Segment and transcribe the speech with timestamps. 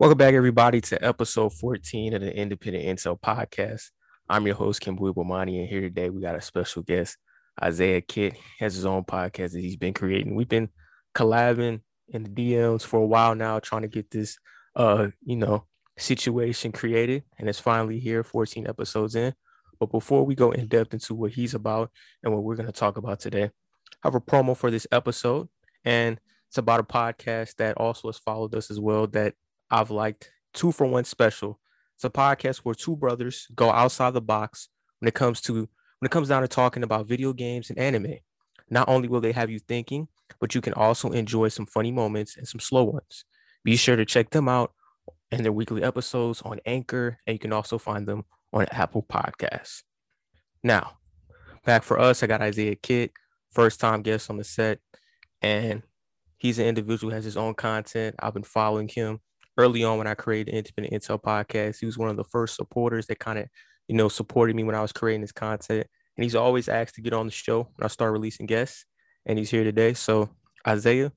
[0.00, 3.90] Welcome back, everybody, to episode 14 of the Independent Intel podcast.
[4.30, 7.18] I'm your host, Kim Bomani, and here today we got a special guest,
[7.62, 8.32] Isaiah Kitt.
[8.32, 10.36] He has his own podcast that he's been creating.
[10.36, 10.70] We've been
[11.14, 14.38] collabing in the DMs for a while now, trying to get this,
[14.74, 15.66] uh, you know,
[15.98, 19.34] situation created, and it's finally here, 14 episodes in.
[19.78, 21.90] But before we go in depth into what he's about
[22.22, 23.50] and what we're going to talk about today,
[24.02, 25.50] I have a promo for this episode,
[25.84, 29.34] and it's about a podcast that also has followed us as well that
[29.70, 31.60] I've liked two for one special.
[31.94, 36.06] It's a podcast where two brothers go outside the box when it comes to when
[36.06, 38.14] it comes down to talking about video games and anime.
[38.70, 40.08] Not only will they have you thinking,
[40.40, 43.24] but you can also enjoy some funny moments and some slow ones.
[43.64, 44.72] Be sure to check them out
[45.30, 49.82] and their weekly episodes on Anchor, and you can also find them on Apple Podcasts.
[50.62, 50.98] Now,
[51.64, 53.12] back for us, I got Isaiah Kitt,
[53.52, 54.78] first time guest on the set,
[55.42, 55.82] and
[56.38, 58.16] he's an individual has his own content.
[58.18, 59.20] I've been following him
[59.60, 61.80] early on when I created the Independent Intel podcast.
[61.80, 63.46] He was one of the first supporters that kind of,
[63.88, 65.86] you know, supported me when I was creating this content.
[66.16, 68.86] And he's always asked to get on the show when I start releasing guests.
[69.26, 69.92] And he's here today.
[69.92, 70.30] So,
[70.66, 71.12] Isaiah,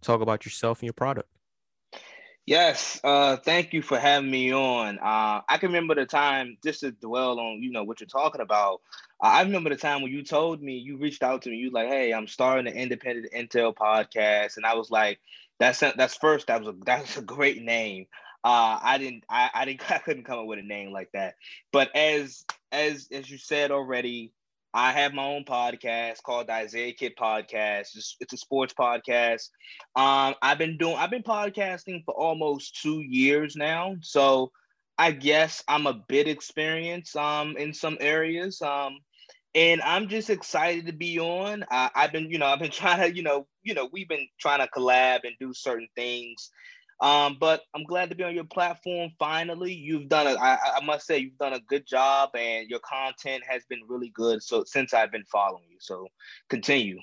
[0.00, 1.28] talk about yourself and your product.
[2.44, 4.98] Yes, uh, thank you for having me on.
[4.98, 8.40] Uh, I can remember the time, just to dwell on, you know, what you're talking
[8.40, 8.80] about.
[9.22, 11.70] Uh, I remember the time when you told me, you reached out to me, you
[11.70, 15.20] like, hey, I'm starting the Independent Intel podcast, and I was like,
[15.58, 16.48] that's that's first.
[16.48, 18.06] That was a that's a great name.
[18.44, 21.34] Uh, I didn't I, I didn't I couldn't come up with a name like that.
[21.72, 24.32] But as as as you said already,
[24.74, 27.94] I have my own podcast called the Isaiah Kitt Podcast.
[27.94, 29.50] It's, it's a sports podcast.
[29.94, 33.96] Um, I've been doing I've been podcasting for almost two years now.
[34.00, 34.50] So
[34.98, 38.60] I guess I'm a bit experienced um in some areas.
[38.62, 38.98] Um
[39.54, 41.64] and I'm just excited to be on.
[41.70, 44.28] I, have been, you know, I've been trying to, you know, you know, we've been
[44.40, 46.50] trying to collab and do certain things.
[47.00, 49.10] Um, but I'm glad to be on your platform.
[49.18, 52.78] Finally, you've done a, I, I must say, you've done a good job, and your
[52.78, 54.40] content has been really good.
[54.40, 56.06] So since I've been following you, so
[56.48, 57.00] continue.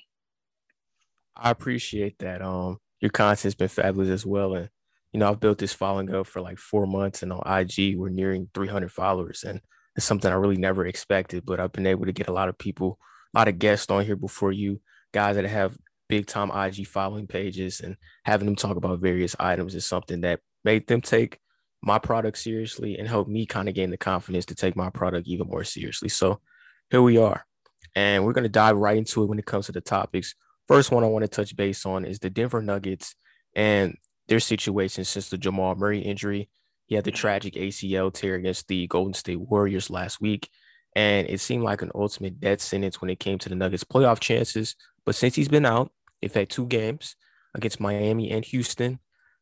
[1.36, 2.42] I appreciate that.
[2.42, 4.70] Um, your content's been fabulous as well, and
[5.12, 8.08] you know, I've built this following up for like four months, and on IG, we're
[8.08, 9.60] nearing 300 followers, and
[10.00, 12.58] it's something I really never expected, but I've been able to get a lot of
[12.58, 12.98] people,
[13.36, 14.80] a lot of guests on here before you,
[15.12, 15.78] guys that have
[16.08, 20.40] big time IG following pages and having them talk about various items is something that
[20.64, 21.38] made them take
[21.82, 25.28] my product seriously and helped me kind of gain the confidence to take my product
[25.28, 26.08] even more seriously.
[26.08, 26.40] So
[26.90, 27.46] here we are.
[27.94, 30.34] And we're going to dive right into it when it comes to the topics.
[30.70, 33.16] First one I want to touch base on is the Denver Nuggets
[33.54, 33.98] and
[34.30, 36.48] their situation since the Jamal Murray injury
[36.90, 40.50] he had the tragic ACL tear against the Golden State Warriors last week,
[40.96, 44.20] and it seemed like an ultimate death sentence when it came to the Nuggets' playoff
[44.20, 44.76] chances.
[45.06, 47.16] But since he's been out, they've had two games
[47.54, 48.98] against Miami and Houston.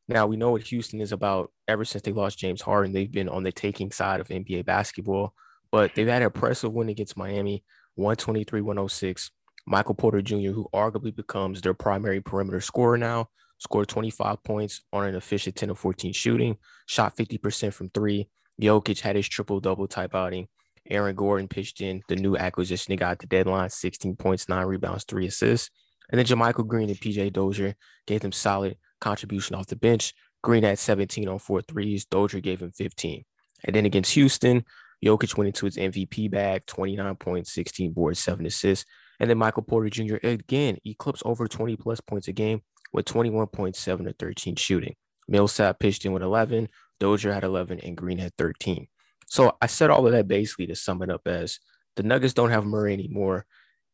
[0.09, 1.53] Now we know what Houston is about.
[1.69, 5.34] Ever since they lost James Harden, they've been on the taking side of NBA basketball.
[5.72, 7.63] But they've had an impressive win against Miami,
[7.97, 9.31] 123-106.
[9.66, 15.06] Michael Porter Jr., who arguably becomes their primary perimeter scorer now, scored 25 points on
[15.06, 18.29] an efficient 10 of 14 shooting, shot 50% from three.
[18.62, 20.47] Jokic had his triple double type outing.
[20.90, 22.91] Aaron Gordon pitched in the new acquisition.
[22.91, 25.69] they got at the deadline 16 points, nine rebounds, three assists.
[26.09, 27.75] And then JaMychal Green and PJ Dozier
[28.06, 30.13] gave them solid contribution off the bench.
[30.41, 32.06] Green had 17 on four threes.
[32.06, 33.25] Dozier gave him 15.
[33.66, 34.63] And then against Houston,
[35.03, 38.85] Jokic went into his MVP bag, 29 points, 16 boards, seven assists.
[39.19, 40.18] And then Michael Porter Jr.
[40.24, 42.62] again eclipsed over 20 plus points a game
[42.94, 44.96] with 21.7 to 13 shooting.
[45.28, 48.88] Millsap pitched in with 11, Dozier had 11, and Green had 13.
[49.28, 51.59] So I said all of that basically to sum it up as
[51.96, 53.46] the Nuggets don't have Murray anymore.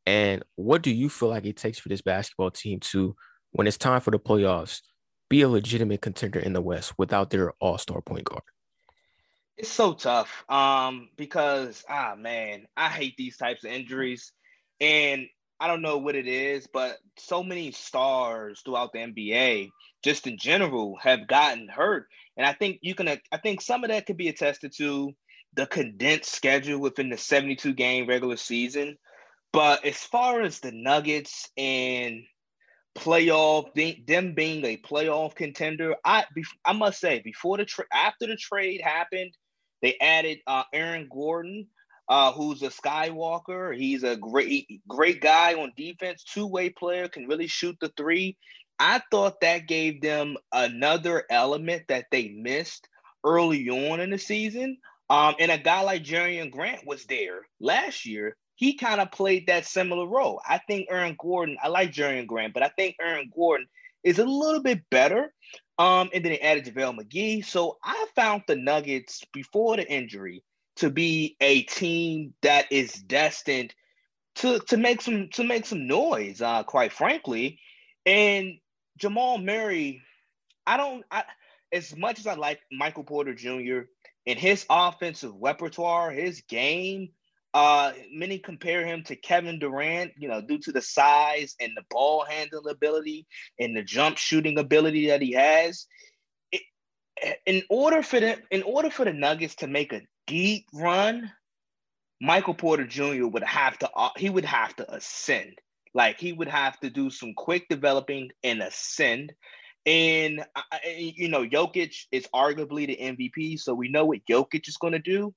[0.06, 3.16] And what do you feel like it takes for this basketball team to,
[3.52, 4.82] when it's time for the playoffs,
[5.30, 8.44] be a legitimate contender in the West without their all-star point guard?
[9.58, 10.44] It's so tough.
[10.50, 14.32] Um, because ah man, I hate these types of injuries.
[14.82, 15.28] And
[15.64, 19.70] I don't know what it is, but so many stars throughout the NBA,
[20.04, 22.08] just in general, have gotten hurt.
[22.36, 25.14] And I think you can, I think some of that could be attested to
[25.54, 28.98] the condensed schedule within the 72 game regular season.
[29.54, 32.24] But as far as the Nuggets and
[32.94, 33.74] playoff,
[34.06, 36.26] them being a playoff contender, I
[36.66, 39.32] I must say before the tra- after the trade happened,
[39.82, 41.68] they added uh, Aaron Gordon,
[42.10, 43.76] uh, who's a Skywalker.
[43.76, 48.38] He's a great, great guy on defense, two way player, can really shoot the three.
[48.80, 52.88] I thought that gave them another element that they missed
[53.24, 54.78] early on in the season.
[55.10, 58.36] Um, and a guy like Jerami Grant was there last year.
[58.56, 60.42] He kind of played that similar role.
[60.48, 63.68] I think Aaron Gordon, I like Jerami Grant, but I think Aaron Gordon
[64.04, 65.34] is a little bit better.
[65.78, 67.46] Um, and then they added JaVale McGee.
[67.46, 70.44] So I found the Nuggets before the injury
[70.78, 73.74] to be a team that is destined
[74.36, 77.60] to to make some to make some noise, uh, quite frankly.
[78.06, 78.60] And
[78.98, 80.02] Jamal Murray,
[80.66, 81.24] I don't I
[81.72, 83.82] as much as I like Michael Porter Jr.
[84.28, 87.10] and his offensive repertoire, his game,
[87.54, 91.84] uh, many compare him to Kevin Durant, you know, due to the size and the
[91.90, 93.28] ball handling ability
[93.60, 95.88] and the jump shooting ability that he has.
[97.46, 101.32] In order for the in order for the Nuggets to make a deep run,
[102.22, 103.28] Michael Porter Jr.
[103.28, 105.60] would have to uh, he would have to ascend.
[105.94, 109.34] Like he would have to do some quick developing and ascend.
[109.86, 110.46] And
[110.98, 115.00] you know, Jokic is arguably the MVP, so we know what Jokic is going to
[115.00, 115.34] do.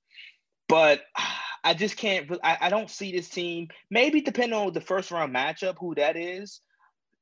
[0.68, 1.02] But
[1.64, 2.30] I just can't.
[2.44, 3.68] I, I don't see this team.
[3.90, 6.60] Maybe depending on the first round matchup, who that is,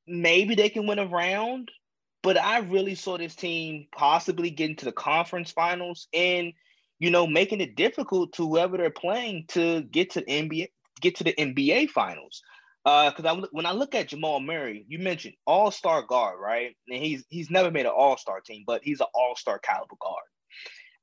[0.05, 1.71] maybe they can win a round.
[2.21, 6.53] But I really saw this team possibly getting to the conference finals and
[6.99, 10.67] you know making it difficult to whoever they're playing to get to NBA,
[11.01, 12.41] get to the NBA finals.
[12.83, 16.75] Because uh, I, when I look at Jamal Murray, you mentioned All Star guard, right?
[16.87, 19.95] And he's he's never made an All Star team, but he's an All Star caliber
[19.99, 20.23] guard.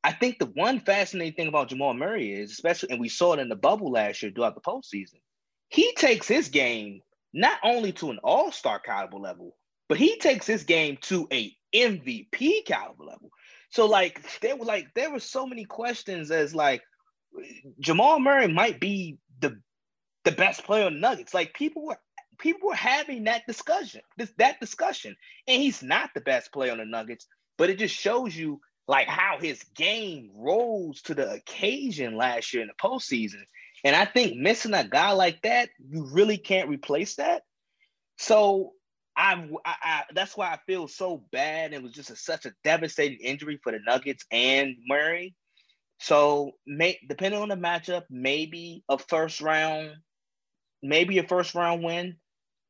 [0.05, 3.41] I think the one fascinating thing about Jamal Murray is, especially, and we saw it
[3.41, 5.21] in the bubble last year throughout the postseason,
[5.69, 7.01] he takes his game
[7.33, 9.57] not only to an all-star caliber level,
[9.89, 13.31] but he takes his game to a MVP caliber level.
[13.73, 16.83] So like there were like there were so many questions as like
[17.81, 19.59] Jamal Murray might be the
[20.25, 21.33] the best player on Nuggets.
[21.33, 21.99] Like people were
[22.39, 25.17] people were having that discussion, this that discussion,
[25.49, 27.27] and he's not the best player on the Nuggets.
[27.57, 32.63] But it just shows you like how his game rose to the occasion last year
[32.63, 33.43] in the postseason.
[33.85, 37.43] And I think missing a guy like that, you really can't replace that.
[38.19, 38.75] So
[39.17, 41.73] I, I, that's why I feel so bad.
[41.73, 45.35] It was just a, such a devastating injury for the Nuggets and Murray.
[46.01, 49.93] So, may, depending on the matchup, maybe a first round,
[50.83, 52.17] maybe a first round win.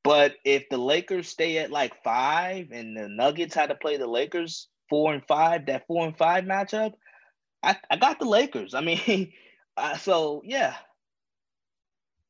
[0.05, 4.06] But if the Lakers stay at like five and the Nuggets had to play the
[4.06, 6.93] Lakers four and five, that four and five matchup,
[7.62, 8.75] I, I got the Lakers.
[8.75, 9.33] I mean,
[9.77, 10.75] uh, so yeah.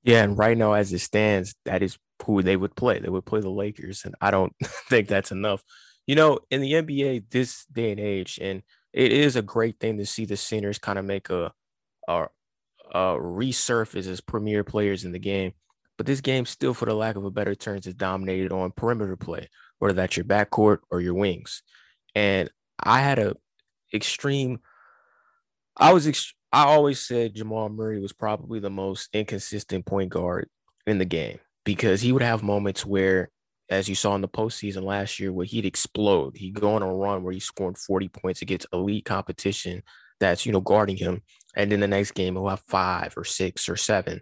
[0.04, 2.98] Yeah, and right now, as it stands, that is who they would play.
[2.98, 4.54] They would play the Lakers, and I don't
[4.88, 5.62] think that's enough.
[6.06, 9.98] You know, in the NBA this day and age, and it is a great thing
[9.98, 11.52] to see the centers kind of make a,
[12.08, 12.26] a,
[12.92, 15.52] a resurface as premier players in the game.
[15.96, 19.16] But this game still, for the lack of a better term, is dominated on perimeter
[19.16, 19.48] play,
[19.78, 21.62] whether that's your backcourt or your wings.
[22.14, 22.50] And
[22.82, 23.36] I had a
[23.94, 24.60] extreme.
[25.76, 26.34] I was.
[26.54, 30.48] I always said Jamal Murray was probably the most inconsistent point guard
[30.86, 33.30] in the game because he would have moments where,
[33.68, 36.36] as you saw in the postseason last year, where he'd explode.
[36.36, 39.82] He'd go on a run where he scored 40 points against elite competition
[40.20, 41.22] that's, you know, guarding him.
[41.56, 44.20] And then the next game, he'll have five or six or seven.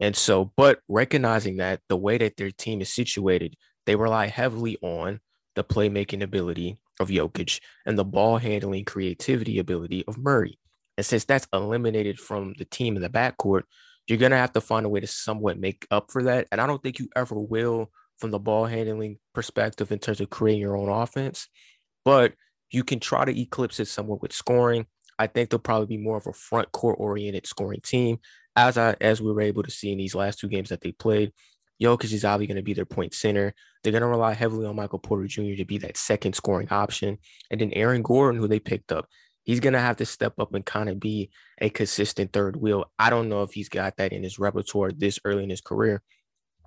[0.00, 3.54] And so, but recognizing that the way that their team is situated,
[3.86, 5.20] they rely heavily on
[5.54, 10.58] the playmaking ability of Jokic and the ball handling creativity ability of Murray.
[10.96, 13.62] And since that's eliminated from the team in the backcourt,
[14.06, 16.48] you're going to have to find a way to somewhat make up for that.
[16.50, 20.30] And I don't think you ever will from the ball handling perspective in terms of
[20.30, 21.48] creating your own offense,
[22.04, 22.34] but
[22.70, 24.86] you can try to eclipse it somewhat with scoring.
[25.18, 28.18] I think they'll probably be more of a front court oriented scoring team,
[28.56, 30.92] as I as we were able to see in these last two games that they
[30.92, 31.32] played.
[31.82, 33.54] Jokic is obviously going to be their point center.
[33.82, 35.56] They're going to rely heavily on Michael Porter Jr.
[35.56, 37.18] to be that second scoring option.
[37.50, 39.08] And then Aaron Gordon, who they picked up,
[39.44, 41.30] he's going to have to step up and kind of be
[41.60, 42.90] a consistent third wheel.
[42.98, 46.02] I don't know if he's got that in his repertoire this early in his career.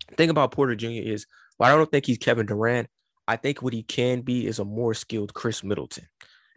[0.10, 0.89] The thing about Porter Jr.
[0.89, 1.25] is,
[1.58, 2.88] well, I don't think he's Kevin Durant.
[3.27, 6.08] I think what he can be is a more skilled Khris Middleton.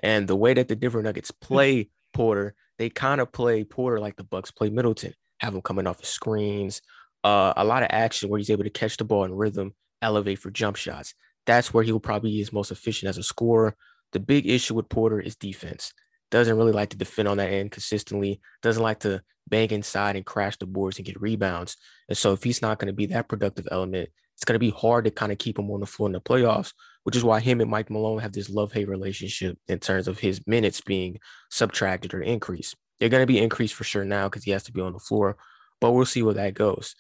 [0.03, 4.17] And the way that the Denver Nuggets play Porter, they kind of play Porter like
[4.17, 6.83] the Bucks play Middleton, have him coming off the screens,
[7.25, 10.39] uh, a lot of action where he's able to catch the ball in rhythm, elevate
[10.39, 11.15] for jump shots.
[11.47, 13.75] That's where he will probably be his most efficient as a scorer.
[14.13, 15.93] The big issue with Porter is defense.
[16.31, 18.41] Doesn't really like to defend on that end consistently.
[18.63, 21.77] Doesn't like to bang inside and crash the boards and get rebounds.
[22.09, 24.71] And so if he's not going to be that productive element, it's going to be
[24.71, 27.41] hard to kind of keep him on the floor in the playoffs, which is why
[27.41, 31.19] him and Mike Malone have this love-hate relationship in terms of his minutes being
[31.51, 32.77] subtracted or increased.
[33.01, 34.99] They're going to be increased for sure now because he has to be on the
[34.99, 35.39] floor,
[35.81, 36.95] but we'll see where that goes.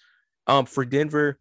[0.46, 1.38] Um, for Denver,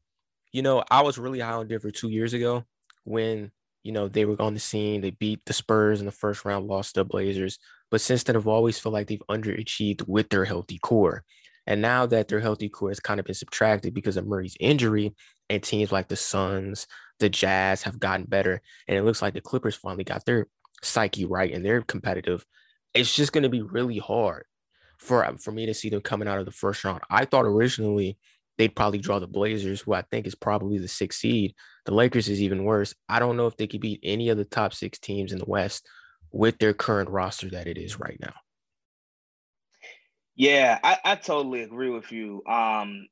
[0.51, 2.63] you know, I was really high on Denver two years ago
[3.03, 3.51] when
[3.83, 5.01] you know they were on the scene.
[5.01, 7.59] They beat the Spurs in the first round, lost the Blazers.
[7.89, 11.23] But since then, I've always felt like they've underachieved with their healthy core.
[11.65, 15.13] And now that their healthy core has kind of been subtracted because of Murray's injury,
[15.49, 16.87] and teams like the Suns,
[17.19, 20.47] the Jazz have gotten better, and it looks like the Clippers finally got their
[20.83, 22.45] psyche right and they're competitive,
[22.93, 24.45] it's just going to be really hard
[24.97, 27.01] for um, for me to see them coming out of the first round.
[27.09, 28.17] I thought originally
[28.57, 31.53] they'd probably draw the Blazers, who I think is probably the sixth seed.
[31.87, 32.93] The Lakers is even worse.
[33.07, 35.45] I don't know if they could beat any of the top six teams in the
[35.45, 35.87] West
[36.33, 38.33] with their current roster that it is right now.
[40.35, 42.43] Yeah, I, I totally agree with you.
[42.45, 43.07] Um,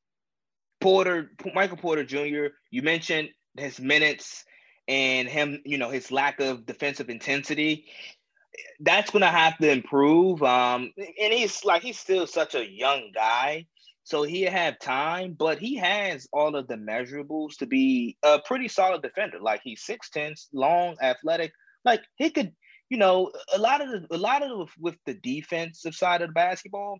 [0.81, 4.43] Porter, Michael Porter Jr., you mentioned his minutes
[4.89, 7.85] and him, you know, his lack of defensive intensity.
[8.81, 10.43] That's going to have to improve.
[10.43, 13.67] Um, and he's like, he's still such a young guy.
[14.05, 18.67] So he had time, but he has all of the measurables to be a pretty
[18.67, 19.39] solid defender.
[19.41, 21.51] Like he's 6'10, long, athletic.
[21.83, 22.53] Like he could,
[22.87, 26.29] you know, a lot of the a lot of the, with the defensive side of
[26.29, 26.99] the basketball,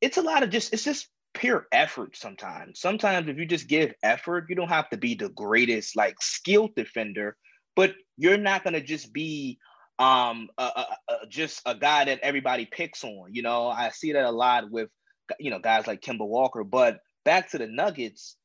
[0.00, 2.78] it's a lot of just it's just pure effort sometimes.
[2.78, 6.76] Sometimes if you just give effort, you don't have to be the greatest like skilled
[6.76, 7.36] defender,
[7.74, 9.58] but you're not gonna just be
[9.98, 10.84] um a,
[11.28, 13.34] just a guy that everybody picks on.
[13.34, 14.90] You know, I see that a lot with
[15.38, 16.64] you know guys like Kemba Walker.
[16.64, 18.36] But back to the Nuggets,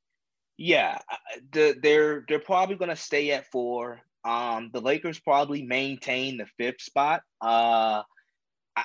[0.57, 0.99] yeah,
[1.51, 4.01] the, they're they're probably gonna stay at four.
[4.23, 7.21] Um, the Lakers probably maintain the fifth spot.
[7.41, 8.03] Uh,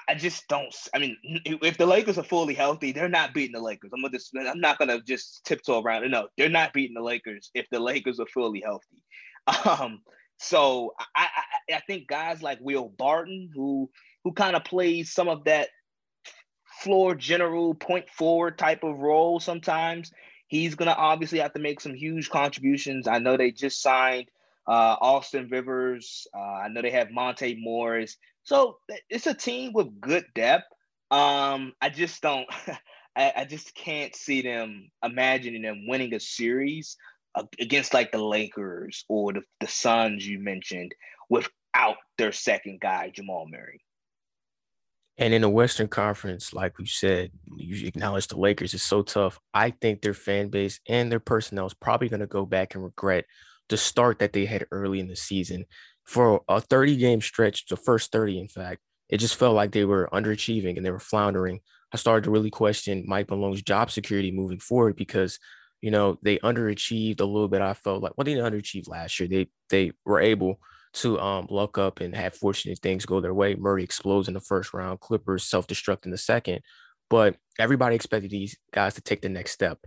[0.09, 0.75] I just don't.
[0.95, 3.91] I mean, if the Lakers are fully healthy, they're not beating the Lakers.
[3.95, 6.11] I'm gonna just, I'm not gonna just tiptoe around.
[6.11, 9.03] No, they're not beating the Lakers if the Lakers are fully healthy.
[9.65, 10.01] Um,
[10.39, 11.29] so I,
[11.71, 13.89] I, I think guys like Will Barton, who
[14.25, 15.69] who kind of plays some of that
[16.83, 20.13] floor general point forward type of role sometimes,
[20.49, 23.09] he's gonna obviously have to make some huge contributions.
[23.09, 24.29] I know they just signed
[24.67, 26.27] uh, Austin Rivers.
[26.35, 28.17] Uh, I know they have Monte Morris.
[28.43, 28.79] So
[29.09, 30.67] it's a team with good depth.
[31.11, 32.47] Um, I just don't.
[33.17, 36.99] I, I just can't see them imagining them winning a series
[37.59, 40.95] against like the Lakers or the, the Suns you mentioned
[41.31, 43.81] without their second guy, Jamal Murray.
[45.19, 49.39] And in the Western Conference, like we said, you acknowledge the Lakers is so tough.
[49.55, 52.85] I think their fan base and their personnel is probably going to go back and
[52.85, 53.25] regret
[53.69, 55.65] the start that they had early in the season
[56.07, 59.85] for a 30 game stretch, the first 30, in fact, it just felt like they
[59.85, 61.61] were underachieving and they were floundering.
[61.93, 65.39] I started to really question Mike Malone's job security moving forward because,
[65.81, 67.61] you know, they underachieved a little bit.
[67.61, 69.29] I felt like, well, they didn't underachieve last year.
[69.29, 70.61] They they were able
[70.97, 73.55] to um, luck up and have fortunate things go their way.
[73.55, 76.61] Murray explodes in the first round, Clippers self destruct in the second.
[77.09, 79.79] But everybody expected these guys to take the next step.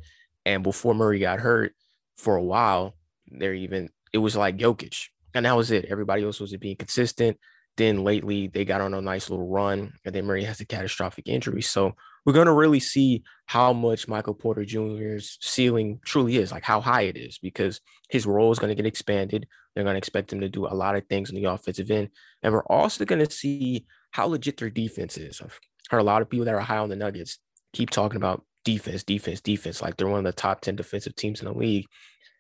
[0.46, 1.74] And before Murray got hurt
[2.18, 2.96] for a while,
[3.28, 5.86] they're even, it was like Jokic and that was it.
[5.86, 7.38] Everybody else was being consistent.
[7.78, 11.28] Then lately they got on a nice little run, and then Murray has a catastrophic
[11.28, 11.62] injury.
[11.62, 11.94] So
[12.30, 16.80] we're going to really see how much Michael Porter Jr.'s ceiling truly is, like how
[16.80, 19.48] high it is, because his role is going to get expanded.
[19.74, 22.10] They're going to expect him to do a lot of things on the offensive end.
[22.44, 25.42] And we're also going to see how legit their defense is.
[25.42, 25.60] I've
[25.90, 27.40] heard a lot of people that are high on the Nuggets
[27.74, 31.42] keep talking about defense, defense, defense, like they're one of the top 10 defensive teams
[31.42, 31.88] in the league.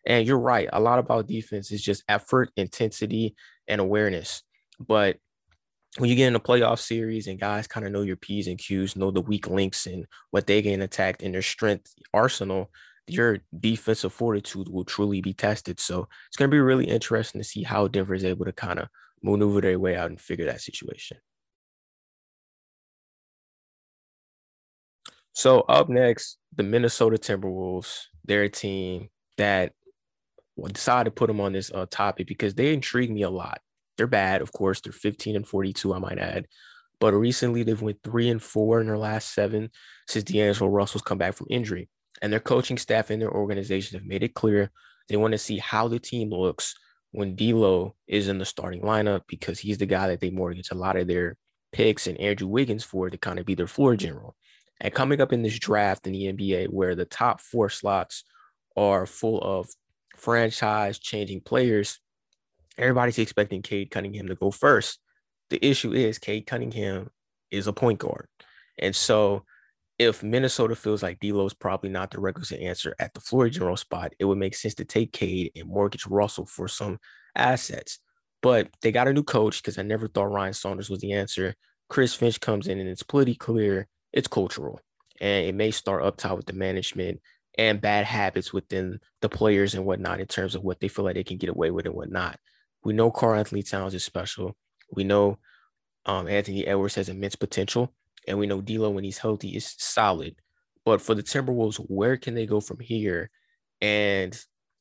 [0.05, 0.69] And you're right.
[0.71, 3.33] A lot about defense is just effort, intensity,
[3.67, 4.43] and awareness.
[4.79, 5.17] But
[5.97, 8.59] when you get in a playoff series and guys kind of know your P's and
[8.59, 12.69] Q's, know the weak links and what they get attacked and their strength arsenal,
[13.07, 15.79] your defensive fortitude will truly be tested.
[15.79, 18.79] So it's going to be really interesting to see how Denver is able to kind
[18.79, 18.87] of
[19.23, 21.17] maneuver their way out and figure that situation.
[25.33, 29.73] So up next, the Minnesota Timberwolves, their team that
[30.73, 33.61] decided to put them on this uh, topic because they intrigue me a lot.
[33.99, 34.79] They're bad, of course.
[34.79, 36.47] They're 15 and 42, I might add.
[37.01, 39.71] But recently they've went three and four in their last seven
[40.07, 41.89] since D'Angelo Russell's come back from injury.
[42.21, 44.71] And their coaching staff and their organization have made it clear
[45.09, 46.75] they want to see how the team looks
[47.11, 50.75] when D'Lo is in the starting lineup because he's the guy that they mortgage a
[50.75, 51.35] lot of their
[51.73, 54.37] picks and Andrew Wiggins for to kind of be their floor general.
[54.79, 58.23] And coming up in this draft in the NBA, where the top four slots
[58.77, 59.67] are full of
[60.15, 61.99] franchise changing players,
[62.79, 64.99] everybody's expecting Cade Cunningham to go first.
[65.49, 67.09] The issue is Cade Cunningham
[67.51, 68.27] is a point guard.
[68.77, 69.43] And so
[69.97, 73.75] if Minnesota feels like D'Lo is probably not the requisite answer at the floor general
[73.75, 76.99] spot, it would make sense to take Cade and mortgage Russell for some
[77.35, 77.99] assets.
[78.41, 81.55] But they got a new coach because I never thought Ryan Saunders was the answer.
[81.89, 84.79] Chris Finch comes in and it's pretty clear it's cultural.
[85.19, 87.19] And it may start up top with the management
[87.57, 91.15] and bad habits within the players and whatnot in terms of what they feel like
[91.15, 92.39] they can get away with and whatnot.
[92.83, 94.55] We know Karl-Anthony Towns is special.
[94.91, 95.37] We know
[96.05, 97.93] um, Anthony Edwards has immense potential,
[98.27, 100.35] and we know D'Lo when he's healthy is solid.
[100.85, 103.29] But for the Timberwolves, where can they go from here?
[103.81, 104.37] And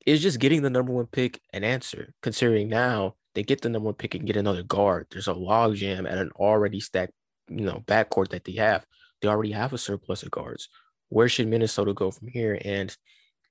[0.06, 3.86] is just getting the number one pick an answer, considering now they get the number
[3.86, 5.06] one pick and get another guard.
[5.10, 7.12] There's a logjam at an already stacked,
[7.48, 8.86] you know, backcourt that they have.
[9.20, 10.68] They already have a surplus of guards.
[11.10, 12.58] Where should Minnesota go from here?
[12.64, 12.96] And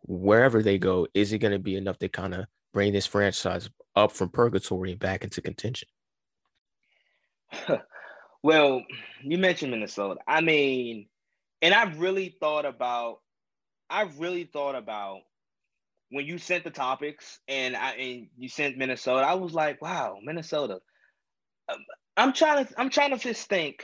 [0.04, 3.70] wherever they go, is it going to be enough to kind of bring this franchise
[3.98, 5.88] up from purgatory and back into contention?
[8.44, 8.84] well,
[9.24, 10.20] you mentioned Minnesota.
[10.28, 11.08] I mean,
[11.62, 13.18] and I've really thought about,
[13.90, 15.22] I've really thought about
[16.12, 19.26] when you sent the topics and I and you sent Minnesota.
[19.26, 20.80] I was like, wow, Minnesota.
[21.68, 21.80] Um,
[22.16, 23.84] I'm trying to, I'm trying to just think.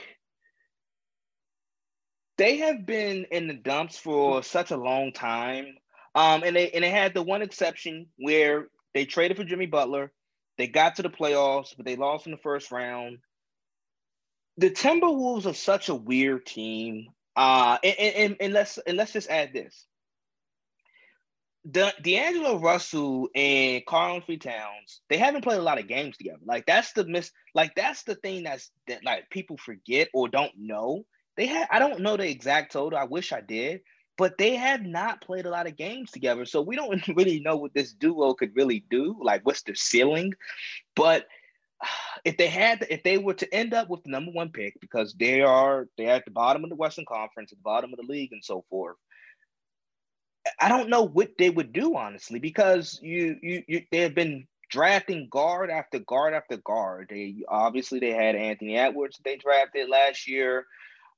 [2.36, 5.66] They have been in the dumps for such a long time.
[6.16, 10.12] Um, and they and they had the one exception where they traded for Jimmy Butler.
[10.56, 13.18] They got to the playoffs, but they lost in the first round.
[14.56, 17.08] The Timberwolves are such a weird team.
[17.36, 19.86] Uh, and, and, and let's and let's just add this.
[21.64, 26.38] The D'Angelo Russell and Karl-Anthony Towns, they haven't played a lot of games together.
[26.44, 27.32] Like that's the miss.
[27.54, 31.04] Like that's the thing that's that like people forget or don't know.
[31.36, 32.98] They had I don't know the exact total.
[32.98, 33.80] I wish I did,
[34.16, 36.44] but they have not played a lot of games together.
[36.44, 40.34] So we don't really know what this duo could really do, like what's their ceiling.
[40.94, 41.26] But
[42.24, 45.14] if they had, if they were to end up with the number one pick, because
[45.14, 48.10] they are they're at the bottom of the Western Conference, at the bottom of the
[48.10, 48.96] league, and so forth.
[50.60, 54.46] I don't know what they would do honestly, because you you, you they have been
[54.70, 57.08] drafting guard after guard after guard.
[57.10, 60.66] They obviously they had Anthony Edwards they drafted last year.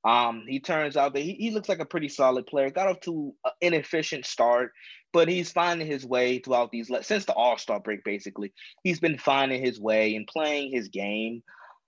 [0.03, 2.69] Um, he turns out that he, he looks like a pretty solid player.
[2.69, 4.71] Got off to an inefficient start,
[5.11, 8.03] but he's finding his way throughout these since the All Star break.
[8.03, 11.43] Basically, he's been finding his way and playing his game.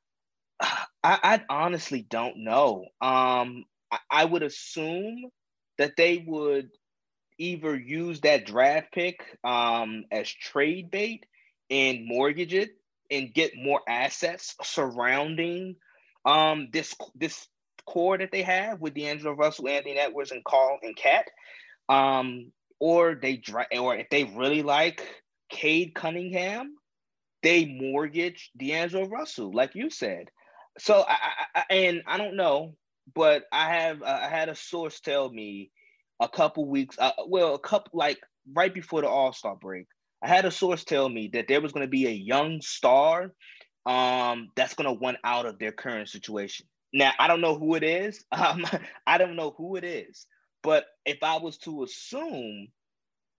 [0.61, 2.85] I, I honestly don't know.
[3.01, 5.29] Um, I, I would assume
[5.77, 6.69] that they would
[7.37, 11.25] either use that draft pick um, as trade bait
[11.69, 12.71] and mortgage it
[13.09, 15.75] and get more assets surrounding
[16.25, 17.47] um, this this
[17.89, 21.25] core that they have with D'Angelo Russell, Anthony Edwards, and Karl and KAT.
[21.89, 23.41] Um, or they
[23.78, 25.04] or if they really like
[25.49, 26.75] Cade Cunningham,
[27.41, 30.30] they mortgage D'Angelo Russell, like you said.
[30.78, 32.75] So I, I, I and I don't know,
[33.13, 35.71] but I have uh, I had a source tell me
[36.19, 38.19] a couple weeks, uh, well, a couple like
[38.54, 39.88] right before the All Star break,
[40.21, 43.32] I had a source tell me that there was going to be a young star
[43.86, 46.67] um, that's going to want out of their current situation.
[46.91, 48.23] Now, I don't know who it is.
[48.32, 48.65] Um,
[49.06, 50.25] I don't know who it is.
[50.63, 52.67] But if I was to assume,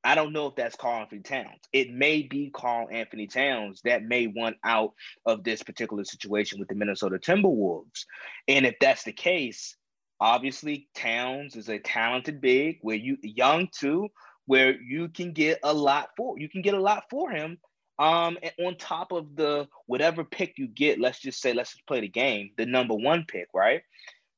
[0.03, 1.61] I don't know if that's Karl-Anthony Towns.
[1.73, 4.93] It may be Karl-Anthony Towns that may want out
[5.27, 8.05] of this particular situation with the Minnesota Timberwolves.
[8.49, 9.77] And if that's the case,
[10.21, 14.09] obviously Towns is a talented big where you young too,
[14.47, 17.59] where you can get a lot for you can get a lot for him
[18.01, 22.01] um, on top of the whatever pick you get, let's just say, let's just play
[22.01, 23.83] the game, the number one pick, right?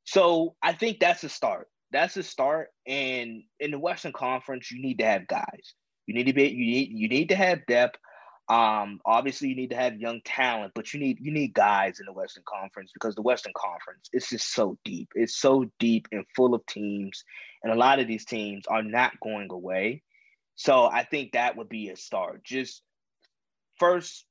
[0.02, 1.68] So I think that's a start.
[1.92, 2.70] That's a start.
[2.88, 5.74] And in the Western Conference, you need to have guys.
[6.06, 8.00] You need to be you need you need to have depth.
[8.48, 12.06] Um, obviously you need to have young talent, but you need you need guys in
[12.06, 15.10] the Western Conference because the Western Conference is just so deep.
[15.14, 17.22] It's so deep and full of teams,
[17.62, 20.02] and a lot of these teams are not going away.
[20.56, 22.42] So I think that would be a start.
[22.42, 22.82] Just
[23.78, 24.24] first,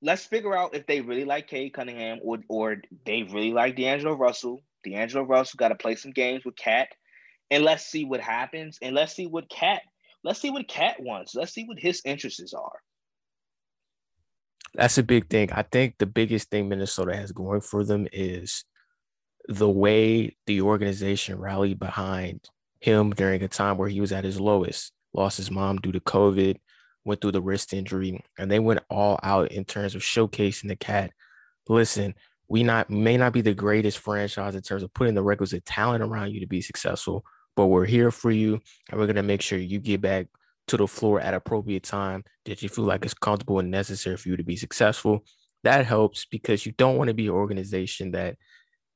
[0.00, 4.14] let's figure out if they really like Cade Cunningham or or they really like D'Angelo
[4.14, 4.62] Russell.
[4.84, 6.88] D'Angelo Russell got to play some games with KAT,
[7.50, 8.78] and let's see what happens.
[8.82, 9.82] And let's see what KAT.
[10.24, 11.34] Let's see what KAT wants.
[11.34, 12.80] Let's see what his interests are.
[14.74, 15.52] That's a big thing.
[15.52, 18.64] I think the biggest thing Minnesota has going for them is
[19.48, 22.48] the way the organization rallied behind
[22.80, 26.00] him during a time where he was at his lowest, lost his mom due to
[26.00, 26.56] COVID,
[27.04, 30.76] went through the wrist injury, and they went all out in terms of showcasing the
[30.76, 31.12] cat.
[31.68, 32.14] Listen,
[32.48, 36.02] we not may not be the greatest franchise in terms of putting the requisite talent
[36.02, 37.24] around you to be successful,
[37.56, 38.60] but we're here for you,
[38.90, 40.26] and we're gonna make sure you get back
[40.68, 44.28] to the floor at appropriate time that you feel like it's comfortable and necessary for
[44.28, 45.24] you to be successful.
[45.64, 48.36] That helps because you don't want to be an organization that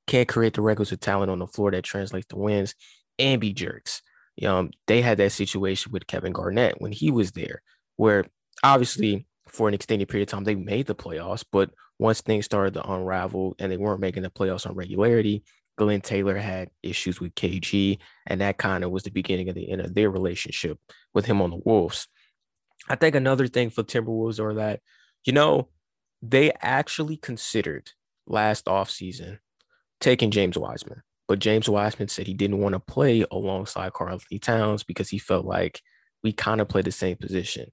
[0.06, 2.74] can't create the requisite talent on the floor that translates to wins
[3.18, 4.02] and be jerks.
[4.44, 7.62] Um, they had that situation with Kevin Garnett when he was there
[7.96, 8.24] where
[8.62, 12.74] obviously for an extended period of time they made the playoffs, but once things started
[12.74, 15.42] to unravel and they weren't making the playoffs on regularity,
[15.76, 19.70] Glen Taylor had issues with KG, and that kind of was the beginning of the
[19.70, 20.78] end of their relationship
[21.14, 22.08] with him on the Wolves.
[22.88, 24.80] I think another thing for Timberwolves are that,
[25.24, 25.68] you know,
[26.22, 27.90] they actually considered
[28.26, 29.38] last offseason
[30.00, 34.38] taking James Wiseman, but James Wiseman said he didn't want to play alongside Karl Anthony
[34.38, 35.80] Towns because he felt like
[36.22, 37.70] we kind of play the same position.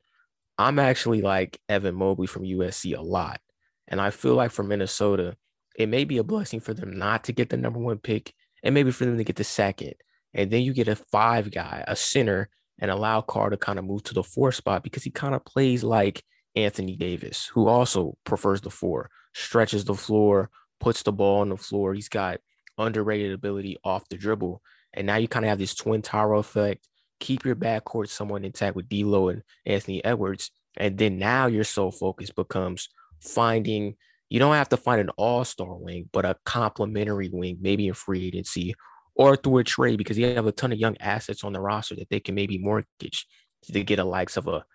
[0.63, 3.41] I'm actually like Evan Mobley from USC a lot.
[3.89, 5.35] And I feel like for Minnesota,
[5.75, 8.73] it may be a blessing for them not to get the number one pick and
[8.73, 9.95] maybe for them to get the second.
[10.33, 12.49] And then you get a five guy, a center,
[12.79, 15.43] and allow Carr to kind of move to the four spot because he kind of
[15.43, 16.23] plays like
[16.55, 20.49] Anthony Davis, who also prefers the four, stretches the floor,
[20.79, 21.93] puts the ball on the floor.
[21.93, 22.39] He's got
[22.77, 24.61] underrated ability off the dribble.
[24.93, 26.87] And now you kind of have this twin tower effect.
[27.19, 30.51] Keep your backcourt somewhat intact with D'Lo and Anthony Edwards.
[30.77, 32.89] And then now your sole focus becomes
[33.21, 33.95] finding
[34.29, 38.25] you don't have to find an all-star wing, but a complementary wing, maybe in free
[38.25, 38.73] agency
[39.15, 41.95] or through a trade, because you have a ton of young assets on the roster
[41.95, 43.27] that they can maybe mortgage
[43.71, 44.65] to get a likes of a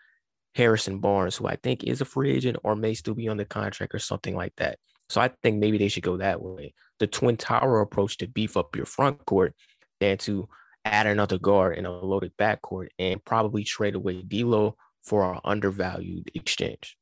[0.55, 3.45] Harrison Barnes, who I think is a free agent or may still be on the
[3.45, 4.79] contract or something like that.
[5.09, 6.75] So I think maybe they should go that way.
[7.01, 9.55] The twin tower approach to beef up your front court
[10.01, 10.49] than to
[10.93, 16.31] add another guard in a loaded backcourt and probably trade away D'Lo for an undervalued
[16.35, 16.97] exchange.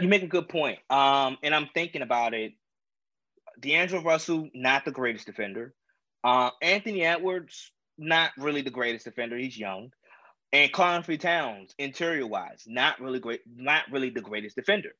[0.00, 0.78] You make a good point.
[0.88, 2.52] Um, and I'm thinking about it.
[3.60, 5.74] D'Angelo Russell, not the greatest defender.
[6.24, 9.36] Uh, Anthony Edwards, not really the greatest defender.
[9.36, 9.90] He's young.
[10.52, 14.90] And Karl-Anthony Towns, interior wise, not really great, not really the greatest defender.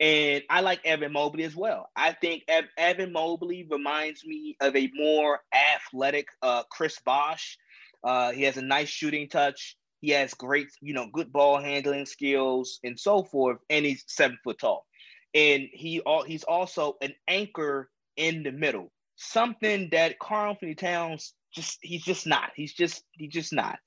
[0.00, 1.90] And I like Evan Mobley as well.
[1.96, 7.58] I think Ev- Evan Mobley reminds me of a more athletic uh, Chris Bosh.
[8.04, 9.76] Uh, he has a nice shooting touch.
[10.00, 13.58] He has great, you know, good ball handling skills and so forth.
[13.68, 14.86] And he's seven foot tall.
[15.34, 18.92] And he all he's also an anchor in the middle.
[19.16, 22.50] Something that Karl-Anthony Towns just he's just not.
[22.54, 23.78] He's just he's just not.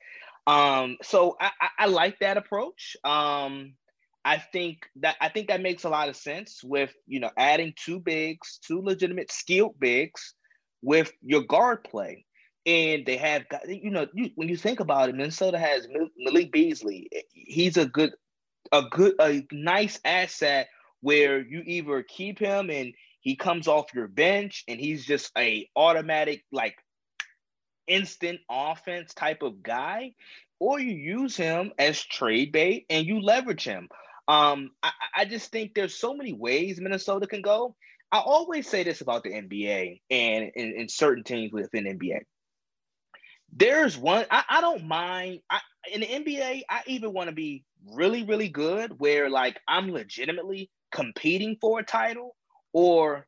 [0.45, 2.97] Um, so I, I, I like that approach.
[3.03, 3.75] Um,
[4.23, 7.73] I think that I think that makes a lot of sense with you know adding
[7.75, 10.33] two bigs, two legitimate skilled bigs
[10.81, 12.25] with your guard play.
[12.65, 16.51] And they have got you know you, when you think about it, Minnesota has Malik
[16.51, 17.09] Beasley.
[17.33, 18.11] He's a good,
[18.71, 20.67] a good, a nice asset
[21.01, 25.67] where you either keep him and he comes off your bench and he's just a
[25.75, 26.75] automatic like
[27.87, 30.13] instant offense type of guy,
[30.59, 33.89] or you use him as trade bait and you leverage him.
[34.27, 37.75] Um, I, I just think there's so many ways Minnesota can go.
[38.11, 42.21] I always say this about the NBA and in, certain teams within NBA.
[43.53, 45.39] There's one I, I don't mind.
[45.49, 45.59] I,
[45.91, 50.69] in the NBA, I even want to be really, really good where like I'm legitimately
[50.91, 52.35] competing for a title
[52.73, 53.27] or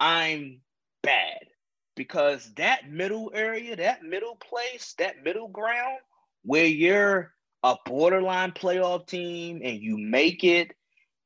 [0.00, 0.60] I'm
[1.02, 1.38] bad
[1.94, 5.98] because that middle area, that middle place, that middle ground
[6.42, 10.72] where you're a borderline playoff team and you make it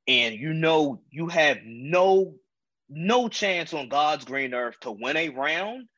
[0.07, 2.35] and you know you have no
[2.89, 5.89] no chance on God's green earth to win a round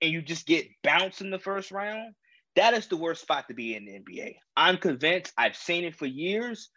[0.00, 2.14] and you just get bounced in the first round,
[2.54, 4.36] that is the worst spot to be in the NBA.
[4.56, 6.70] I'm convinced, I've seen it for years.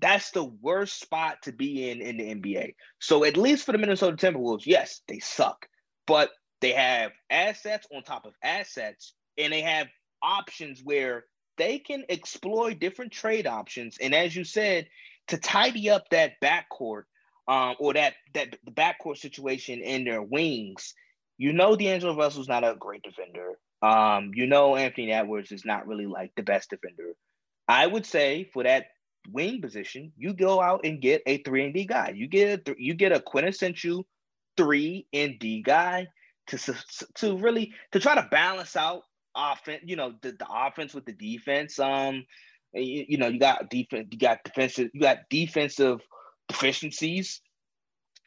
[0.00, 2.74] That's the worst spot to be in in the NBA.
[3.00, 5.66] So at least for the Minnesota Timberwolves, yes, they suck,
[6.06, 6.30] but
[6.60, 9.88] they have assets on top of assets and they have
[10.22, 11.24] options where
[11.60, 13.98] they can exploit different trade options.
[14.00, 14.88] And as you said,
[15.28, 17.02] to tidy up that backcourt
[17.46, 20.94] um, or that that backcourt situation in their wings,
[21.36, 23.58] you know D'Angelo Russell's not a great defender.
[23.82, 27.12] Um, you know Anthony Edwards is not really like the best defender.
[27.68, 28.86] I would say for that
[29.30, 32.14] wing position, you go out and get a three and D guy.
[32.16, 34.06] You get a you get a quintessential
[34.56, 36.08] three and D guy
[36.46, 36.74] to
[37.16, 39.02] to really to try to balance out
[39.36, 41.78] offense, you know, the, the offense with the defense.
[41.78, 42.24] Um,
[42.72, 46.00] you, you know, you got defense, you got defensive, you got defensive
[46.48, 47.40] deficiencies.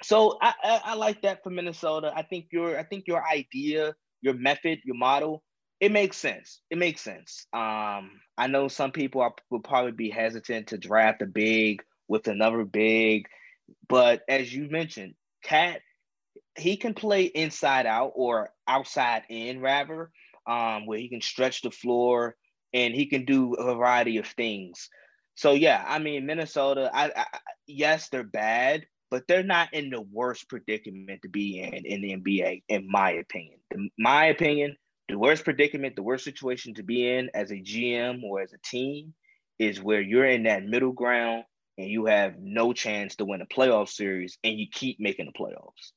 [0.01, 2.11] So I, I, I like that for Minnesota.
[2.15, 5.43] I think your I think your idea, your method, your model,
[5.79, 6.59] it makes sense.
[6.69, 7.45] It makes sense.
[7.53, 12.27] Um, I know some people are, will probably be hesitant to draft a big with
[12.27, 13.27] another big,
[13.87, 15.13] but as you mentioned,
[15.43, 15.81] KAT,
[16.57, 20.11] he can play inside out or outside in rather
[20.47, 22.35] um, where he can stretch the floor
[22.73, 24.89] and he can do a variety of things.
[25.35, 26.89] So yeah, I mean Minnesota.
[26.93, 27.25] I, I
[27.67, 32.15] yes, they're bad, but they're not in the worst predicament to be in in the
[32.15, 33.59] NBA, in my opinion.
[33.71, 34.75] In my opinion,
[35.09, 38.57] the worst predicament, the worst situation to be in as a GM or as a
[38.63, 39.13] team
[39.59, 41.43] is where you're in that middle ground
[41.77, 45.31] and you have no chance to win a playoff series and you keep making the
[45.31, 45.91] playoffs.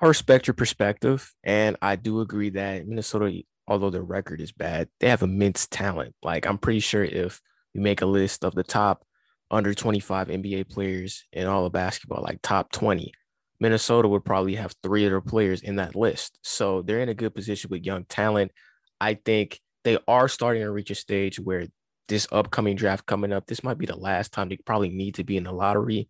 [0.00, 4.88] I respect your perspective, and I do agree that Minnesota, although their record is bad,
[5.00, 6.14] they have immense talent.
[6.22, 7.40] Like I'm pretty sure if
[7.72, 9.04] you make a list of the top
[9.50, 13.12] under 25 NBA players in all of basketball, like top 20,
[13.60, 16.38] Minnesota would probably have three of their players in that list.
[16.42, 18.52] So they're in a good position with young talent.
[19.00, 21.66] I think they are starting to reach a stage where
[22.08, 25.24] this upcoming draft coming up, this might be the last time they probably need to
[25.24, 26.08] be in the lottery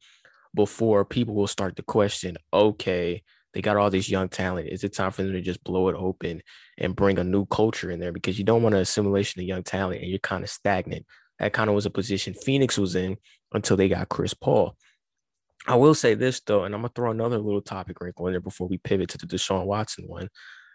[0.54, 3.22] before people will start to question, okay,
[3.54, 4.68] they got all this young talent.
[4.68, 6.42] Is it time for them to just blow it open
[6.76, 8.12] and bring a new culture in there?
[8.12, 11.06] Because you don't want an assimilation of young talent and you're kind of stagnant.
[11.38, 13.16] That kind of was a position Phoenix was in
[13.52, 14.76] until they got Chris Paul.
[15.66, 18.40] I will say this though, and I'm gonna throw another little topic wrinkle in there
[18.40, 20.28] before we pivot to the Deshaun Watson one.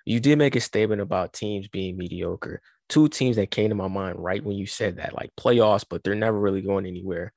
[0.06, 2.62] You did make a statement about teams being mediocre.
[2.88, 6.04] Two teams that came to my mind right when you said that, like playoffs, but
[6.04, 7.34] they're never really going anywhere.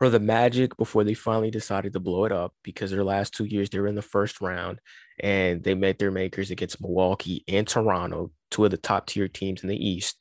[0.00, 3.46] Or the Magic before they finally decided to blow it up because their last two
[3.46, 4.80] years they were in the first round
[5.18, 9.62] and they met their makers against Milwaukee and Toronto, two of the top tier teams
[9.62, 10.16] in the East.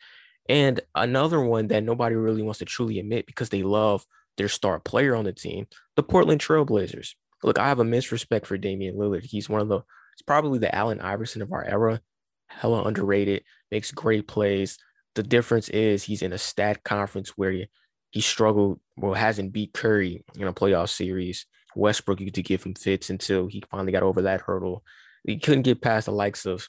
[0.48, 4.06] And another one that nobody really wants to truly admit because they love
[4.38, 7.10] their star player on the team, the Portland Trailblazers.
[7.44, 9.26] Look, I have a misrespect for Damian Lillard.
[9.26, 9.80] He's one of the,
[10.14, 12.02] it's probably the Allen Iverson of our era.
[12.48, 14.78] Hella underrated, makes great plays.
[15.16, 17.68] The difference is he's in a stat conference where he,
[18.16, 21.46] he struggled, well, hasn't beat Curry in a playoff series.
[21.76, 24.86] Westbrook used to give him fits until he finally got over that hurdle.
[25.26, 26.66] He couldn't get past the likes of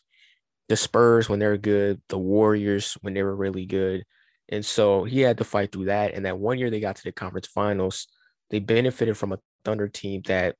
[0.69, 4.05] the Spurs when they were good, the Warriors when they were really good.
[4.49, 6.15] And so he had to fight through that.
[6.15, 8.09] And that one year they got to the conference finals,
[8.51, 10.57] they benefited from a Thunder team that,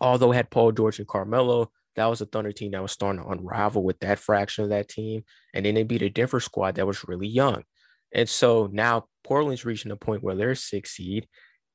[0.00, 3.28] although had Paul George and Carmelo, that was a Thunder team that was starting to
[3.28, 5.24] unravel with that fraction of that team.
[5.52, 7.64] And then they beat a Denver squad that was really young.
[8.12, 11.26] And so now Portland's reaching a point where they're six seed.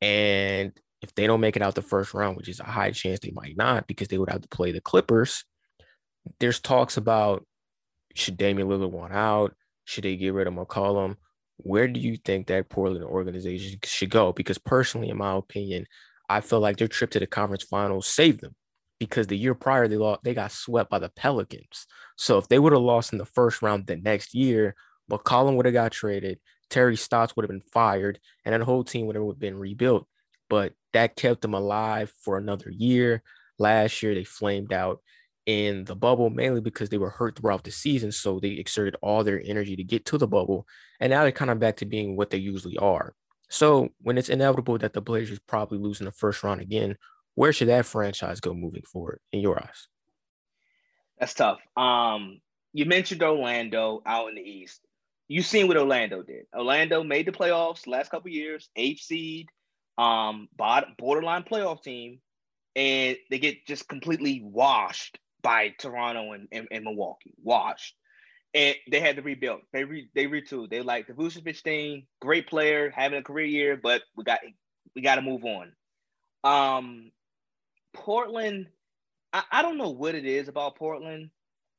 [0.02, 3.19] And if they don't make it out the first round, which is a high chance
[3.19, 5.43] they might not because they would have to play the Clippers,
[6.39, 7.46] there's talks about
[8.15, 9.54] should Damian Lillard want out?
[9.86, 11.15] Should they get rid of McCollum?
[11.58, 14.32] Where do you think that Portland organization should go?
[14.32, 15.86] Because personally, in my opinion,
[16.30, 18.56] I feel like their trip to the conference finals saved them
[19.00, 21.86] because the year prior they lost, they got swept by the Pelicans.
[22.17, 24.76] So if they would have lost in the first round the next year,
[25.11, 26.39] McCollum would have got traded,
[26.69, 30.07] Terry Stotts would have been fired, and that whole team would have been rebuilt.
[30.49, 33.23] But that kept them alive for another year.
[33.59, 35.01] Last year they flamed out
[35.45, 38.11] in the bubble mainly because they were hurt throughout the season.
[38.11, 40.65] So they exerted all their energy to get to the bubble.
[40.99, 43.13] And now they're kind of back to being what they usually are.
[43.49, 46.97] So when it's inevitable that the Blazers probably lose in the first round again,
[47.35, 49.87] where should that franchise go moving forward in your eyes?
[51.19, 51.59] That's tough.
[51.75, 52.41] Um,
[52.73, 54.81] you mentioned Orlando out in the East.
[55.27, 56.45] You've seen what Orlando did.
[56.55, 59.47] Orlando made the playoffs last couple years, eighth seed,
[59.97, 60.49] um,
[60.97, 62.19] borderline playoff team,
[62.75, 67.95] and they get just completely washed by Toronto and, and, and Milwaukee, washed.
[68.53, 69.62] And they had to rebuild.
[69.71, 70.69] They re, they retooled.
[70.69, 74.39] They like the Vucevic thing, great player, having a career year, but we got
[74.95, 75.71] we got to move on.
[76.43, 77.12] Um,
[77.93, 78.67] Portland,
[79.31, 81.31] I, I don't know what it is about Portland.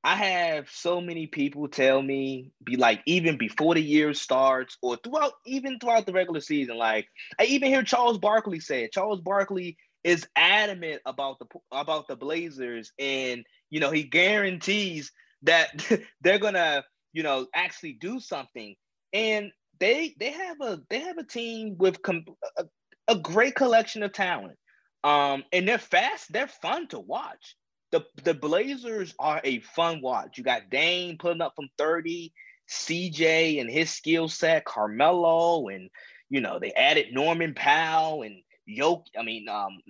[0.05, 4.97] I have so many people tell me, be like, even before the year starts, or
[4.97, 6.77] throughout, even throughout the regular season.
[6.77, 7.09] Like,
[7.41, 8.93] I even hear Charles Barkley say it.
[8.93, 15.11] Charles Barkley is adamant about the about the Blazers, and you know he guarantees
[15.43, 15.69] that
[16.21, 18.75] they're gonna you know actually do something.
[19.15, 22.27] And they they have a they have a team with com-
[22.59, 22.65] a,
[23.09, 24.59] a great collection of talent,
[25.03, 26.31] um, and they're fast.
[26.31, 27.57] They're fun to watch.
[27.95, 30.37] The the Blazers are a fun watch.
[30.37, 32.33] You got Dame putting up from thirty.
[32.67, 35.91] CJ and his skill set, Carmelo, and
[36.31, 39.81] you know they added Norman Powell and Yoke, I mean, um,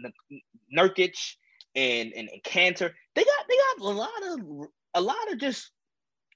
[0.76, 1.36] Nurkic
[1.74, 2.92] and, and and Kanter.
[3.14, 5.70] They got they got a lot of a lot of just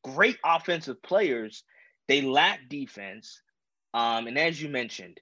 [0.03, 1.65] great offensive players.
[2.07, 3.43] They lack defense,
[3.93, 5.21] um, and as you mentioned,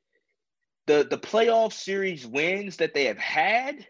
[0.87, 3.87] the the playoff series wins that they have had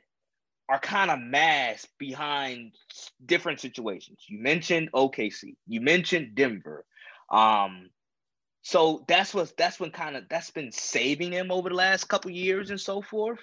[0.68, 2.72] are kind of masked behind
[3.24, 4.18] different situations.
[4.28, 5.56] You mentioned OKC.
[5.66, 6.84] You mentioned Denver.
[7.30, 7.90] Um,
[8.62, 12.32] so that's what that's been kind of that's been saving him over the last couple
[12.32, 13.38] years and so forth.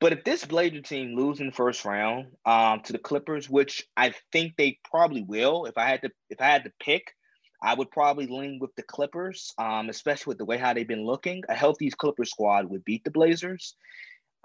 [0.00, 4.12] But if this Blazer team losing the first round um, to the Clippers, which I
[4.32, 7.14] think they probably will, if I had to if I had to pick,
[7.62, 11.06] I would probably lean with the Clippers, um, especially with the way how they've been
[11.06, 11.44] looking.
[11.48, 13.76] A healthy Clipper squad would beat the Blazers.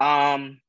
[0.00, 0.60] Um,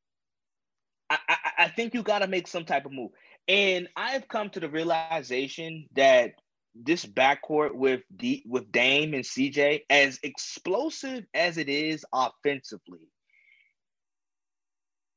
[1.10, 3.12] I, I, think you got to make some type of move.
[3.48, 6.34] And I've come to the realization that
[6.76, 13.10] this backcourt with D, with Dame and CJ, as explosive as it is offensively,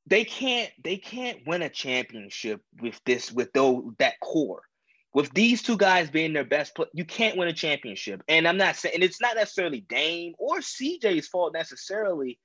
[0.07, 4.63] they can't they can't win a championship with this with those that core.
[5.15, 8.23] With these two guys being their best, play, you can't win a championship.
[8.29, 12.39] And I'm not saying, it's not necessarily Dame or CJ's fault necessarily,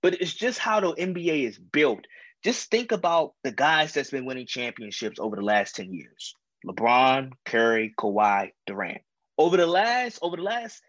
[0.00, 2.06] but it's just how the NBA is built.
[2.44, 6.34] Just think about the guys that's been winning championships over the last 10 years.
[6.66, 9.02] LeBron, Curry, Kawhi, Durant.
[9.38, 10.82] over the last over the last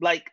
[0.00, 0.30] like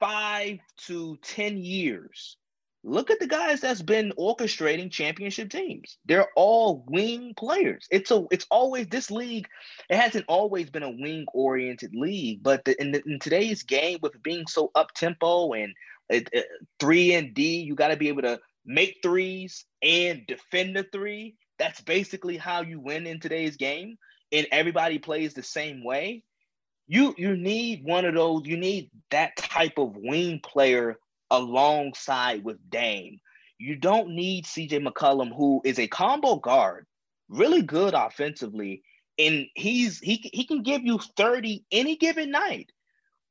[0.00, 2.36] five to ten years,
[2.84, 5.96] look at the guys that's been orchestrating championship teams.
[6.04, 7.86] They're all wing players.
[7.90, 9.46] It's a it's always this league.
[9.88, 13.98] It hasn't always been a wing oriented league, but the, in, the, in today's game
[14.02, 15.72] with being so up tempo and
[16.10, 16.46] it, it,
[16.78, 21.36] three and D, you got to be able to make threes and defend the three.
[21.58, 23.96] That's basically how you win in today's game.
[24.30, 26.22] And everybody plays the same way.
[26.88, 28.42] You you need one of those.
[28.46, 30.98] You need that type of wing player
[31.30, 33.20] alongside with Dame.
[33.58, 36.86] You don't need CJ McCollum, who is a combo guard,
[37.28, 38.82] really good offensively,
[39.18, 42.70] and he's he he can give you 30 any given night,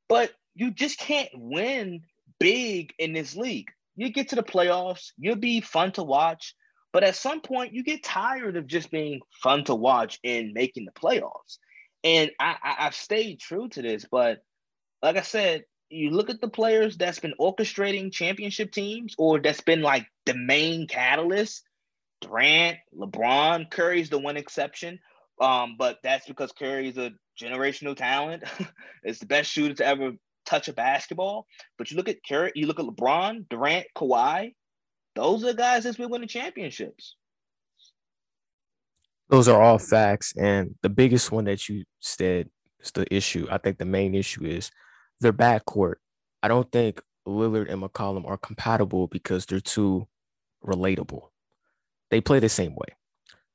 [0.08, 2.02] but you just can't win
[2.38, 3.70] big in this league.
[3.96, 6.54] You get to the playoffs, you'll be fun to watch,
[6.92, 10.86] but at some point you get tired of just being fun to watch and making
[10.86, 11.58] the playoffs.
[12.04, 14.42] And I, I I've stayed true to this, but
[15.02, 19.60] like I said, you look at the players that's been orchestrating championship teams or that's
[19.60, 21.62] been like the main catalyst.
[22.22, 25.00] Durant, LeBron, Curry's the one exception.
[25.40, 28.44] Um, but that's because Curry is a generational talent.
[29.02, 30.12] it's the best shooter to ever
[30.44, 31.46] touch a basketball.
[31.78, 34.54] But you look at Curry, you look at LeBron, Durant, Kawhi.
[35.14, 37.16] Those are the guys that's been winning championships.
[39.28, 40.34] Those are all facts.
[40.36, 42.48] And the biggest one that you said
[42.80, 43.46] is the issue.
[43.50, 44.70] I think the main issue is
[45.20, 45.94] their backcourt.
[46.42, 50.06] I don't think Lillard and McCollum are compatible because they're too
[50.64, 51.28] relatable.
[52.10, 52.88] They play the same way.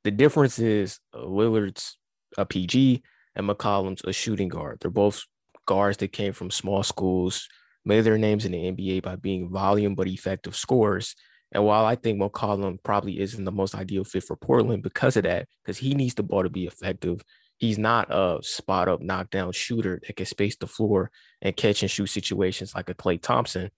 [0.04, 1.98] The difference is Lillard's
[2.38, 3.04] a PG
[3.36, 4.80] and McCollum's a shooting guard.
[4.82, 5.26] They're both
[5.68, 7.48] guards that came from small schools,
[7.86, 11.16] made their names in the NBA by being volume but effective scorers.
[11.52, 15.24] And while I think McCollum probably isn't the most ideal fit for Portland because of
[15.24, 17.22] that, because he needs the ball to be effective,
[17.58, 21.92] he's not a spot up, knockdown shooter that can space the floor and catch and
[21.92, 23.70] shoot situations like a Klay Thompson.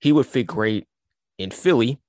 [0.00, 0.86] He would fit great
[1.38, 2.00] in Philly,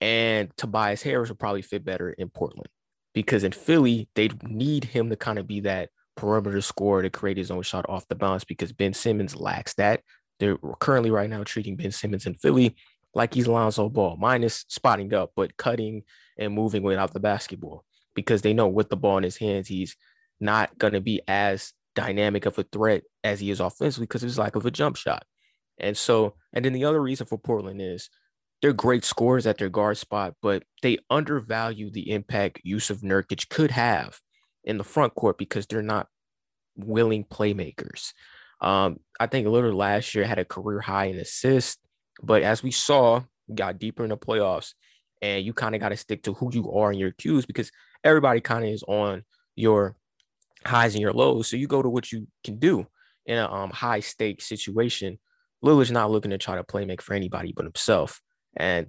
[0.00, 2.68] and Tobias Harris would probably fit better in Portland
[3.14, 7.36] because in Philly, they'd need him to kind of be that perimeter scorer to create
[7.36, 10.00] his own shot off the bounce because Ben Simmons lacks that.
[10.38, 12.76] They're currently right now treating Ben Simmons in Philly
[13.14, 16.02] like he's Lonzo Ball, minus spotting up, but cutting
[16.38, 19.96] and moving without the basketball because they know with the ball in his hands, he's
[20.40, 24.28] not going to be as dynamic of a threat as he is offensively because of
[24.28, 25.24] his lack of a jump shot.
[25.78, 28.10] And so, and then the other reason for Portland is
[28.60, 33.70] they're great scorers at their guard spot, but they undervalue the impact Jusuf Nurkic could
[33.70, 34.18] have
[34.66, 36.08] in the front court because they're not
[36.76, 38.12] willing playmakers.
[38.60, 41.78] Um, I think Lillard last year had a career high in assists,
[42.22, 43.22] but as we saw,
[43.54, 44.74] got deeper in the playoffs,
[45.22, 47.70] and you kind of got to stick to who you are in your cues because
[48.04, 49.22] everybody kind of is on
[49.54, 49.96] your
[50.64, 51.48] highs and your lows.
[51.48, 52.86] So you go to what you can do
[53.24, 55.18] in a um, high stake situation.
[55.64, 58.20] Lillard's not looking to try to play make for anybody but himself.
[58.56, 58.88] And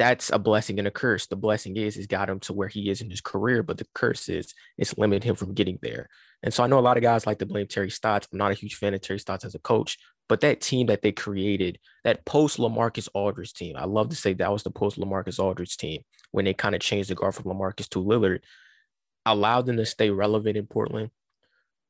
[0.00, 1.26] that's a blessing and a curse.
[1.26, 3.86] The blessing is it's got him to where he is in his career, but the
[3.94, 6.08] curse is it's limited him from getting there.
[6.42, 8.26] And so I know a lot of guys like to blame Terry Stotts.
[8.32, 11.02] I'm not a huge fan of Terry Stotts as a coach, but that team that
[11.02, 14.98] they created, that post Lamarcus Aldridge team, I love to say that was the post
[14.98, 18.40] Lamarcus Aldridge team when they kind of changed the guard from Lamarcus to Lillard
[19.26, 21.10] allowed them to stay relevant in Portland,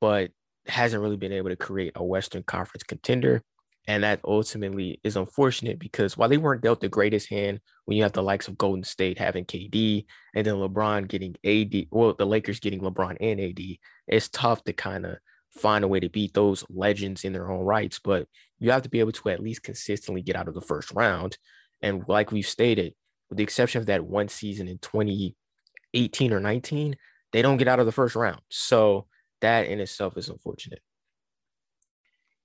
[0.00, 0.32] but
[0.66, 3.42] hasn't really been able to create a Western Conference contender.
[3.88, 8.02] And that ultimately is unfortunate because while they weren't dealt the greatest hand, when you
[8.02, 12.26] have the likes of Golden State having KD and then LeBron getting AD, well, the
[12.26, 13.60] Lakers getting LeBron and AD,
[14.06, 15.16] it's tough to kind of
[15.50, 17.98] find a way to beat those legends in their own rights.
[17.98, 20.92] But you have to be able to at least consistently get out of the first
[20.92, 21.38] round.
[21.82, 22.94] And like we've stated,
[23.28, 26.96] with the exception of that one season in 2018 or 19,
[27.32, 28.40] they don't get out of the first round.
[28.50, 29.06] So
[29.40, 30.80] that in itself is unfortunate.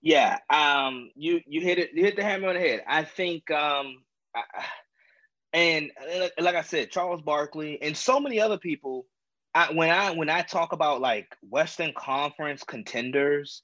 [0.06, 2.84] Yeah, um, you you hit it, you hit the hammer on the head.
[2.88, 4.04] I think, um,
[4.36, 4.44] I,
[5.54, 5.91] and
[6.39, 9.08] like I said, Charles Barkley and so many other people.
[9.56, 13.63] I, when I when I talk about like Western Conference contenders,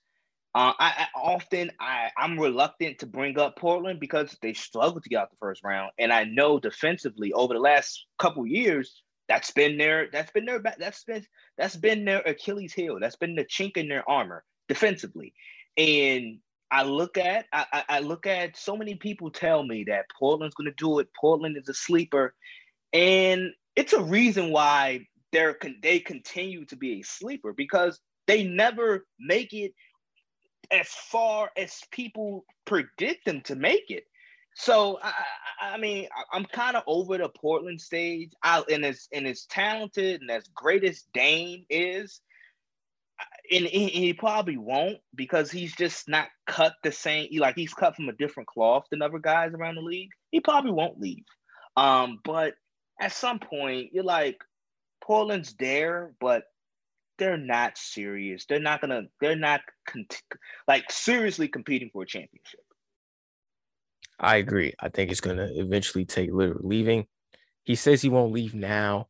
[0.56, 5.10] uh, I, I, often I I'm reluctant to bring up Portland because they struggled to
[5.10, 9.52] get out the first round, and I know defensively over the last couple years that's
[9.52, 11.26] been their that's been their that's been
[11.58, 12.98] that's been their Achilles heel.
[13.00, 15.34] That's been the chink in their armor defensively.
[15.78, 20.56] And I look at I, I look at so many people tell me that Portland's
[20.56, 21.10] going to do it.
[21.20, 22.34] Portland is a sleeper,
[22.94, 29.06] and it's a reason why they're they continue to be a sleeper because they never
[29.20, 29.74] make it
[30.72, 34.06] as far as people predict them to make it.
[34.56, 35.14] So I,
[35.62, 38.32] I mean, I'm kind of over the Portland stage.
[38.44, 42.22] I and as and as talented and as great as Dame is,
[43.50, 47.30] and he, he, probably won't because he's just not cut the same.
[47.38, 50.10] Like he's cut from a different cloth than other guys around the league.
[50.32, 51.24] He probably won't leave.
[51.76, 52.54] Um, but
[53.00, 54.38] at some point, you're like,
[55.02, 56.44] Portland's there, but
[57.18, 58.46] they're not serious.
[58.46, 59.04] They're not gonna.
[59.20, 59.62] They're not
[60.68, 62.62] like seriously competing for a championship.
[64.20, 64.74] I agree.
[64.80, 67.08] I think it's gonna eventually take Lillard leaving.
[67.64, 69.08] He says he won't leave now,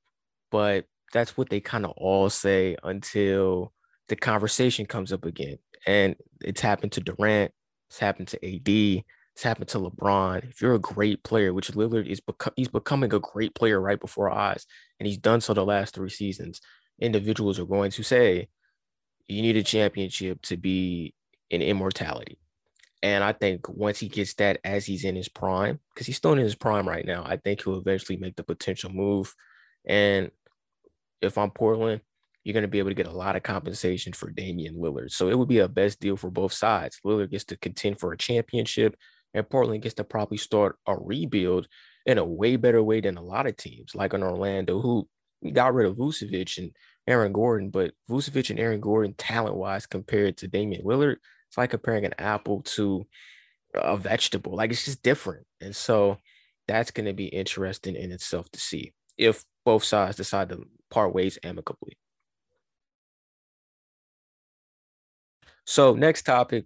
[0.51, 3.73] but that's what they kind of all say until
[4.11, 5.57] the conversation comes up again.
[5.87, 7.53] And it's happened to Durant,
[7.89, 9.03] it's happened to AD,
[9.33, 10.49] it's happened to LeBron.
[10.49, 12.21] If you're a great player, which Lillard is,
[12.57, 14.65] he's becoming a great player right before our eyes,
[14.99, 16.59] and he's done so the last three seasons.
[16.99, 18.49] Individuals are going to say,
[19.29, 21.15] you need a championship to be
[21.49, 22.37] an immortality.
[23.01, 26.33] And I think once he gets that as he's in his prime, because he's still
[26.33, 29.33] in his prime right now, I think he'll eventually make the potential move.
[29.85, 30.31] And
[31.21, 32.01] if I'm Portland,
[32.43, 35.11] you're going to be able to get a lot of compensation for Damian Lillard.
[35.11, 36.99] So it would be a best deal for both sides.
[37.05, 38.95] Lillard gets to contend for a championship,
[39.33, 41.67] and Portland gets to probably start a rebuild
[42.05, 45.07] in a way better way than a lot of teams, like in Orlando, who
[45.53, 46.71] got rid of Vucevic and
[47.07, 47.69] Aaron Gordon.
[47.69, 51.17] But Vucevic and Aaron Gordon, talent wise, compared to Damian Lillard,
[51.47, 53.05] it's like comparing an apple to
[53.75, 54.55] a vegetable.
[54.55, 55.45] Like it's just different.
[55.59, 56.17] And so
[56.67, 61.13] that's going to be interesting in itself to see if both sides decide to part
[61.13, 61.97] ways amicably.
[65.71, 66.65] So, next topic,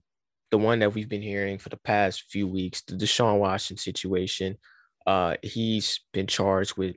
[0.50, 4.58] the one that we've been hearing for the past few weeks, the Deshaun Watson situation.
[5.06, 6.96] Uh, he's been charged with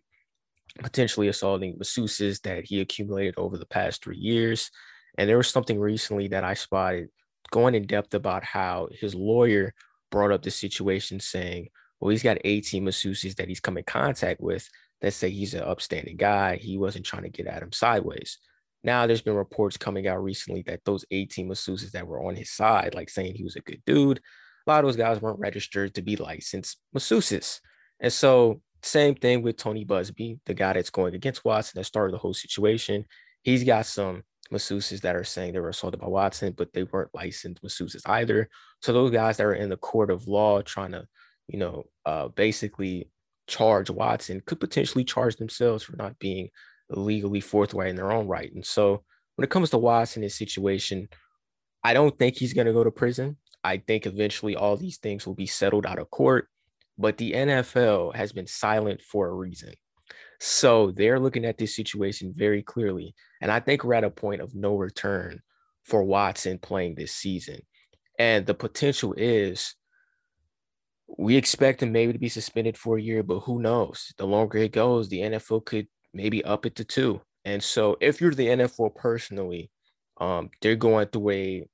[0.78, 4.70] potentially assaulting masseuses that he accumulated over the past three years.
[5.18, 7.10] And there was something recently that I spotted
[7.50, 9.74] going in depth about how his lawyer
[10.10, 11.68] brought up the situation, saying,
[12.00, 14.66] well, he's got 18 masseuses that he's come in contact with
[15.02, 16.56] that say he's an upstanding guy.
[16.56, 18.38] He wasn't trying to get at him sideways.
[18.84, 22.50] Now there's been reports coming out recently that those 18 masseuses that were on his
[22.50, 25.94] side, like saying he was a good dude, a lot of those guys weren't registered
[25.94, 27.60] to be licensed masseuses.
[28.00, 32.14] And so same thing with Tony Buzbee, the guy that's going against Watson that started
[32.14, 33.04] the whole situation.
[33.42, 34.22] He's got some
[34.52, 38.48] masseuses that are saying they were assaulted by Watson, but they weren't licensed masseuses either.
[38.82, 41.06] So those guys that are in the court of law trying to,
[41.48, 43.10] you know, uh, basically
[43.46, 46.50] charge Watson could potentially charge themselves for not being
[46.90, 48.52] legally forthright in their own right.
[48.52, 49.04] And so
[49.36, 51.08] when it comes to Watson, his situation,
[51.84, 53.36] I don't think he's going to go to prison.
[53.62, 56.48] I think eventually all these things will be settled out of court,
[56.96, 59.74] but the NFL has been silent for a reason.
[60.40, 63.14] So they're looking at this situation very clearly.
[63.40, 65.40] And I think we're at a point of no return
[65.84, 67.60] for Watson playing this season.
[68.18, 69.74] And the potential is
[71.16, 74.12] we expect him maybe to be suspended for a year, but who knows?
[74.18, 77.20] The longer it goes, the NFL could maybe up it to two.
[77.44, 79.70] And so if you're the NFL personally,
[80.20, 81.68] um, they're going through a,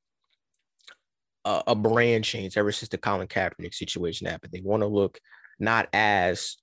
[1.44, 4.52] a brand change ever since the Colin Kaepernick situation happened.
[4.52, 5.18] They want to look
[5.58, 6.56] not as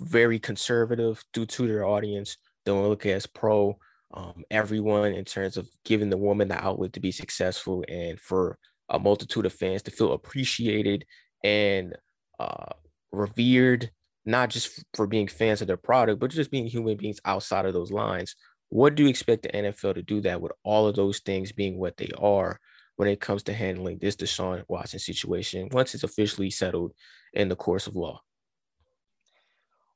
[0.00, 2.36] very conservative due to their audience.
[2.64, 3.78] They want to look as pro
[4.14, 8.58] um, everyone in terms of giving the woman the outlet to be successful and for
[8.90, 11.06] a multitude of fans to feel appreciated
[11.42, 11.96] and
[12.38, 12.72] uh,
[13.10, 13.90] revered
[14.24, 17.72] not just for being fans of their product, but just being human beings outside of
[17.72, 18.36] those lines.
[18.68, 21.78] What do you expect the NFL to do that with all of those things being
[21.78, 22.58] what they are
[22.96, 26.92] when it comes to handling this Deshaun Watson situation once it's officially settled
[27.34, 28.20] in the course of law?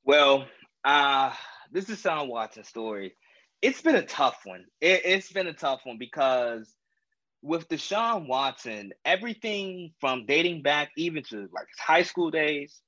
[0.05, 0.47] Well,
[0.85, 1.33] uh,
[1.73, 3.17] this is Deshaun Watson story.
[3.63, 4.65] It's been a tough one.
[4.81, 6.75] It, it's been a tough one because
[7.43, 12.81] with Deshaun Watson, everything from dating back even to like his high school days,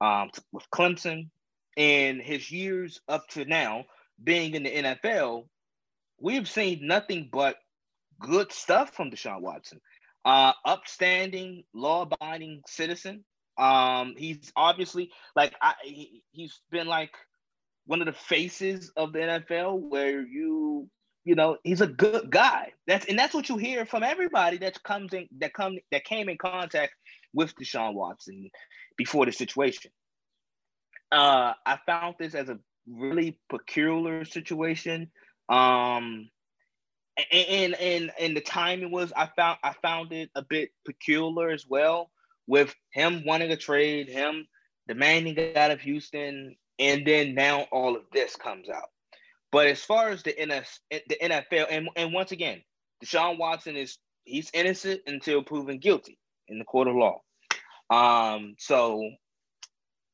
[0.00, 1.28] um, with Clemson
[1.76, 3.84] and his years up to now
[4.22, 5.46] being in the NFL,
[6.20, 7.56] we've seen nothing but
[8.20, 9.80] good stuff from Deshaun Watson.
[10.24, 13.24] Uh, upstanding, law-abiding citizen.
[13.58, 17.12] Um, he's obviously like I, he, he's been like
[17.86, 20.88] one of the faces of the NFL where you
[21.24, 22.72] you know he's a good guy.
[22.86, 26.28] That's and that's what you hear from everybody that comes in that come that came
[26.28, 26.94] in contact
[27.36, 28.50] with Deshaun Watson
[28.96, 29.92] before the situation.
[31.12, 32.58] Uh, I found this as a
[32.88, 35.10] really peculiar situation.
[35.48, 36.28] Um,
[37.32, 41.64] and and and the timing was I found I found it a bit peculiar as
[41.66, 42.10] well
[42.46, 44.46] with him wanting a trade, him
[44.88, 48.88] demanding out of Houston, and then now all of this comes out.
[49.50, 50.34] But as far as the
[50.90, 52.62] the NFL, and, and once again,
[53.04, 56.18] Deshaun Watson is he's innocent until proven guilty
[56.48, 57.22] in the court of law.
[57.90, 59.10] Um, so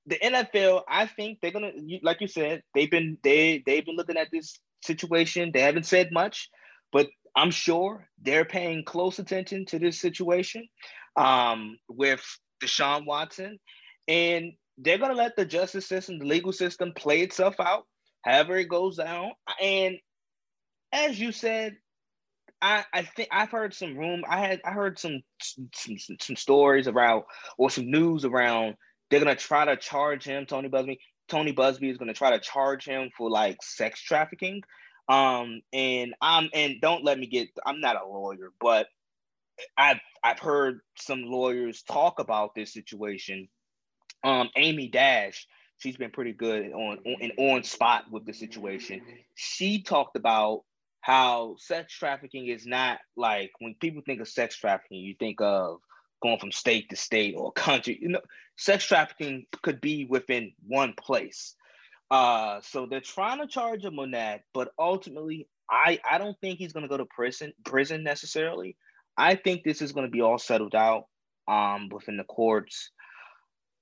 [0.06, 4.16] the NFL, I think they're gonna, like you said, they've been they they've been looking
[4.16, 5.50] at this situation.
[5.52, 6.50] They haven't said much,
[6.92, 10.66] but I'm sure they're paying close attention to this situation
[11.16, 12.22] um, with
[12.62, 13.58] Deshaun Watson,
[14.08, 17.84] and they're gonna let the justice system, the legal system, play itself out,
[18.24, 19.32] however it goes down.
[19.60, 19.96] And
[20.92, 21.76] as you said,
[22.62, 24.22] I, I think I've heard some room.
[24.28, 27.24] I had I heard some, some some, stories around
[27.58, 28.76] or some news around
[29.10, 30.98] they're gonna try to charge him, Tony Buzbee.
[31.28, 34.62] Tony Buzbee is gonna try to charge him for like sex trafficking.
[35.08, 38.86] Um, and I'm and don't let me get I'm not a lawyer, but
[39.76, 43.48] I've I've heard some lawyers talk about this situation.
[44.24, 45.46] Um, Amy Dash,
[45.78, 49.02] she's been pretty good on, on and on spot with the situation.
[49.34, 50.62] She talked about
[51.02, 55.80] how sex trafficking is not like when people think of sex trafficking, you think of
[56.22, 57.98] going from state to state or country.
[58.00, 58.20] You know,
[58.56, 61.54] sex trafficking could be within one place.
[62.10, 66.58] Uh, so they're trying to charge him on that, but ultimately, I I don't think
[66.58, 68.76] he's gonna go to prison prison necessarily.
[69.16, 71.06] I think this is gonna be all settled out
[71.48, 72.90] um within the courts.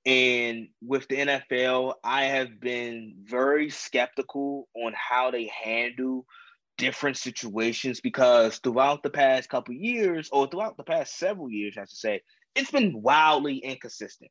[0.06, 6.24] And with the NFL, I have been very skeptical on how they handle
[6.80, 11.82] different situations because throughout the past couple years, or throughout the past several years, I
[11.82, 12.22] should say,
[12.54, 14.30] it's been wildly inconsistent.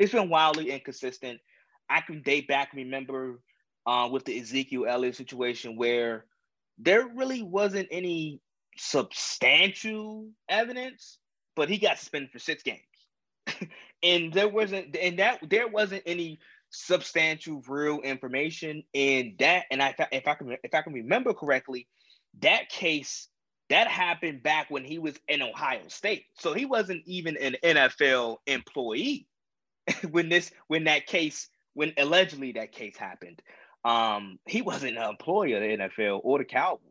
[0.00, 1.38] It's been wildly inconsistent.
[1.88, 3.40] I can date back remember
[3.86, 6.26] uh, with the Ezekiel Elliott situation where
[6.76, 8.40] there really wasn't any
[8.76, 11.18] substantial evidence,
[11.54, 12.80] but he got suspended for six games.
[14.02, 16.40] and there wasn't and that there wasn't any
[16.76, 18.82] substantial real information.
[18.92, 21.88] In that and I if I can if I can remember correctly
[22.40, 23.28] that case
[23.68, 26.26] that happened back when he was in Ohio State.
[26.38, 29.26] So he wasn't even an NFL employee
[30.10, 33.40] when this when that case when allegedly that case happened.
[33.84, 36.82] Um he wasn't an employee of the NFL or the Cowboys.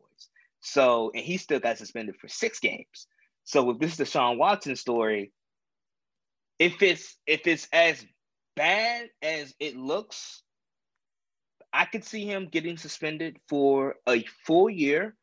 [0.61, 3.07] So and he still got suspended for six games.
[3.43, 5.31] So with this Deshaun Watson story
[6.59, 8.05] if it's if it's as
[8.55, 10.41] bad as it looks,
[11.71, 15.15] I could see him getting suspended for a full year,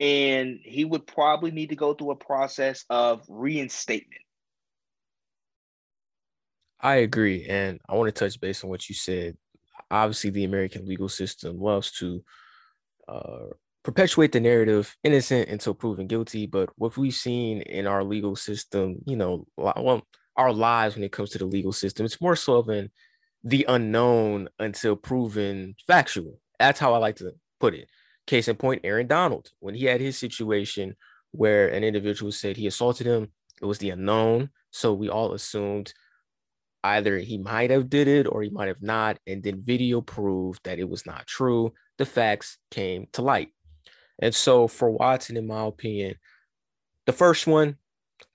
[0.00, 4.22] and he would probably need to go through a process of reinstatement.
[6.80, 9.36] I agree, and I want to touch base on what you said.
[9.90, 12.24] Obviously, the American legal system loves to
[13.06, 13.46] uh,
[13.84, 16.46] perpetuate the narrative innocent until proven guilty.
[16.46, 20.02] But what we've seen in our legal system, you know, well,
[20.36, 22.06] our lives when it comes to the legal system.
[22.06, 22.90] It's more so than
[23.44, 26.40] the unknown until proven factual.
[26.58, 27.88] That's how I like to put it.
[28.26, 30.94] Case in point, Aaron Donald, when he had his situation
[31.32, 34.50] where an individual said he assaulted him, it was the unknown.
[34.70, 35.92] So we all assumed
[36.84, 39.18] either he might have did it or he might have not.
[39.26, 41.72] And then video proved that it was not true.
[41.98, 43.48] The facts came to light.
[44.20, 46.16] And so for Watson, in my opinion,
[47.06, 47.76] the first one,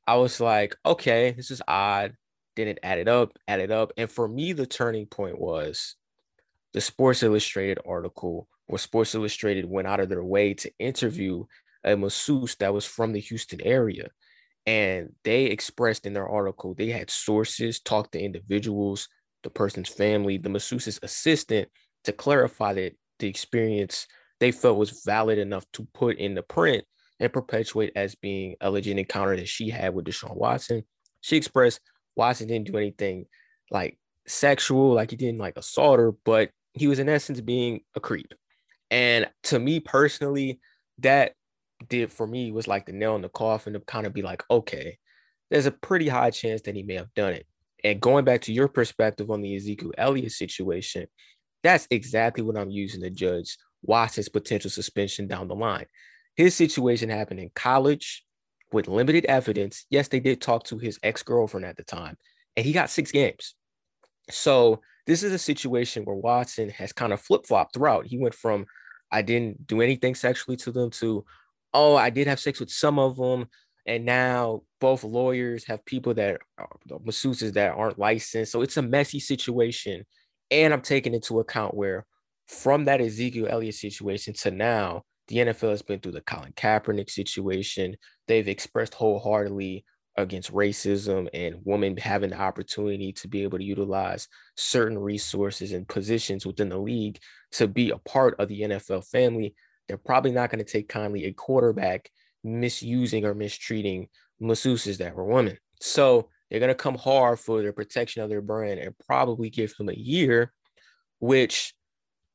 [0.07, 2.13] I was like, okay, this is odd.
[2.55, 3.91] Then it added up, added up.
[3.97, 5.95] And for me, the turning point was
[6.73, 11.45] the Sports Illustrated article where Sports Illustrated went out of their way to interview
[11.83, 14.09] a masseuse that was from the Houston area.
[14.65, 19.07] And they expressed in their article, they had sources, talked to individuals,
[19.43, 21.69] the person's family, the masseuse's assistant
[22.03, 24.07] to clarify that the experience
[24.39, 26.83] they felt was valid enough to put in the print
[27.19, 30.83] and perpetuate as being a legit encounter that she had with Deshaun Watson.
[31.21, 31.81] She expressed
[32.15, 33.25] Watson didn't do anything
[33.71, 33.97] like
[34.27, 38.33] sexual, like he didn't like assault her, but he was in essence being a creep.
[38.91, 40.59] And to me personally,
[40.99, 41.33] that
[41.89, 44.43] did for me was like the nail in the coffin to kind of be like,
[44.49, 44.97] okay,
[45.49, 47.45] there's a pretty high chance that he may have done it.
[47.83, 51.07] And going back to your perspective on the Ezekiel Elliott situation,
[51.63, 55.85] that's exactly what I'm using to judge Watson's potential suspension down the line.
[56.37, 58.23] His situation happened in college
[58.71, 59.85] with limited evidence.
[59.89, 62.15] Yes, they did talk to his ex girlfriend at the time,
[62.55, 63.55] and he got six games.
[64.29, 68.05] So this is a situation where Watson has kind of flip flopped throughout.
[68.05, 68.67] He went from
[69.11, 71.25] I didn't do anything sexually to them to
[71.73, 73.47] oh I did have sex with some of them,
[73.87, 76.69] and now both lawyers have people that are
[77.03, 78.51] masseuses that aren't licensed.
[78.51, 80.05] So it's a messy situation,
[80.51, 82.05] and I'm taking into account where
[82.47, 87.09] from that Ezekiel Elliott situation to now the NFL has been through the Colin Kaepernick
[87.09, 87.95] situation.
[88.27, 94.27] They've expressed wholeheartedly against racism and women having the opportunity to be able to utilize
[94.55, 97.19] certain resources and positions within the league
[97.51, 99.53] to be a part of the NFL family.
[99.87, 102.09] They're probably not going to take kindly a quarterback
[102.43, 104.07] misusing or mistreating
[104.41, 105.57] masseuses that were women.
[105.81, 109.73] So they're going to come hard for their protection of their brand and probably give
[109.79, 110.51] him a year,
[111.19, 111.73] which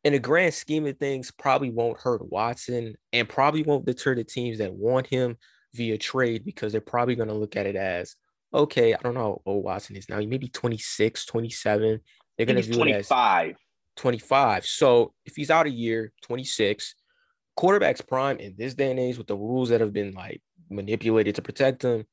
[0.04, 4.24] in the grand scheme of things, probably won't hurt Watson and probably won't deter the
[4.24, 5.36] teams that want him
[5.74, 8.16] via trade because they're probably going to look at it as
[8.54, 10.18] okay, I don't know how old Watson is now.
[10.18, 12.00] He may be 26, 27.
[12.36, 13.46] They're going to view 25.
[13.46, 13.56] it as
[13.96, 14.66] 25.
[14.66, 16.94] So if he's out a year, 26,
[17.56, 21.36] quarterback's prime in this day and age with the rules that have been like manipulated
[21.36, 22.04] to protect him,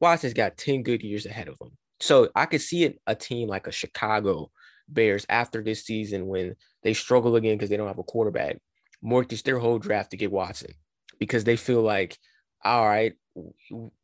[0.00, 1.72] Watson's got 10 good years ahead of him.
[2.00, 4.50] So I could see it, a team like a Chicago
[4.88, 8.58] Bears after this season when they struggle again because they don't have a quarterback,
[9.02, 10.72] mortgage their whole draft to get Watson
[11.18, 12.18] because they feel like,
[12.64, 13.14] all right,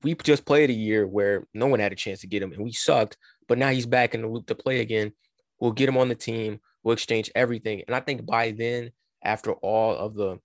[0.02, 2.62] we just played a year where no one had a chance to get him and
[2.62, 3.16] we sucked,
[3.48, 5.12] but now he's back in the loop to play again.
[5.60, 6.60] We'll get him on the team.
[6.82, 7.82] We'll exchange everything.
[7.86, 8.90] And I think by then,
[9.22, 10.38] after all of the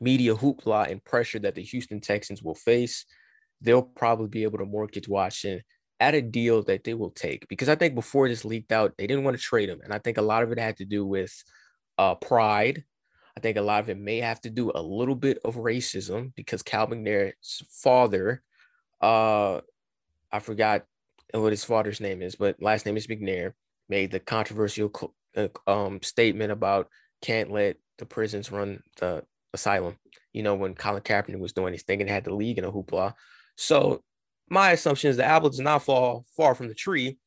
[0.00, 3.04] media hoopla and pressure that the Houston Texans will face,
[3.60, 5.62] they'll probably be able to mortgage Watson
[6.00, 9.06] at a deal that they will take because I think before this leaked out, they
[9.06, 9.80] didn't want to trade him.
[9.82, 11.32] And I think a lot of it had to do with
[11.96, 12.84] uh, pride.
[13.36, 16.34] I think a lot of it may have to do a little bit of racism
[16.34, 18.42] because Cal McNair's father,
[19.00, 19.60] uh,
[20.32, 20.84] I forgot
[21.32, 23.52] what his father's name is, but last name is McNair,
[23.88, 26.88] made the controversial uh, um, statement about
[27.22, 29.96] can't let the prisons run the asylum.
[30.32, 32.72] You know, when Colin Kaepernick was doing his thing and had the league in a
[32.72, 33.14] hoopla.
[33.56, 34.02] So
[34.48, 37.18] my assumption is the apple does not fall far from the tree.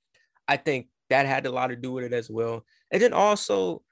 [0.47, 2.65] I think that had a lot to do with it as well.
[2.91, 3.83] And then also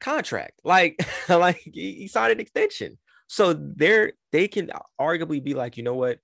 [0.00, 0.96] contract, like
[1.28, 2.98] like he signed an extension.
[3.26, 6.18] So they're they can arguably be like, you know what,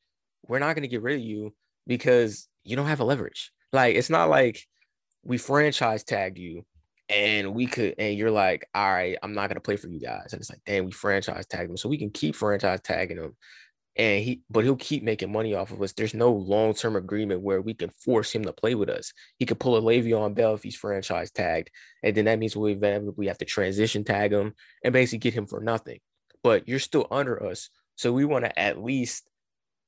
[0.47, 1.55] we're not gonna get rid of you
[1.87, 3.53] because you don't have a leverage.
[3.73, 4.65] Like it's not like
[5.23, 6.65] we franchise tagged you
[7.09, 10.33] and we could and you're like, all right, I'm not gonna play for you guys.
[10.33, 11.77] And it's like, damn, we franchise tagged them.
[11.77, 13.37] So we can keep franchise tagging them
[13.97, 15.93] and he but he'll keep making money off of us.
[15.93, 19.13] There's no long-term agreement where we can force him to play with us.
[19.39, 21.71] He could pull a Le'Veon Bell if he's franchise tagged,
[22.03, 25.47] and then that means we inevitably have to transition tag him and basically get him
[25.47, 26.01] for nothing.
[26.43, 29.29] But you're still under us, so we want to at least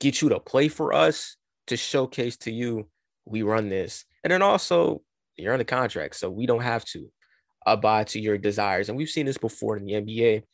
[0.00, 1.36] get you to play for us
[1.66, 2.88] to showcase to you
[3.24, 5.02] we run this, and then also
[5.36, 7.10] you're the contract, so we don't have to
[7.66, 8.88] abide to your desires.
[8.88, 10.44] And we've seen this before in the NBA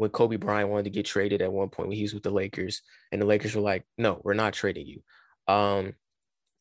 [0.00, 2.30] when Kobe Bryant wanted to get traded at one point when he was with the
[2.30, 2.80] Lakers,
[3.12, 5.02] and the Lakers were like, "No, we're not trading you."
[5.46, 5.92] Um,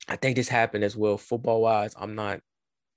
[0.09, 1.93] I think this happened as well, football wise.
[1.97, 2.41] I'm not,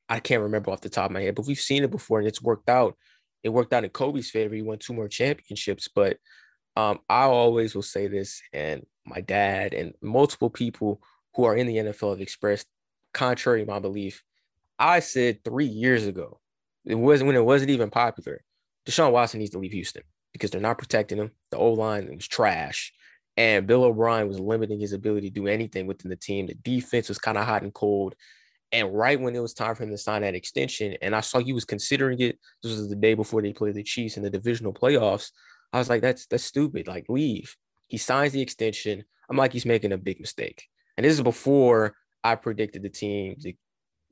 [0.09, 2.26] I can't remember off the top of my head, but we've seen it before, and
[2.26, 2.97] it's worked out.
[3.45, 4.53] It worked out in Kobe's favor.
[4.53, 6.16] He won two more championships, but
[6.74, 11.01] um, I always will say this, and my dad and multiple people
[11.36, 12.66] who are in the NFL have expressed
[13.14, 14.24] contrary to my belief.
[14.76, 16.40] I said three years ago,
[16.84, 18.43] it wasn't when it wasn't even popular.
[18.88, 20.03] Deshaun Watson needs to leave Houston
[20.33, 21.30] because they're not protecting him.
[21.51, 22.93] The O line was trash.
[23.37, 26.47] And Bill O'Brien was limiting his ability to do anything within the team.
[26.47, 28.14] The defense was kind of hot and cold.
[28.72, 31.39] And right when it was time for him to sign that extension, and I saw
[31.39, 34.30] he was considering it, this was the day before they played the Chiefs in the
[34.30, 35.30] divisional playoffs.
[35.72, 36.87] I was like, that's that's stupid.
[36.87, 37.57] Like, leave.
[37.89, 39.05] He signs the extension.
[39.28, 40.68] I'm like, he's making a big mistake.
[40.97, 43.53] And this is before I predicted the team to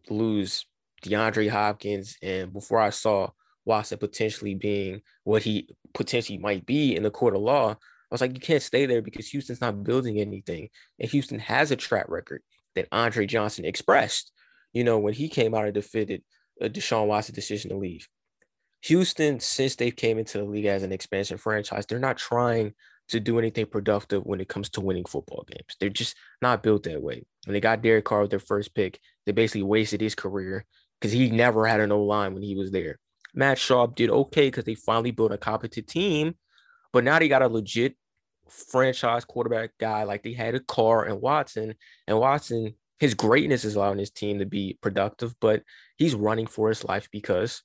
[0.09, 0.67] lose
[1.05, 3.31] DeAndre Hopkins and before I saw
[3.65, 7.73] Watson potentially being what he potentially might be in the court of law.
[7.73, 7.77] I
[8.11, 10.69] was like, you can't stay there because Houston's not building anything.
[10.99, 12.43] And Houston has a track record
[12.75, 14.33] that Andre Johnson expressed,
[14.73, 16.23] you know, when he came out and defended
[16.61, 18.09] a Deshaun Watson's decision to leave.
[18.83, 22.73] Houston, since they came into the league as an expansion franchise, they're not trying
[23.09, 25.77] to do anything productive when it comes to winning football games.
[25.79, 27.25] They're just not built that way.
[27.45, 30.65] When they got Derek Carr with their first pick, they basically wasted his career
[31.01, 32.99] because he never had an O line when he was there.
[33.35, 36.35] Matt Schaub did okay because they finally built a competent team,
[36.93, 37.97] but now they got a legit
[38.49, 41.75] franchise quarterback guy like they had a Carr and Watson.
[42.07, 45.63] And Watson, his greatness is allowing his team to be productive, but
[45.97, 47.63] he's running for his life because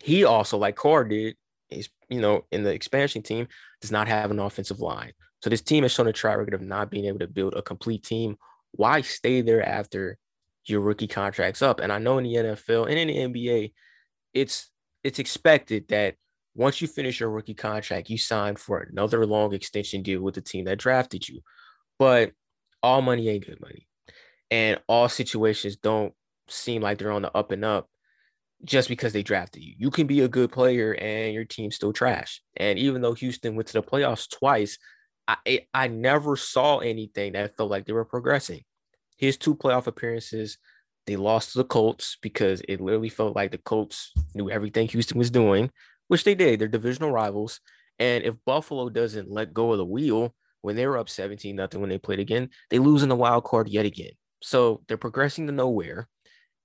[0.00, 1.36] he also, like Carr did,
[1.70, 3.48] is you know in the expansion team
[3.80, 5.12] does not have an offensive line.
[5.42, 7.62] So this team has shown a track record of not being able to build a
[7.62, 8.36] complete team.
[8.72, 10.18] Why stay there after
[10.64, 11.80] your rookie contract's up?
[11.80, 13.72] And I know in the NFL and in the NBA,
[14.34, 14.70] it's
[15.02, 16.16] it's expected that
[16.54, 20.40] once you finish your rookie contract, you sign for another long extension deal with the
[20.40, 21.40] team that drafted you.
[21.98, 22.32] But
[22.82, 23.88] all money ain't good money.
[24.50, 26.14] And all situations don't
[26.48, 27.88] seem like they're on the up and up
[28.64, 29.74] just because they drafted you.
[29.78, 32.40] You can be a good player and your team's still trash.
[32.56, 34.78] And even though Houston went to the playoffs twice,
[35.26, 38.62] I I never saw anything that felt like they were progressing.
[39.16, 40.58] His two playoff appearances
[41.06, 45.18] they lost to the Colts because it literally felt like the Colts knew everything Houston
[45.18, 45.70] was doing,
[46.08, 46.58] which they did.
[46.58, 47.60] They're divisional rivals.
[47.98, 51.80] And if Buffalo doesn't let go of the wheel when they were up 17 nothing
[51.80, 54.12] when they played again, they lose in the wild card yet again.
[54.42, 56.08] So they're progressing to nowhere.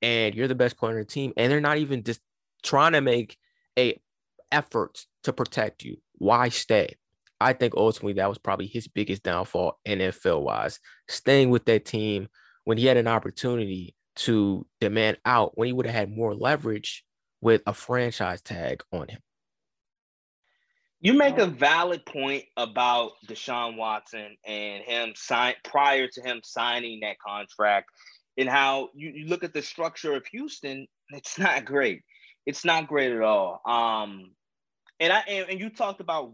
[0.02, 1.34] And you're the best player on the team.
[1.36, 2.22] And they're not even just
[2.64, 3.38] trying to make
[3.78, 4.00] a
[4.52, 5.98] effort to protect you.
[6.14, 6.96] Why stay?
[7.42, 10.80] I think ultimately that was probably his biggest downfall NFL wise.
[11.08, 12.28] Staying with that team
[12.64, 17.04] when he had an opportunity to demand out, when he would have had more leverage
[17.42, 19.20] with a franchise tag on him.
[21.02, 27.00] You make a valid point about Deshaun Watson and him sign prior to him signing
[27.02, 27.90] that contract,
[28.38, 30.88] and how you, you look at the structure of Houston.
[31.12, 32.02] It's not great.
[32.46, 33.62] It's not great at all.
[33.66, 34.32] Um,
[35.00, 36.34] and I and, and you talked about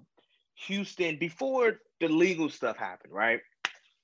[0.68, 3.42] Houston before the legal stuff happened, right?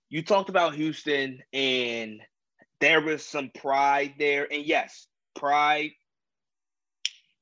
[0.10, 2.20] You talked about Houston and
[2.82, 4.48] there was some pride there.
[4.52, 5.92] And yes, pride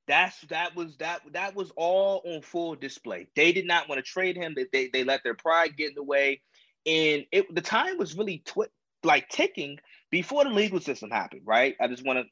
[0.08, 3.28] that's that was that that was all on full display.
[3.36, 4.56] They did not want to trade him.
[4.56, 6.42] They, they, they let their pride get in the way.
[6.86, 8.68] And it the time was really twi-
[9.04, 9.78] like ticking
[10.10, 11.76] before the legal system happened, right?
[11.80, 12.26] I just want to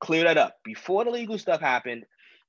[0.00, 0.56] clear that up.
[0.64, 2.04] Before the legal stuff happened,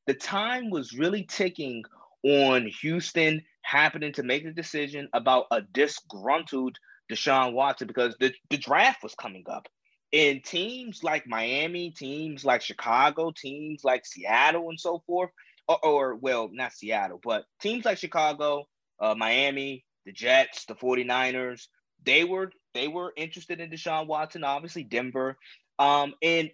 [0.08, 1.84] the time was really ticking
[2.24, 6.78] on Houston happening to make the decision about a disgruntled
[7.10, 9.68] Deshaun Watson because the, the draft was coming up.
[10.16, 15.30] And teams like Miami, teams like Chicago, teams like Seattle, and so forth,
[15.68, 18.66] or, or well, not Seattle, but teams like Chicago,
[19.01, 21.68] uh, Miami, the Jets, the 49ers,
[22.05, 25.38] they were they were interested in Deshaun Watson, obviously Denver.
[25.80, 26.49] Um, and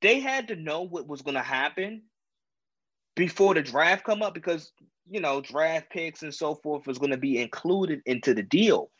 [0.00, 2.02] they had to know what was going to happen
[3.16, 4.72] before the draft come up because
[5.10, 8.90] you know draft picks and so forth was going to be included into the deal.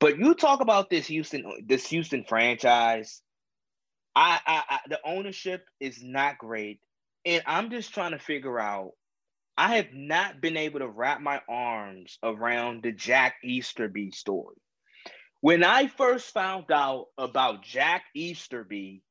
[0.00, 3.22] But you talk about this Houston this Houston franchise.
[4.16, 6.80] I, I, I the ownership is not great,
[7.26, 8.92] and I'm just trying to figure out.
[9.58, 14.56] I have not been able to wrap my arms around the Jack Easterby story.
[15.40, 19.02] When I first found out about Jack Easterby,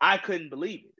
[0.00, 0.92] I couldn't believe it.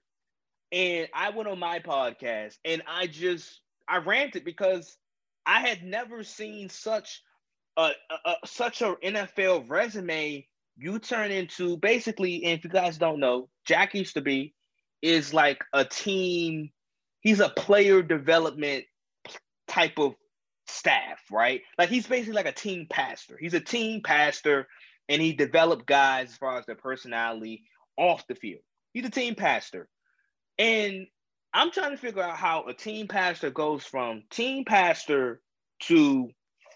[0.77, 4.97] And I went on my podcast and I just I ranted because
[5.45, 7.23] I had never seen such
[7.77, 10.47] a, a, a such an NFL resume
[10.77, 14.55] you turn into basically, and if you guys don't know, Jack used to be
[15.03, 16.71] is like a team,
[17.21, 18.85] he's a player development
[19.69, 20.15] type of
[20.67, 21.63] staff, right?
[21.79, 23.39] Like he's basically like a team pastor.
[23.41, 24.67] He's a team pastor
[25.09, 27.65] and he developed guys as far as their personality
[27.97, 28.63] off the field.
[28.93, 29.89] He's a team pastor.
[30.59, 31.07] And
[31.53, 35.41] I'm trying to figure out how a team pastor goes from team pastor
[35.85, 36.31] to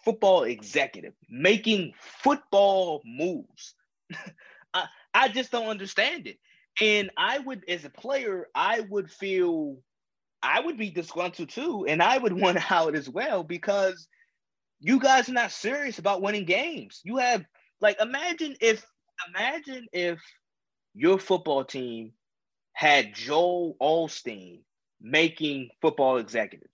[0.05, 1.93] football executive, making
[2.23, 3.75] football moves.
[4.75, 6.39] I, I just don't understand it.
[6.81, 9.79] And I would, as a player, I would feel,
[10.43, 11.87] I would be disgruntled too.
[11.87, 14.09] And I would want out as well because
[14.81, 17.01] you guys are not serious about winning games.
[17.05, 17.45] You have,
[17.81, 18.85] like, imagine if,
[19.29, 20.21] imagine if
[20.95, 22.13] your football team
[22.73, 24.63] had Joel Osteen
[25.01, 26.69] making football executive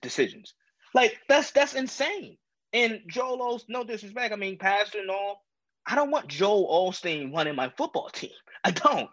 [0.00, 0.54] decisions.
[0.94, 2.38] Like that's that's insane.
[2.72, 5.45] And Joel Osteen, no disrespect, I mean pastor and all.
[5.86, 8.30] I don't want Joel Osteen running my football team.
[8.64, 9.08] I don't.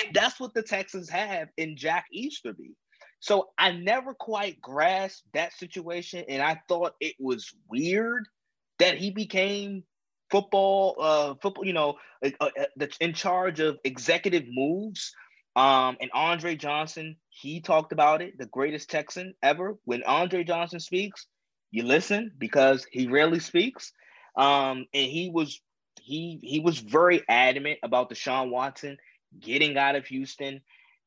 [0.00, 2.74] And that's what the Texans have in Jack Easterby.
[3.20, 8.26] So I never quite grasped that situation, and I thought it was weird
[8.78, 9.82] that he became
[10.30, 15.12] football, uh, football, you know, uh, uh, in charge of executive moves
[15.58, 19.76] um, and Andre Johnson, he talked about it, the greatest Texan ever.
[19.84, 21.26] When Andre Johnson speaks,
[21.72, 23.92] you listen because he rarely speaks.
[24.36, 25.60] Um, and he was
[26.08, 28.96] he he was very adamant about Deshaun Watson
[29.38, 30.62] getting out of Houston.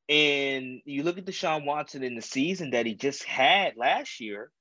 [0.07, 4.51] And you look at Deshaun Watson in the season that he just had last year,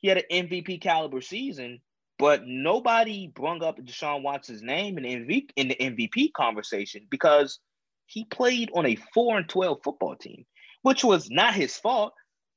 [0.00, 1.80] he had an MVP caliber season,
[2.18, 7.58] but nobody brung up Deshaun Watson's name in the MVP conversation because
[8.06, 10.46] he played on a 4 and 12 football team,
[10.80, 12.14] which was not his fault,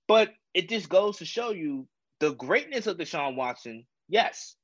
[0.08, 1.88] but it just goes to show you
[2.20, 3.86] the greatness of Deshaun Watson.
[4.08, 4.56] Yes,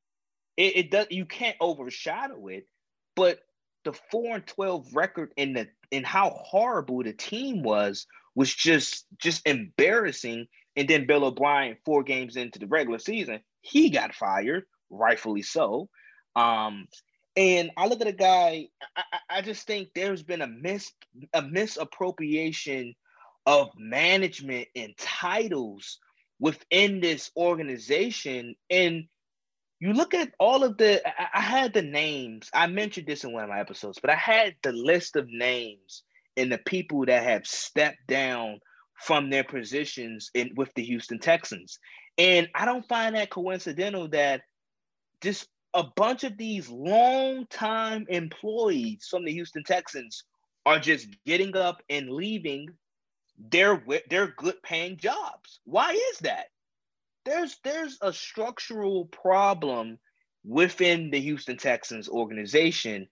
[0.60, 2.68] it, it does you can't overshadow it,
[3.16, 3.40] but
[3.86, 8.06] the 4 and 12 record and the and how horrible the team was
[8.36, 10.48] was just just embarrassing.
[10.76, 15.90] And then Bill O'Brien, four games into the regular season, he got fired, rightfully so.
[16.36, 16.88] Um,
[17.36, 20.92] and I look at a guy, I, I just think there's been a mis
[21.34, 22.96] a misappropriation
[23.46, 26.00] of management and titles
[26.40, 28.56] within this organization.
[28.70, 29.06] And
[29.80, 32.50] you look at all of the I, I had the names.
[32.54, 36.04] I mentioned this in one of my episodes, but I had the list of names
[36.38, 38.60] and the people that have stepped down
[38.96, 41.80] from their positions in with the Houston Texans.
[42.18, 44.42] And I don't find that coincidental that
[45.22, 50.24] this a bunch of these long-time employees from the Houston Texans
[50.66, 52.68] are just getting up and leaving
[53.38, 55.60] their their good paying jobs.
[55.64, 56.48] Why is that?
[57.30, 60.00] There's there's a structural problem
[60.44, 63.08] within the Houston Texans organization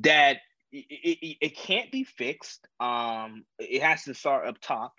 [0.00, 0.38] that
[0.72, 2.66] it, it, it can't be fixed.
[2.80, 4.94] Um, it has to start up top.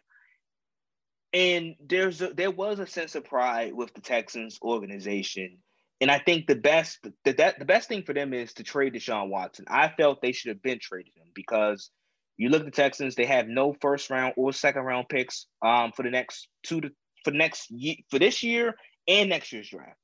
[1.34, 5.58] And there's a, there was a sense of pride with the Texans organization.
[6.00, 8.94] And I think the best the, that the best thing for them is to trade
[8.94, 9.66] Deshaun Watson.
[9.68, 11.90] I felt they should have been traded him because
[12.38, 15.92] you look at the Texans, they have no first round or second round picks um,
[15.92, 16.92] for the next two to
[17.24, 18.76] for next year for this year
[19.08, 19.98] and next year's draft.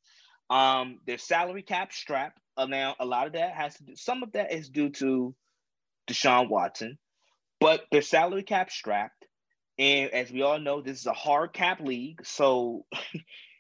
[0.50, 2.34] Um, their salary cap strap.
[2.58, 5.34] Uh, now, a lot of that has to do, some of that is due to
[6.10, 6.98] Deshaun Watson,
[7.60, 9.26] but their salary cap strapped.
[9.78, 12.26] And as we all know, this is a hard cap league.
[12.26, 12.86] So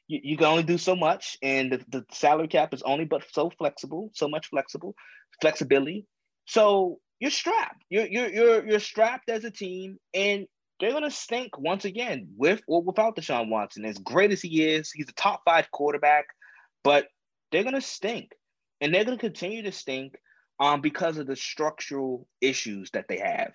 [0.08, 1.38] you, you, can only do so much.
[1.42, 4.96] And the, the salary cap is only but so flexible, so much flexible,
[5.40, 6.06] flexibility.
[6.46, 7.84] So you're strapped.
[7.90, 10.48] You're you're you're you're strapped as a team, and
[10.80, 13.86] they're gonna stink once again with or without Deshaun Watson.
[13.86, 16.26] As great as he is, he's a top five quarterback,
[16.84, 17.08] but
[17.52, 18.32] they're gonna stink,
[18.80, 20.16] and they're gonna continue to stink
[20.60, 23.54] um, because of the structural issues that they have.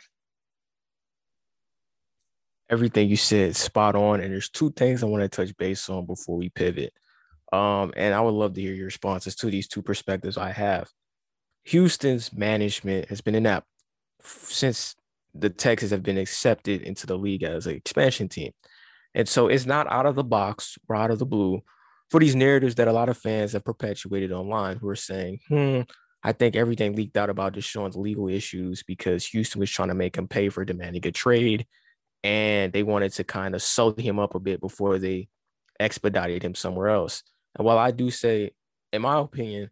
[2.71, 6.07] Everything you said spot on, and there's two things I want to touch base on
[6.07, 6.93] before we pivot.
[7.53, 10.91] Um, and I would love to hear your responses to these two perspectives I have.
[11.65, 13.67] Houston's management has been inept
[14.23, 14.97] since
[15.35, 18.53] the Texans have been accepted into the league as an expansion team.
[19.15, 21.63] And so it's not out of the box or out of the blue
[22.11, 25.83] for these narratives that a lot of fans have perpetuated online who are saying, hmm,
[26.23, 30.17] I think everything leaked out about Deshaun's legal issues because Houston was trying to make
[30.17, 31.67] him pay for demanding a trade.
[32.23, 35.29] And they wanted to kind of sew him up a bit before they
[35.79, 37.23] expedited him somewhere else.
[37.55, 38.53] And while I do say,
[38.93, 39.71] in my opinion,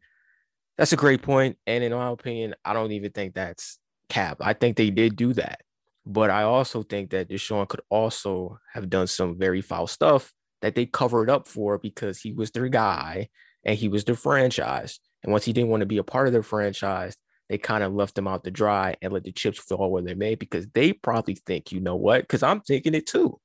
[0.77, 1.57] that's a great point.
[1.67, 3.79] And in my opinion, I don't even think that's
[4.13, 4.39] cap.
[4.41, 5.63] I think they did do that.
[6.05, 10.75] But I also think that Deshaun could also have done some very foul stuff that
[10.75, 13.29] they covered up for because he was their guy
[13.65, 15.01] and he was their franchise.
[15.23, 17.17] And once he didn't want to be a part of their franchise,
[17.49, 20.15] they kind of left him out to dry and let the chips fall where they
[20.15, 22.23] may because they probably think, you know what?
[22.23, 23.41] Because I'm thinking it too.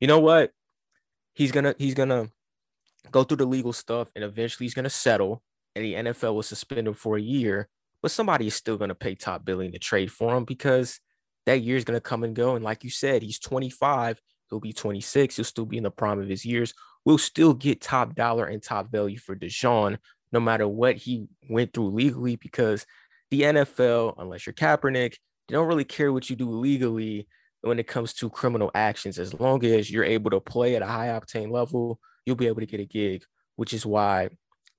[0.00, 0.52] You know what?
[1.34, 2.28] He's gonna he's gonna
[3.10, 5.42] go through the legal stuff and eventually he's gonna settle
[5.74, 7.68] and the NFL will suspend him for a year,
[8.02, 11.00] but somebody is still going to pay top billing to trade for him because
[11.46, 12.54] that year is going to come and go.
[12.54, 14.20] And like you said, he's 25,
[14.50, 16.74] he'll be 26, he'll still be in the prime of his years.
[17.04, 19.98] We'll still get top dollar and top value for Deshaun,
[20.32, 22.84] no matter what he went through legally, because
[23.30, 25.14] the NFL, unless you're Kaepernick,
[25.48, 27.26] they don't really care what you do legally
[27.62, 29.18] when it comes to criminal actions.
[29.18, 32.60] As long as you're able to play at a high octane level, you'll be able
[32.60, 33.24] to get a gig,
[33.56, 34.28] which is why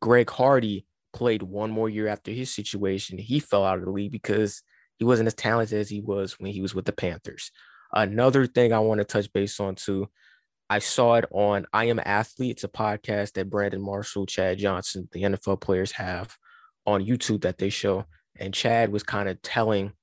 [0.02, 3.18] Greg Hardy played one more year after his situation.
[3.18, 4.64] He fell out of the league because
[4.98, 7.52] he wasn't as talented as he was when he was with the Panthers.
[7.94, 10.08] Another thing I want to touch base on too,
[10.70, 12.52] I saw it on I Am Athlete.
[12.52, 16.38] It's a podcast that Brandon Marshall, Chad Johnson, the NFL players have
[16.86, 18.06] on YouTube that they show.
[18.40, 19.94] And Chad was kind of telling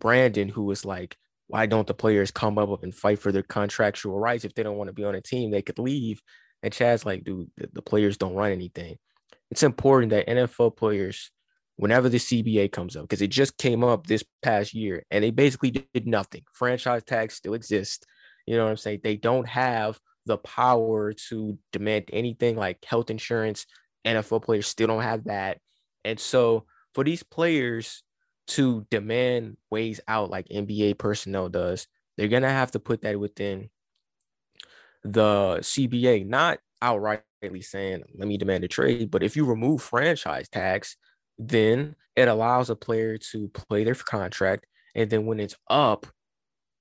[0.00, 4.18] Brandon, who was like, why don't the players come up and fight for their contractual
[4.18, 4.44] rights?
[4.44, 6.20] If they don't want to be on a team, they could leave.
[6.62, 8.98] And Chad's like, dude, the, the players don't run anything
[9.50, 11.30] it's important that NFL players,
[11.76, 15.30] whenever the CBA comes up, because it just came up this past year and they
[15.30, 16.42] basically did nothing.
[16.52, 18.06] Franchise tags still exist.
[18.46, 19.00] You know what I'm saying?
[19.02, 23.66] They don't have the power to demand anything like health insurance.
[24.04, 25.58] NFL players still don't have that.
[26.04, 28.02] And so for these players
[28.48, 31.86] to demand ways out like NBA personnel does,
[32.16, 33.68] they're going to have to put that within
[35.02, 37.22] the CBA, not outright
[37.60, 39.10] saying, let me demand a trade.
[39.10, 40.96] But if you remove franchise tags,
[41.38, 44.66] then it allows a player to play their contract.
[44.94, 46.06] And then when it's up,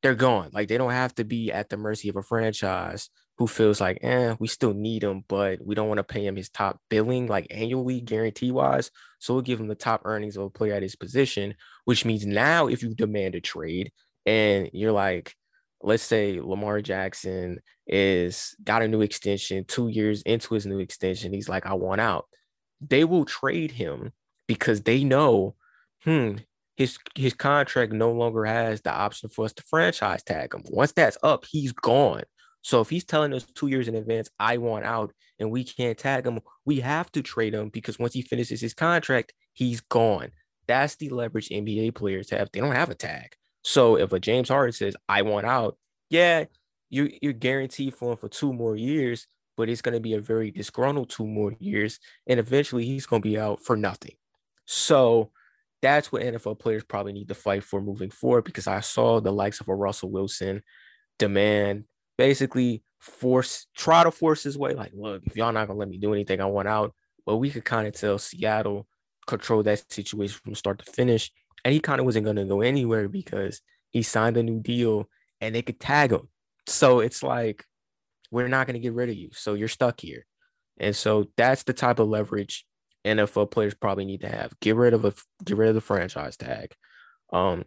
[0.01, 0.51] they're gone.
[0.53, 3.99] Like they don't have to be at the mercy of a franchise who feels like,
[4.01, 7.27] eh, we still need him, but we don't want to pay him his top billing,
[7.27, 8.91] like annually, guarantee wise.
[9.19, 12.25] So we'll give him the top earnings of a player at his position, which means
[12.25, 13.91] now if you demand a trade
[14.25, 15.35] and you're like,
[15.81, 21.33] let's say Lamar Jackson is got a new extension, two years into his new extension,
[21.33, 22.25] he's like, I want out.
[22.81, 24.11] They will trade him
[24.47, 25.55] because they know,
[26.03, 26.35] hmm,
[26.75, 30.63] his his contract no longer has the option for us to franchise tag him.
[30.65, 32.23] Once that's up, he's gone.
[32.61, 35.97] So if he's telling us two years in advance, I want out, and we can't
[35.97, 40.31] tag him, we have to trade him because once he finishes his contract, he's gone.
[40.67, 42.49] That's the leverage NBA players have.
[42.51, 43.35] They don't have a tag.
[43.65, 45.75] So if a James Harden says, I want out,
[46.11, 46.45] yeah,
[46.91, 49.25] you you're guaranteed for him for two more years,
[49.57, 51.99] but it's going to be a very disgruntled two more years.
[52.27, 54.13] And eventually he's going to be out for nothing.
[54.65, 55.31] So
[55.81, 59.33] that's what NFL players probably need to fight for moving forward because I saw the
[59.33, 60.61] likes of a Russell Wilson
[61.17, 61.85] demand
[62.19, 64.75] basically force try to force his way.
[64.75, 66.93] Like, look, if y'all not gonna let me do anything, I want out.
[67.25, 68.85] But we could kind of tell Seattle
[69.25, 71.31] control that situation from start to finish.
[71.65, 75.09] And he kind of wasn't gonna go anywhere because he signed a new deal
[75.41, 76.29] and they could tag him.
[76.67, 77.65] So it's like,
[78.31, 79.31] we're not gonna get rid of you.
[79.33, 80.25] So you're stuck here.
[80.77, 82.65] And so that's the type of leverage
[83.05, 84.53] NFL players probably need to have.
[84.59, 85.13] Get rid of a
[85.43, 86.73] get rid of the franchise tag.
[87.31, 87.65] Um,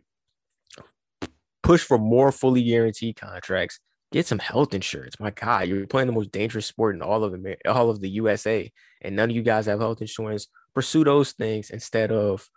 [1.62, 3.78] push for more fully guaranteed contracts.
[4.10, 5.20] Get some health insurance.
[5.20, 8.08] My God, you're playing the most dangerous sport in all of America, all of the
[8.10, 8.72] USA,
[9.02, 10.48] and none of you guys have health insurance.
[10.74, 12.48] Pursue those things instead of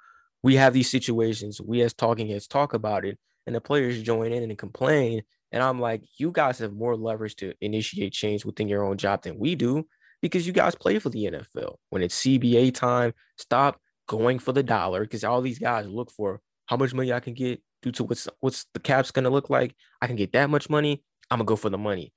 [0.44, 1.62] we have these situations.
[1.62, 5.24] We as talking heads talk about it, and the players join in and complain.
[5.52, 9.24] And I'm like, you guys have more leverage to initiate change within your own job
[9.24, 9.86] than we do
[10.22, 11.76] because you guys play for the NFL.
[11.90, 16.42] When it's CBA time, stop going for the dollar because all these guys look for
[16.68, 19.76] how much money I can get due to what's what's the cap's gonna look like.
[20.02, 21.04] I can get that much money.
[21.30, 22.14] I'm gonna go for the money.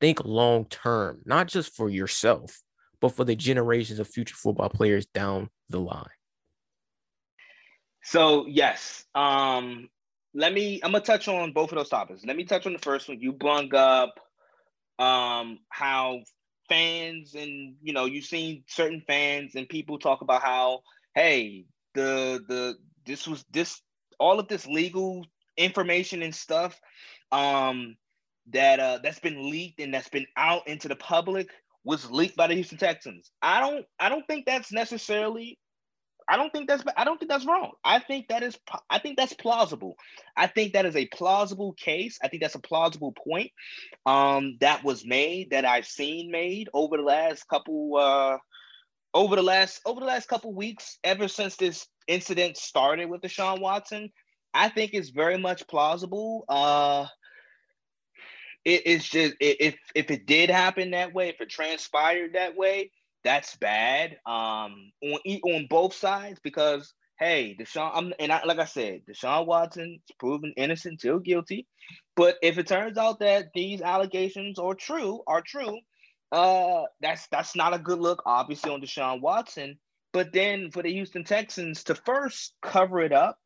[0.00, 2.62] Think long term, not just for yourself,
[3.00, 6.06] but for the generations of future football players down the line.
[8.02, 9.88] So yes, um,
[10.34, 10.80] let me.
[10.82, 12.24] I'm gonna touch on both of those topics.
[12.24, 13.20] Let me touch on the first one.
[13.20, 14.14] You brung up
[14.98, 16.20] um, how
[16.68, 20.80] fans and you know you've seen certain fans and people talk about how
[21.14, 22.74] hey the the
[23.06, 23.80] this was this
[24.18, 25.24] all of this legal
[25.56, 26.78] information and stuff
[27.32, 27.96] um
[28.50, 31.48] that uh that's been leaked and that's been out into the public
[31.84, 33.30] was leaked by the Houston Texans.
[33.40, 35.58] I don't I don't think that's necessarily
[36.28, 37.72] I don't think that's I don't think that's wrong.
[37.82, 38.56] I think that is
[38.90, 39.96] I think that's plausible.
[40.36, 42.18] I think that is a plausible case.
[42.22, 43.50] I think that's a plausible point
[44.04, 48.36] um, that was made that I've seen made over the last couple uh,
[49.14, 53.60] over the last over the last couple weeks ever since this incident started with Deshaun
[53.60, 54.10] Watson.
[54.52, 56.44] I think it's very much plausible.
[56.48, 57.06] Uh,
[58.66, 62.90] it, it's just if if it did happen that way, if it transpired that way,
[63.28, 68.64] that's bad um, on on both sides because hey, Deshaun, I'm, and I, like I
[68.64, 71.66] said, Deshaun Watson is proven innocent till guilty.
[72.16, 75.78] But if it turns out that these allegations are true, are true,
[76.32, 79.78] uh, that's that's not a good look, obviously, on Deshaun Watson.
[80.14, 83.38] But then for the Houston Texans to first cover it up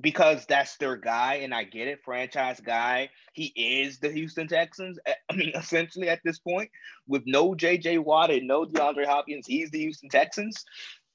[0.00, 3.10] because that's their guy, and I get it, franchise guy.
[3.32, 4.98] He is the Houston Texans.
[5.06, 6.70] Eh, I mean, essentially at this point,
[7.06, 10.64] with no JJ Watt and no DeAndre Hopkins, he's the Houston Texans.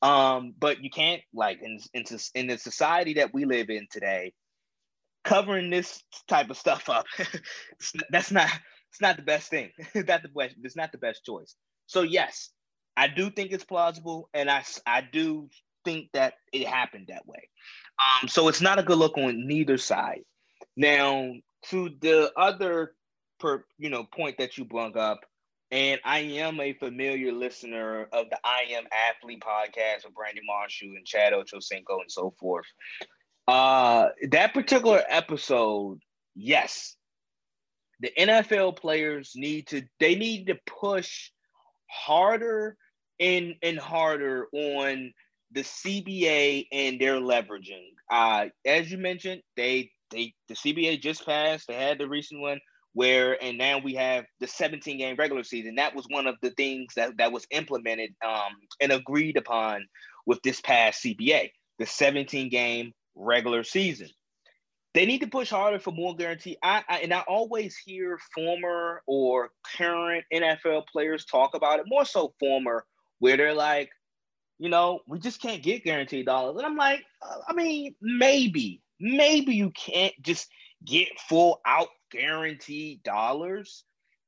[0.02, 2.04] Um, but you can't like in in,
[2.36, 4.34] in the society that we live in today,
[5.24, 7.06] covering this type of stuff up.
[8.10, 8.50] that's not
[8.92, 9.72] it's not the best thing.
[9.96, 10.56] that's the best.
[10.62, 11.56] It's not the best choice.
[11.88, 12.50] So yes,
[12.98, 15.50] I do think it's plausible, and I I do
[15.86, 17.50] think that it happened that way.
[18.22, 20.24] Um, so it's not a good look on neither side.
[20.76, 21.32] Now,
[21.70, 22.94] to the other
[23.40, 25.22] per you know point that you brought up,
[25.72, 30.94] and I am a familiar listener of the I Am Athlete podcast with Brandon Marshall
[30.96, 32.66] and Chad Ochocinco and so forth.
[33.48, 36.00] Uh, that particular episode,
[36.36, 36.96] yes,
[38.00, 41.32] the NFL players need to they need to push
[41.90, 42.78] harder
[43.20, 45.14] and and harder on
[45.54, 47.92] the CBA and their leveraging.
[48.12, 51.68] Uh, as you mentioned, they they the CBA just passed.
[51.68, 52.60] They had the recent one
[52.94, 55.76] where, and now we have the 17 game regular season.
[55.76, 59.86] That was one of the things that that was implemented um, and agreed upon
[60.26, 64.10] with this past CBA, the 17 game regular season.
[64.94, 66.58] They need to push harder for more guarantee.
[66.62, 72.06] I, I and I always hear former or current NFL players talk about it, more
[72.06, 72.86] so former,
[73.18, 73.90] where they're like,
[74.60, 76.58] you know, we just can't get guaranteed dollars.
[76.58, 80.50] And I'm like, uh, I mean, maybe, maybe you can't just
[80.86, 83.84] get full out guaranteed dollars,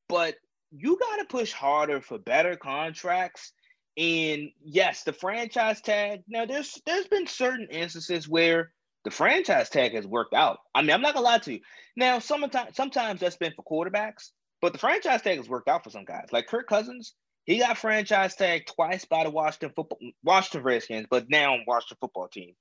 [0.10, 0.36] but
[0.72, 3.54] you got to push harder for better contracts.
[3.98, 6.24] And yes, the franchise tag.
[6.28, 8.72] Now, there's there's been certain instances where
[9.06, 10.58] the franchise tag has worked out.
[10.74, 11.60] I mean, I'm not gonna lie to you.
[11.96, 15.92] Now, sometimes sometimes that's been for quarterbacks, but the franchise tag has worked out for
[15.92, 16.28] some guys.
[16.34, 17.14] Like Kirk Cousins,
[17.46, 21.98] he got franchise tagged twice by the Washington football Washington Redskins, but now on Washington
[22.02, 22.54] football team.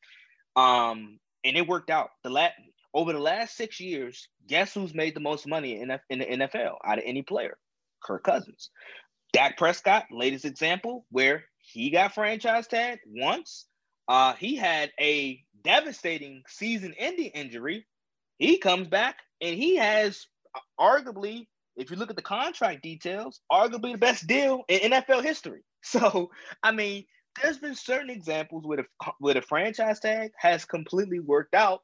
[0.56, 2.10] Um, and it worked out.
[2.22, 2.54] The last
[2.92, 6.76] over the last six years, guess who's made the most money in, in the NFL
[6.84, 7.58] out of any player?
[8.02, 8.70] Kirk Cousins.
[9.32, 13.66] Dak Prescott, latest example, where he got franchise tagged once.
[14.06, 17.86] Uh, he had a devastating season-ending injury.
[18.38, 20.26] He comes back and he has
[20.78, 21.46] arguably
[21.76, 25.62] if you look at the contract details, arguably the best deal in NFL history.
[25.86, 26.30] So,
[26.62, 27.04] I mean,
[27.42, 31.82] there's been certain examples where the where the franchise tag has completely worked out,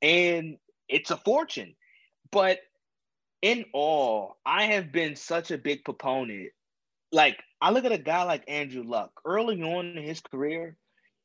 [0.00, 0.56] and
[0.88, 1.74] it's a fortune.
[2.30, 2.60] But
[3.42, 6.48] in all, I have been such a big proponent.
[7.12, 10.78] Like, I look at a guy like Andrew Luck early on in his career,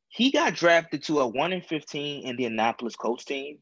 [0.10, 3.60] he got drafted to a 1 in 15 Indianapolis Colts team.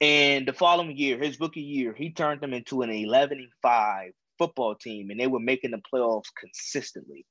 [0.00, 4.12] And the following year, his rookie year, he turned them into an 11 and 5
[4.38, 7.26] football team, and they were making the playoffs consistently.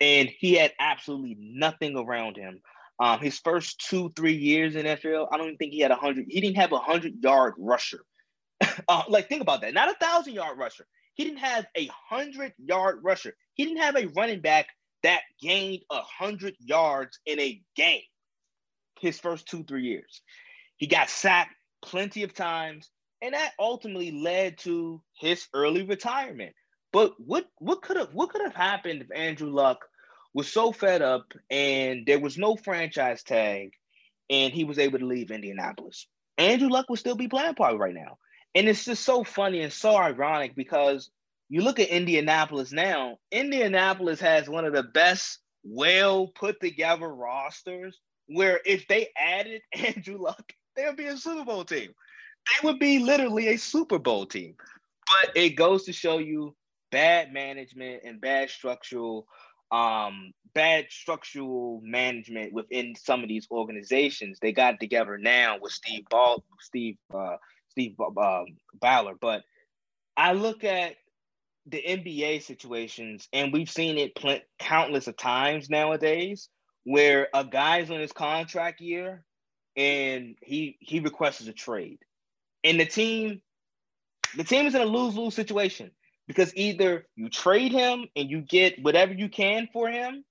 [0.00, 2.60] And he had absolutely nothing around him.
[3.00, 5.96] Um, his first two, three years in NFL, I don't even think he had a
[5.96, 6.26] hundred.
[6.28, 8.00] He didn't have a hundred yard rusher.
[8.88, 9.74] uh, like think about that.
[9.74, 10.86] Not a thousand yard rusher.
[11.14, 13.36] He didn't have a hundred yard rusher.
[13.54, 14.68] He didn't have a running back
[15.04, 18.02] that gained a hundred yards in a game.
[19.00, 20.22] His first two, three years,
[20.76, 22.90] he got sacked plenty of times,
[23.22, 26.54] and that ultimately led to his early retirement.
[26.92, 29.84] But what what could have what could have happened if Andrew Luck
[30.34, 33.70] was so fed up and there was no franchise tag
[34.30, 36.06] and he was able to leave Indianapolis.
[36.36, 38.18] Andrew Luck would still be playing probably right now.
[38.54, 41.10] And it's just so funny and so ironic because
[41.48, 47.98] you look at Indianapolis now, Indianapolis has one of the best, well put together rosters
[48.26, 51.90] where if they added Andrew Luck, they would be a Super Bowl team.
[51.90, 54.54] They would be literally a Super Bowl team.
[55.22, 56.54] But it goes to show you
[56.92, 59.26] bad management and bad structural
[59.70, 64.38] um, bad structural management within some of these organizations.
[64.40, 67.36] They got together now with Steve Ball, Steve, uh,
[67.68, 68.44] Steve uh,
[68.80, 69.14] Ballmer.
[69.20, 69.42] But
[70.16, 70.94] I look at
[71.66, 76.48] the NBA situations, and we've seen it pl- countless of times nowadays,
[76.84, 79.22] where a guy's on his contract year,
[79.78, 82.00] and he he requests a trade,
[82.64, 83.40] and the team,
[84.36, 85.92] the team is in a lose lose situation
[86.26, 90.24] because either you trade him and you get whatever you can for him,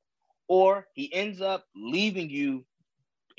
[0.50, 2.66] or he ends up leaving you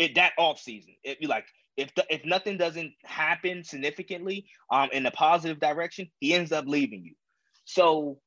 [0.00, 0.94] at that off season.
[1.04, 1.44] If you like,
[1.76, 6.64] if the, if nothing doesn't happen significantly um, in a positive direction, he ends up
[6.66, 7.14] leaving you.
[7.66, 8.18] So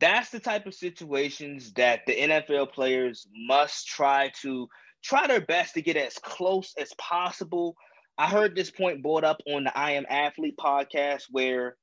[0.00, 4.68] that's the type of situations that the NFL players must try to
[5.04, 7.76] try their best to get as close as possible.
[8.16, 11.76] I heard this point brought up on the I Am Athlete podcast where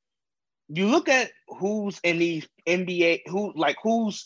[0.69, 4.25] you look at who's in the NBA, who like who's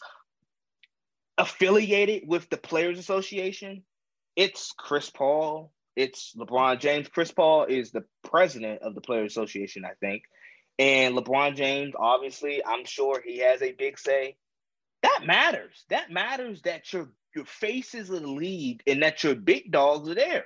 [1.38, 3.84] affiliated with the Players Association.
[4.36, 5.72] It's Chris Paul.
[5.96, 7.08] It's LeBron James.
[7.08, 10.24] Chris Paul is the president of the Players Association, I think.
[10.78, 14.36] And LeBron James, obviously, I'm sure he has a big say.
[15.04, 15.86] That matters.
[15.90, 20.16] That matters that your your faces of the league and that your big dogs are
[20.16, 20.46] there.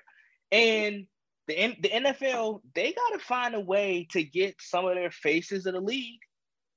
[0.51, 1.05] And
[1.47, 5.65] the, the NFL, they got to find a way to get some of their faces
[5.65, 6.19] of the league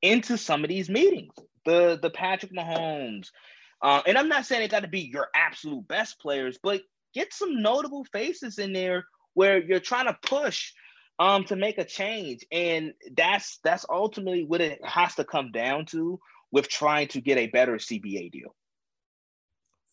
[0.01, 1.35] into some of these meetings.
[1.65, 3.29] The the Patrick Mahomes,
[3.81, 6.83] uh, and I'm not saying it got to be your absolute best players, but
[7.15, 9.05] get some notable faces in there
[9.35, 10.73] where you're trying to push
[11.21, 15.87] um, to make a change, and that's that's ultimately what it has to come down
[15.87, 16.19] to
[16.51, 18.55] with trying to get a better CBA deal.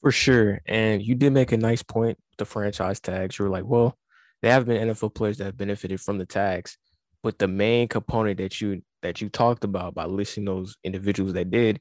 [0.02, 2.18] For sure, and you did make a nice point.
[2.38, 3.98] The franchise tags, you were like, well
[4.42, 6.78] there have been NFL players that have benefited from the tags,
[7.24, 11.50] but the main component that you that you talked about by listing those individuals that
[11.52, 11.80] did,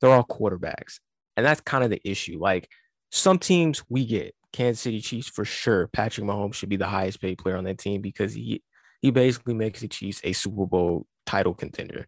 [0.00, 0.98] they're all quarterbacks,
[1.36, 2.38] and that's kind of the issue.
[2.40, 2.68] Like
[3.10, 5.88] some teams we get Kansas City Chiefs for sure.
[5.88, 8.62] Patrick Mahomes should be the highest paid player on that team because he
[9.02, 12.06] he basically makes the Chiefs a Super Bowl title contender.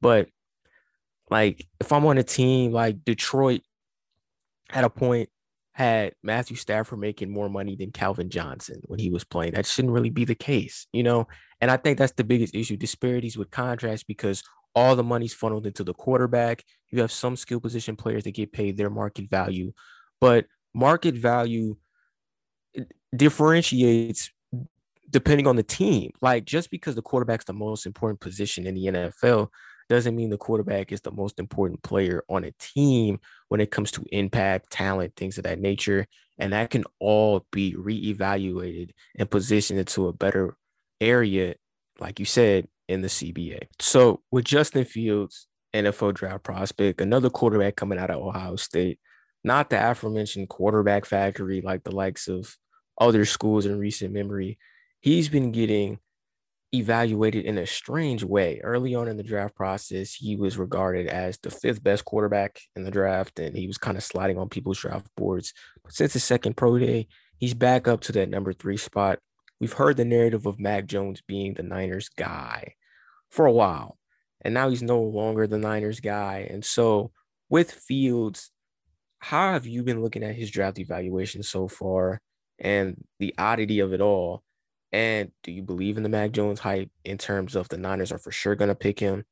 [0.00, 0.28] But
[1.30, 3.62] like if I'm on a team like Detroit,
[4.72, 5.28] at a point
[5.72, 9.52] had Matthew Stafford making more money than Calvin Johnson when he was playing.
[9.52, 11.26] That shouldn't really be the case, you know?
[11.60, 14.42] And I think that's the biggest issue disparities with contracts because
[14.74, 16.62] all the money's funneled into the quarterback.
[16.90, 19.72] You have some skill position players that get paid their market value,
[20.20, 21.76] but market value
[23.14, 24.30] differentiates
[25.08, 26.10] depending on the team.
[26.20, 29.48] Like just because the quarterback's the most important position in the NFL
[29.92, 33.92] doesn't mean the quarterback is the most important player on a team when it comes
[33.92, 36.06] to impact, talent, things of that nature.
[36.38, 40.56] And that can all be reevaluated and positioned into a better
[41.00, 41.54] area,
[42.00, 43.68] like you said, in the CBA.
[43.78, 48.98] So with Justin Fields, NFL draft prospect, another quarterback coming out of Ohio State,
[49.44, 52.56] not the aforementioned quarterback factory like the likes of
[52.98, 54.58] other schools in recent memory.
[55.00, 55.98] He's been getting
[56.74, 58.60] evaluated in a strange way.
[58.62, 62.84] Early on in the draft process, he was regarded as the fifth best quarterback in
[62.84, 65.52] the draft, and he was kind of sliding on people's draft boards.
[65.84, 69.18] But since his second pro day, he's back up to that number three spot.
[69.60, 72.74] We've heard the narrative of Mac Jones being the Niners guy
[73.30, 73.98] for a while,
[74.40, 76.48] and now he's no longer the Niners guy.
[76.50, 77.12] And so,
[77.48, 78.50] with Fields,
[79.18, 82.20] how have you been looking at his draft evaluation so far
[82.58, 84.42] and the oddity of it all?
[84.92, 88.18] And do you believe in the Mac Jones hype in terms of the Niners are
[88.18, 89.24] for sure going to pick him?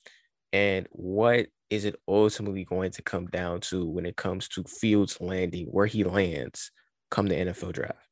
[0.53, 5.21] And what is it ultimately going to come down to when it comes to Fields
[5.21, 6.73] landing, where he lands
[7.11, 8.11] come the NFL draft?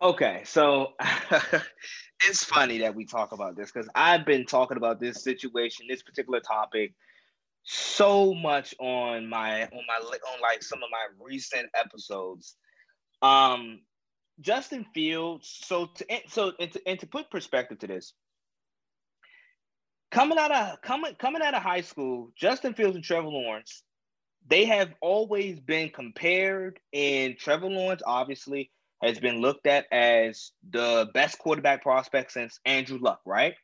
[0.00, 0.92] Okay, so
[2.28, 6.02] it's funny that we talk about this because I've been talking about this situation, this
[6.02, 6.94] particular topic,
[7.62, 12.56] so much on my on my on like some of my recent episodes.
[13.22, 13.80] Um,
[14.40, 15.48] Justin Fields.
[15.64, 18.12] So to so and to, and to put perspective to this,
[20.10, 23.82] coming out of coming coming out of high school, Justin Fields and Trevor Lawrence,
[24.48, 28.70] they have always been compared, and Trevor Lawrence obviously
[29.02, 33.54] has been looked at as the best quarterback prospect since Andrew Luck, right?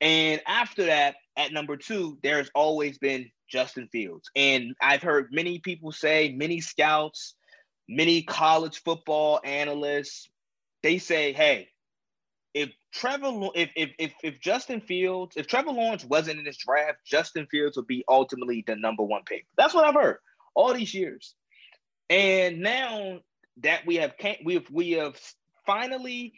[0.00, 4.30] And after that, at number two, there's always been Justin Fields.
[4.34, 7.34] And I've heard many people say, many scouts,
[7.90, 10.30] many college football analysts,
[10.82, 11.68] they say, hey,
[12.54, 16.98] if Trevor, if, if if if Justin Fields, if Trevor Lawrence wasn't in this draft,
[17.04, 19.46] Justin Fields would be ultimately the number one pick.
[19.56, 20.18] That's what I've heard
[20.54, 21.34] all these years.
[22.08, 23.20] And now
[23.58, 24.14] that we have
[24.44, 25.16] we have we have
[25.66, 26.32] finally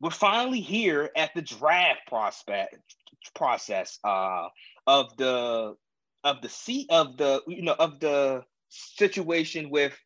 [0.00, 2.76] we're finally here at the draft prospect
[3.34, 4.48] process uh,
[4.86, 5.76] of the
[6.24, 9.96] of the seat of the you know of the situation with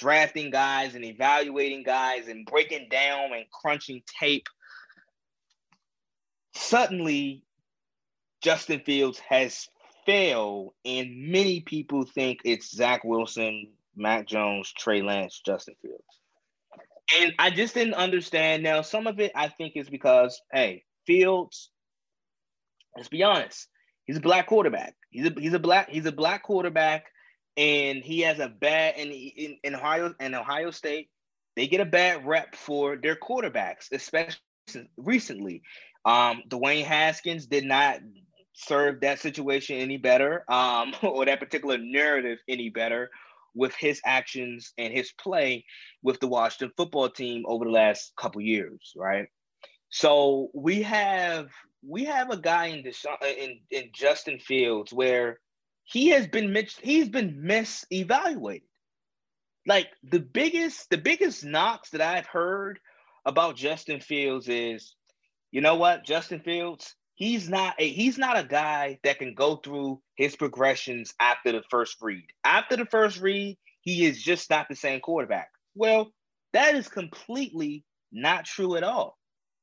[0.00, 4.46] drafting guys and evaluating guys and breaking down and crunching tape
[6.54, 7.44] suddenly
[8.40, 9.68] Justin Fields has
[10.06, 16.02] failed and many people think it's Zach Wilson Mac Jones, Trey Lance, Justin Fields.
[17.20, 18.62] And I just didn't understand.
[18.62, 21.70] Now, some of it I think is because, hey, Fields,
[22.96, 23.68] let's be honest,
[24.04, 24.94] he's a black quarterback.
[25.10, 27.06] He's a he's a black he's a black quarterback,
[27.56, 31.10] and he has a bad and in, in Ohio in Ohio State,
[31.56, 34.38] they get a bad rep for their quarterbacks, especially
[34.96, 35.62] recently.
[36.04, 37.98] Um, Dwayne Haskins did not
[38.54, 43.10] serve that situation any better, um, or that particular narrative any better
[43.54, 45.64] with his actions and his play
[46.02, 49.26] with the Washington football team over the last couple years, right?
[49.90, 51.48] So we have
[51.86, 52.84] we have a guy in
[53.38, 55.40] in in Justin Fields where
[55.90, 58.62] he has been he's been misevaluated.
[59.66, 62.78] Like the biggest the biggest knocks that I've heard
[63.26, 64.94] about Justin Fields is,
[65.50, 69.56] you know what, Justin Fields, he's not a he's not a guy that can go
[69.56, 72.26] through his progressions after the first read.
[72.44, 75.50] After the first read, he is just not the same quarterback.
[75.74, 76.12] Well,
[76.52, 79.18] that is completely not true at all.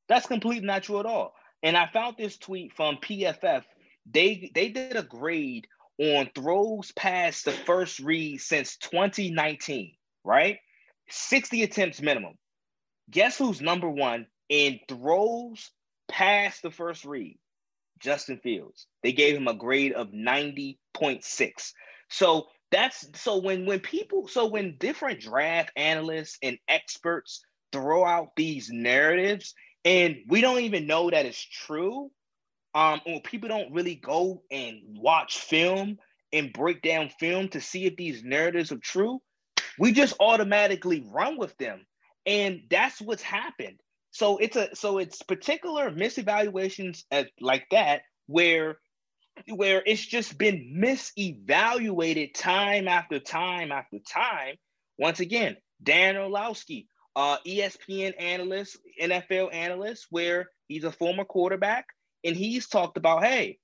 [0.10, 1.34] That's completely not true at all.
[1.64, 3.64] And I found this tweet from PFF.
[4.10, 5.68] They they did a grade
[6.00, 9.94] on throws past the first read since 2019,
[10.24, 10.58] right?
[11.10, 12.34] 60 attempts minimum.
[13.10, 15.72] Guess who's number one in throws
[16.08, 17.40] past the first read?
[18.00, 18.88] Justin Fields.
[19.04, 21.74] They gave him a grade of 90.6.
[22.10, 27.42] So that's so when when people so when different draft analysts and experts
[27.72, 29.54] throw out these narratives
[29.86, 32.12] and we don't even know that it's true
[32.74, 35.98] um or people don't really go and watch film
[36.34, 39.22] and break down film to see if these narratives are true
[39.78, 41.86] we just automatically run with them.
[42.26, 43.80] And that's what's happened.
[44.12, 48.80] So it's a so it's particular misevaluations at, like that where
[49.48, 54.56] where it's just been misevaluated time after time after time.
[54.98, 61.86] Once again, Dan Orlovsky, uh, ESPN analyst, NFL analyst, where he's a former quarterback,
[62.24, 63.58] and he's talked about, hey,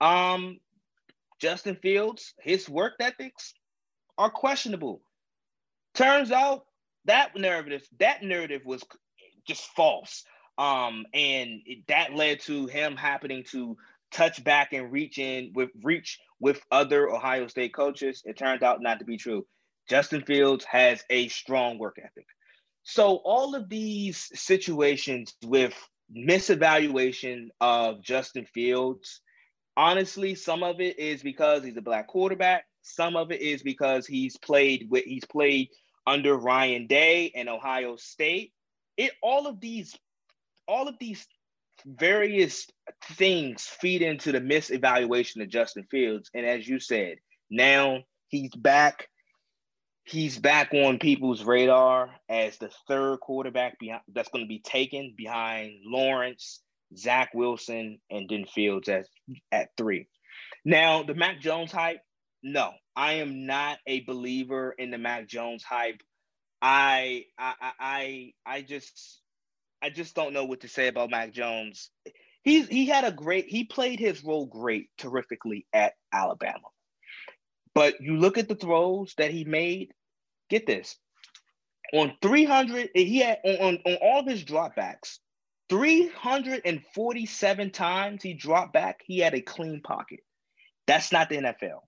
[0.00, 0.58] um,
[1.40, 3.54] Justin Fields, his work ethics
[4.18, 5.02] are questionable.
[5.94, 6.64] Turns out
[7.04, 8.82] that narrative, that narrative was
[9.46, 10.24] just false.
[10.58, 13.76] Um, and it, that led to him happening to
[14.10, 18.22] touch back and reach in with reach with other Ohio State coaches.
[18.24, 19.46] It turned out not to be true.
[19.88, 22.26] Justin Fields has a strong work ethic.
[22.82, 25.74] So all of these situations with
[26.14, 29.20] misevaluation of Justin Fields,
[29.76, 32.64] honestly, some of it is because he's a black quarterback.
[32.82, 35.68] Some of it is because he's played with he's played
[36.06, 38.52] under Ryan Day and Ohio State
[38.96, 39.96] it all of these
[40.68, 41.26] all of these
[41.84, 42.66] various
[43.12, 46.30] things feed into the misevaluation of Justin Fields.
[46.34, 47.18] And as you said,
[47.50, 49.08] now he's back.
[50.06, 55.14] He's back on people's radar as the third quarterback behind, that's going to be taken
[55.16, 56.60] behind Lawrence,
[56.96, 59.06] Zach Wilson, and then Fields at,
[59.50, 60.06] at three.
[60.64, 62.00] Now, the Mac Jones hype,
[62.42, 66.00] no, I am not a believer in the Mac Jones hype.
[66.62, 69.20] I I I I just
[69.82, 71.90] I just don't know what to say about Mac Jones.
[72.42, 76.68] He's he had a great he played his role great terrifically at Alabama.
[77.76, 79.92] But you look at the throws that he made,
[80.48, 80.96] get this.
[81.92, 85.18] On 300, he had on, on, all of his dropbacks,
[85.68, 90.20] 347 times he dropped back, he had a clean pocket.
[90.86, 91.80] That's not the NFL.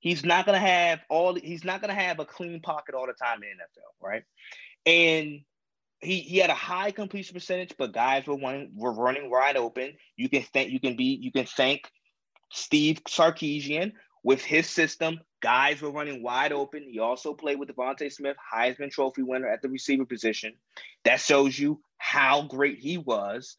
[0.00, 3.36] He's not gonna have all he's not gonna have a clean pocket all the time
[3.36, 4.24] in the NFL, right?
[4.84, 5.42] And
[6.00, 9.92] he he had a high completion percentage, but guys were running were running wide open.
[10.16, 11.88] You can thank you can be you can thank
[12.50, 15.20] Steve Sarkisian with his system.
[15.40, 16.82] Guys were running wide open.
[16.82, 20.54] He also played with DeVonta Smith, Heisman Trophy winner at the receiver position.
[21.04, 23.56] That shows you how great he was.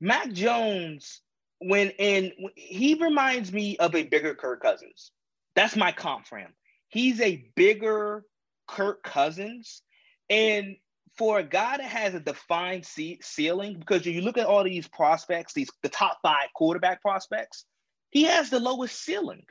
[0.00, 1.20] Mac Jones,
[1.58, 5.12] when and he reminds me of a bigger Kirk Cousins.
[5.54, 6.52] That's my comp for him.
[6.88, 8.24] He's a bigger
[8.66, 9.82] Kirk Cousins.
[10.28, 10.76] And
[11.16, 15.54] for a guy that has a defined ceiling, because you look at all these prospects,
[15.54, 17.64] these the top five quarterback prospects,
[18.10, 19.44] he has the lowest ceiling.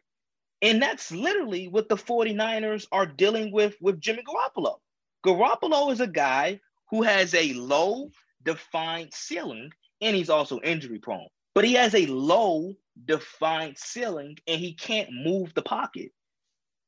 [0.62, 4.78] And that's literally what the 49ers are dealing with with Jimmy Garoppolo.
[5.26, 6.60] Garoppolo is a guy
[6.90, 8.10] who has a low
[8.44, 9.72] defined ceiling
[10.02, 12.74] and he's also injury prone, but he has a low
[13.06, 16.12] defined ceiling and he can't move the pocket.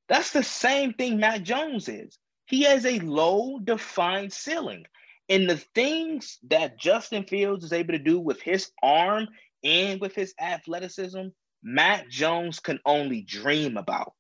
[0.08, 2.18] That's the same thing Mac Jones is.
[2.46, 4.86] He has a low defined ceiling.
[5.30, 9.28] And the things that Justin Fields is able to do with his arm
[9.64, 11.28] and with his athleticism,
[11.64, 14.14] Mac Jones can only dream about.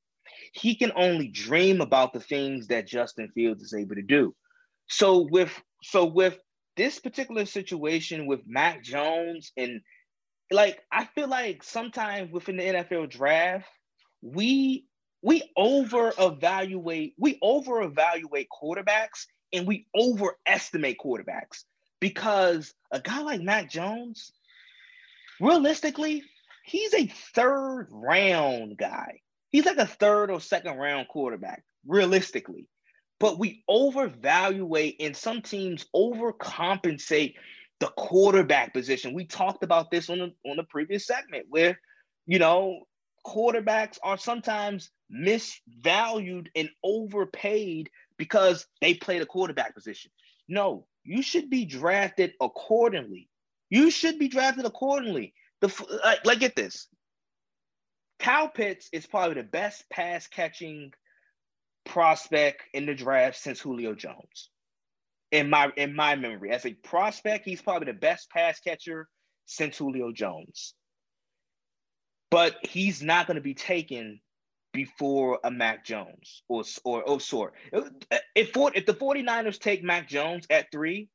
[0.53, 4.35] He can only dream about the things that Justin Fields is able to do.
[4.87, 5.51] So with
[5.83, 6.37] so with
[6.75, 9.81] this particular situation with Mac Jones and
[10.51, 13.67] like I feel like sometimes within the NFL draft,
[14.21, 14.85] we
[15.21, 21.63] we over evaluate we over evaluate quarterbacks and we overestimate quarterbacks
[21.99, 24.31] because a guy like Mac Jones,
[25.39, 26.23] realistically,
[26.67, 29.21] he's a third round guy.
[29.49, 32.67] He's like a third or second round quarterback, realistically.
[33.19, 37.35] But we overvaluate and some teams overcompensate
[37.79, 39.13] the quarterback position.
[39.13, 41.79] We talked about this on the on the previous segment where,
[42.25, 42.83] you know,
[43.25, 50.11] quarterbacks are sometimes misvalued and overpaid because they play the quarterback position.
[50.49, 53.29] No, you should be drafted accordingly.
[53.69, 55.33] You should be drafted accordingly.
[55.61, 56.87] The like, like get this.
[58.19, 60.91] Kyle Pitts is probably the best pass catching
[61.85, 64.49] prospect in the draft since Julio Jones
[65.31, 66.51] in my in my memory.
[66.51, 69.07] As a prospect, he's probably the best pass catcher
[69.45, 70.73] since Julio Jones.
[72.29, 74.19] But he's not going to be taken
[74.73, 77.53] before a Mac Jones or or oh sorry.
[78.35, 81.09] If if the 49ers take Mac Jones at three,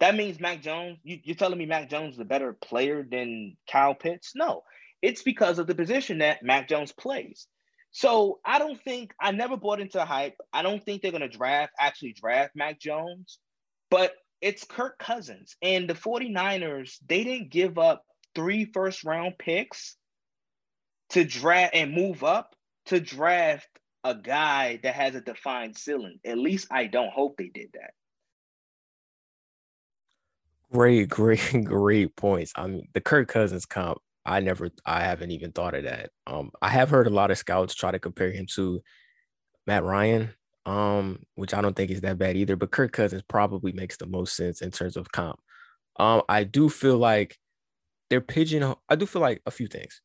[0.00, 3.56] that means Mac Jones, you, you're telling me Mac Jones is a better player than
[3.70, 4.32] Kyle Pitts?
[4.34, 4.62] No,
[5.02, 7.46] it's because of the position that Mac Jones plays.
[7.92, 10.36] So I don't think I never bought into hype.
[10.52, 13.38] I don't think they're gonna draft actually draft Mac Jones.
[13.90, 15.56] But it's Kirk Cousins.
[15.62, 18.04] And the 49ers, they didn't give up
[18.34, 19.96] three first round picks
[21.10, 22.54] to draft and move up
[22.86, 23.68] to draft
[24.04, 26.18] a guy that has a defined ceiling.
[26.24, 27.92] At least I don't hope they did that.
[30.72, 32.52] Great, great, great points.
[32.56, 36.10] I mean, the Kirk Cousins comp, I never, I haven't even thought of that.
[36.26, 38.80] Um, I have heard a lot of scouts try to compare him to
[39.66, 40.30] Matt Ryan,
[40.66, 42.56] um, which I don't think is that bad either.
[42.56, 45.40] But Kirk Cousins probably makes the most sense in terms of comp.
[45.98, 47.38] Um, I do feel like
[48.10, 48.74] they're pigeon.
[48.88, 50.00] I do feel like a few things.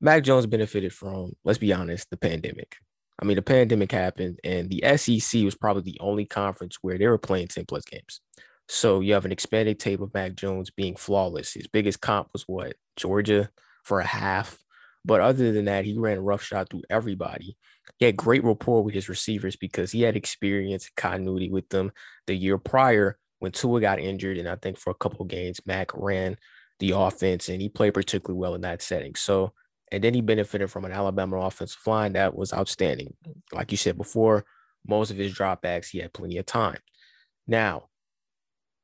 [0.00, 2.76] Mac Jones benefited from, let's be honest, the pandemic.
[3.20, 7.06] I mean, the pandemic happened, and the SEC was probably the only conference where they
[7.06, 8.20] were playing 10 plus games.
[8.68, 11.52] So you have an expanded tape of Mac Jones being flawless.
[11.52, 12.74] His biggest comp was what?
[12.96, 13.50] Georgia
[13.84, 14.58] for a half.
[15.04, 17.56] But other than that, he ran roughshod through everybody.
[17.98, 21.90] He had great rapport with his receivers because he had experience, continuity with them.
[22.26, 25.60] The year prior, when Tua got injured, and I think for a couple of games,
[25.66, 26.36] Mac ran
[26.78, 29.16] the offense and he played particularly well in that setting.
[29.16, 29.52] So,
[29.90, 33.14] and then he benefited from an Alabama offensive line that was outstanding.
[33.52, 34.44] Like you said before,
[34.86, 36.78] most of his dropbacks, he had plenty of time.
[37.46, 37.88] Now,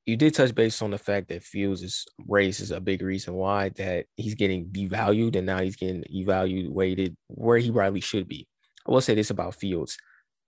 [0.09, 3.69] you did touch base on the fact that Fields' race is a big reason why
[3.77, 8.49] that he's getting devalued and now he's getting evaluated where he rightly should be.
[8.87, 9.99] I will say this about Fields.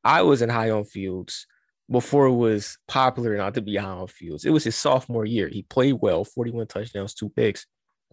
[0.03, 1.47] I wasn't high on Fields
[1.91, 4.47] before it was popular not to be high on Fields.
[4.47, 5.49] It was his sophomore year.
[5.49, 7.67] He played well, 41 touchdowns, two picks.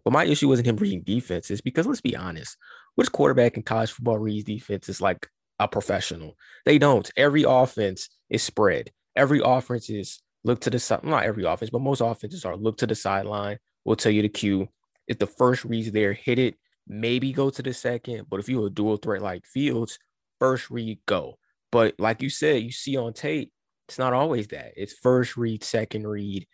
[0.03, 2.57] But my issue wasn't him reading defenses because let's be honest,
[2.95, 5.29] which quarterback in college football reads defenses like
[5.59, 6.35] a professional?
[6.65, 7.09] They don't.
[7.15, 8.91] Every offense is spread.
[9.15, 11.03] Every offense is look to the side.
[11.03, 13.59] Not every offense, but most offenses are look to the sideline.
[13.85, 14.67] We'll tell you the cue.
[15.07, 16.55] If the first read's there, hit it.
[16.87, 18.27] Maybe go to the second.
[18.29, 19.99] But if you're a dual threat like Fields,
[20.39, 21.37] first read, go.
[21.71, 23.51] But like you said, you see on tape,
[23.87, 24.73] it's not always that.
[24.75, 26.45] It's first read, second read,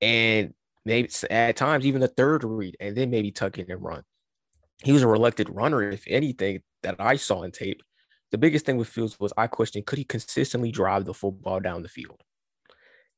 [0.00, 0.52] and
[0.84, 4.02] maybe at times even the third read, and then maybe tuck in and run.
[4.82, 7.82] He was a reluctant runner, if anything, that I saw in tape.
[8.30, 11.82] The biggest thing with Fields was I questioned could he consistently drive the football down
[11.82, 12.22] the field?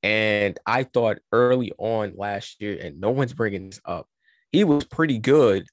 [0.04, 4.06] And I thought early on last year, and no one's bringing this up,
[4.52, 5.66] he was pretty good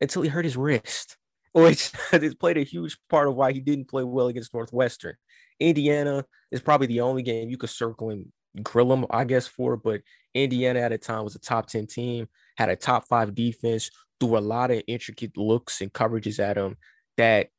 [0.00, 1.16] until he hurt his wrist,
[1.52, 5.14] which has played a huge part of why he didn't play well against Northwestern.
[5.60, 8.26] Indiana is probably the only game you could circle and
[8.60, 9.76] grill him, I guess, for.
[9.76, 10.00] But
[10.34, 12.26] Indiana at the time was a top 10 team,
[12.56, 16.76] had a top five defense, threw a lot of intricate looks and coverages at him
[17.18, 17.50] that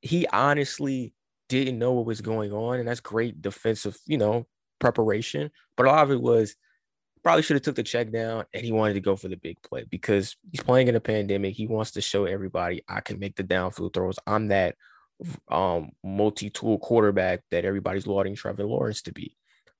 [0.00, 1.12] he honestly
[1.48, 2.78] didn't know what was going on.
[2.78, 4.46] And that's great defensive, you know,
[4.80, 6.56] preparation, but a lot of it was
[7.22, 9.60] probably should have took the check down and he wanted to go for the big
[9.62, 11.54] play because he's playing in a pandemic.
[11.54, 14.18] He wants to show everybody I can make the downfield throws.
[14.26, 14.76] I'm that
[15.48, 19.36] um, multi-tool quarterback that everybody's lauding Trevor Lawrence to be.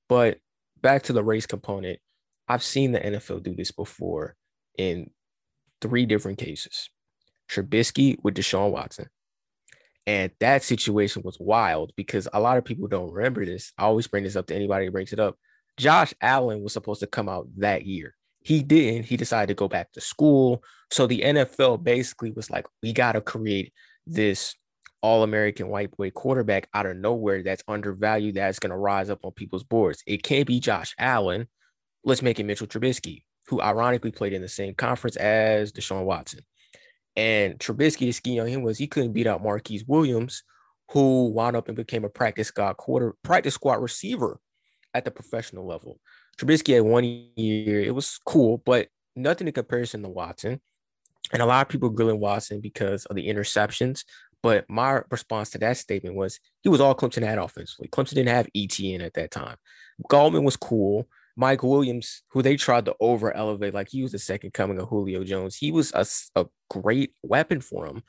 [0.09, 0.39] But
[0.81, 1.99] back to the race component,
[2.49, 4.37] I've seen the NFL do this before
[4.77, 5.11] in
[5.81, 6.91] three different cases.
[7.51, 9.09] Trubisky with Deshaun Watson,
[10.07, 13.73] and that situation was wild because a lot of people don't remember this.
[13.79, 15.37] I always bring this up to anybody who brings it up.
[15.77, 18.15] Josh Allen was supposed to come out that year.
[18.43, 19.05] He didn't.
[19.05, 20.65] He decided to go back to school.
[20.91, 23.73] So the NFL basically was like, we got to create
[24.07, 24.55] this
[25.03, 29.25] all American white boy quarterback out of nowhere that's undervalued, that's going to rise up
[29.25, 30.03] on people's boards.
[30.07, 31.49] It can't be Josh Allen.
[32.05, 36.41] Let's make it Mitchell Trubisky, who ironically played in the same conference as Deshaun Watson.
[37.17, 40.43] And Trubisky, the ski on him was he couldn't beat out Marquise Williams,
[40.91, 44.39] who wound up and became a practice squad quarter practice squad receiver
[44.95, 45.99] at the professional level.
[46.39, 47.81] Trubisky had one year.
[47.81, 50.61] It was cool, but nothing in comparison to Watson.
[51.33, 54.05] And a lot of people grilling Watson because of the interceptions.
[54.43, 57.89] But my response to that statement was he was all Clemson had offensively.
[57.89, 59.57] Clemson didn't have Etienne at that time.
[60.11, 61.07] Gallman was cool.
[61.37, 64.89] Mike Williams, who they tried to over elevate, like he was the second coming of
[64.89, 65.57] Julio Jones.
[65.57, 66.07] He was a,
[66.41, 68.03] a great weapon for him.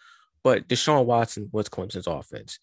[0.44, 2.58] But Deshaun Watson was Clemson's offense.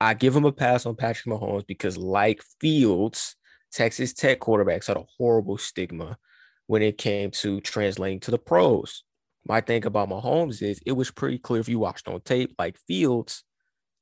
[0.00, 3.34] I give him a pass on Patrick Mahomes because, like Fields,
[3.72, 6.18] Texas Tech quarterbacks had a horrible stigma
[6.66, 9.02] when it came to translating to the pros.
[9.46, 12.78] My thing about Mahomes is it was pretty clear if you watched on tape, like
[12.86, 13.44] Fields,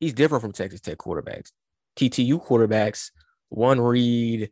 [0.01, 1.52] he's different from Texas Tech quarterbacks.
[1.97, 3.10] TTU quarterbacks,
[3.48, 4.51] one read,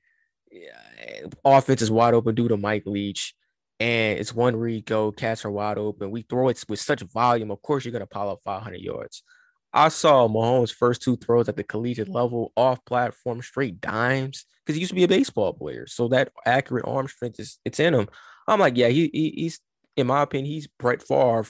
[1.44, 3.34] offense is wide open due to Mike Leach,
[3.80, 6.10] and it's one read go, cats are wide open.
[6.10, 7.50] We throw it with such volume.
[7.50, 9.22] Of course, you're gonna pile up 500 yards.
[9.72, 14.76] I saw Mahomes' first two throws at the collegiate level off platform, straight dimes, because
[14.76, 15.86] he used to be a baseball player.
[15.86, 18.08] So that accurate arm strength is it's in him.
[18.46, 19.60] I'm like, yeah, he, he he's
[19.96, 21.46] in my opinion, he's Brett Favre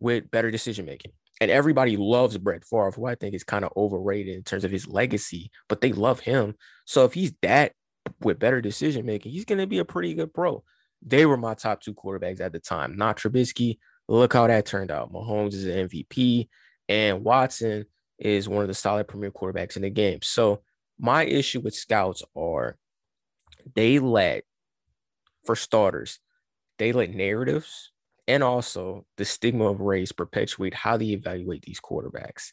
[0.00, 1.12] with better decision making.
[1.40, 4.70] And everybody loves Brett Favre, who I think is kind of overrated in terms of
[4.70, 6.54] his legacy, but they love him.
[6.86, 7.72] So if he's that
[8.20, 10.62] with better decision making, he's going to be a pretty good pro.
[11.02, 13.78] They were my top two quarterbacks at the time, not Trubisky.
[14.08, 15.12] Look how that turned out.
[15.12, 16.48] Mahomes is an MVP,
[16.88, 17.86] and Watson
[18.18, 20.20] is one of the solid premier quarterbacks in the game.
[20.22, 20.62] So
[20.98, 22.76] my issue with scouts are
[23.74, 24.44] they let,
[25.44, 26.18] for starters,
[26.78, 27.92] they let narratives
[28.26, 32.52] and also the stigma of race perpetuate how they evaluate these quarterbacks.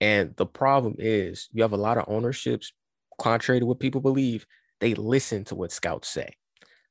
[0.00, 2.72] And the problem is you have a lot of ownerships,
[3.20, 4.46] contrary to what people believe,
[4.82, 6.34] they listen to what scouts say.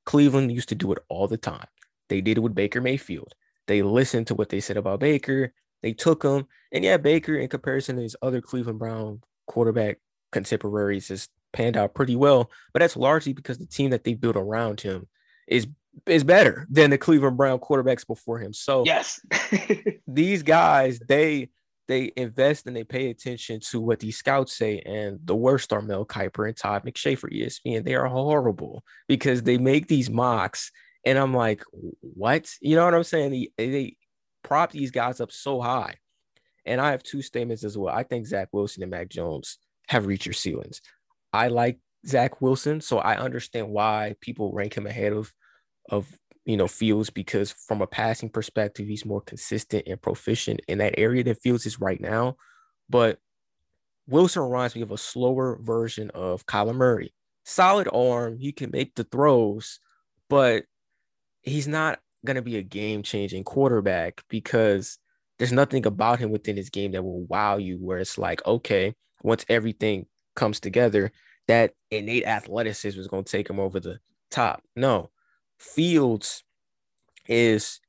[0.06, 1.68] Cleveland used to do it all the time.
[2.08, 3.34] They did it with Baker Mayfield.
[3.68, 5.54] They listened to what they said about Baker.
[5.84, 6.48] They took him.
[6.72, 10.00] And yeah, Baker, in comparison to his other Cleveland Brown quarterback
[10.32, 12.50] contemporaries, has panned out pretty well.
[12.74, 15.10] But that's largely because the team that they built around him
[15.46, 15.68] is
[16.06, 18.54] is better than the Cleveland Brown quarterbacks before him.
[18.54, 19.20] So yes,
[20.08, 21.50] these guys they
[21.92, 24.80] they invest and they pay attention to what these scouts say.
[24.80, 27.84] And the worst are Mel Kiper and Todd McShay for ESPN.
[27.84, 30.72] They are horrible because they make these mocks.
[31.06, 31.64] And I'm like,
[32.00, 32.50] what?
[32.62, 33.32] You know what I'm saying?
[33.32, 33.98] They, they
[34.42, 35.96] prop these guys up so high.
[36.66, 37.94] And I have two statements as well.
[37.94, 39.58] I think Zach Wilson and Mac Jones
[39.90, 40.82] have reached your ceilings.
[41.34, 41.78] I like
[42.08, 45.34] Zach Wilson, so I understand why people rank him ahead of
[45.90, 46.08] of
[46.46, 50.96] you know Fields because from a passing perspective, he's more consistent and proficient in that
[50.98, 52.38] area than Fields is right now.
[52.90, 53.20] But
[54.08, 57.14] Wilson reminds me of a slower version of Kyler Murray.
[57.44, 59.80] Solid arm, he can make the throws,
[60.30, 60.66] but
[61.42, 64.98] he's not going to be a game changing quarterback because
[65.38, 67.78] there's nothing about him within his game that will wow you.
[67.78, 68.94] Where it's like, okay,
[69.24, 70.06] once everything
[70.36, 71.12] comes together,
[71.48, 74.00] that innate athleticism is going to take him over the
[74.30, 74.62] top.
[74.76, 75.10] No,
[75.62, 76.44] Fields
[77.28, 77.80] is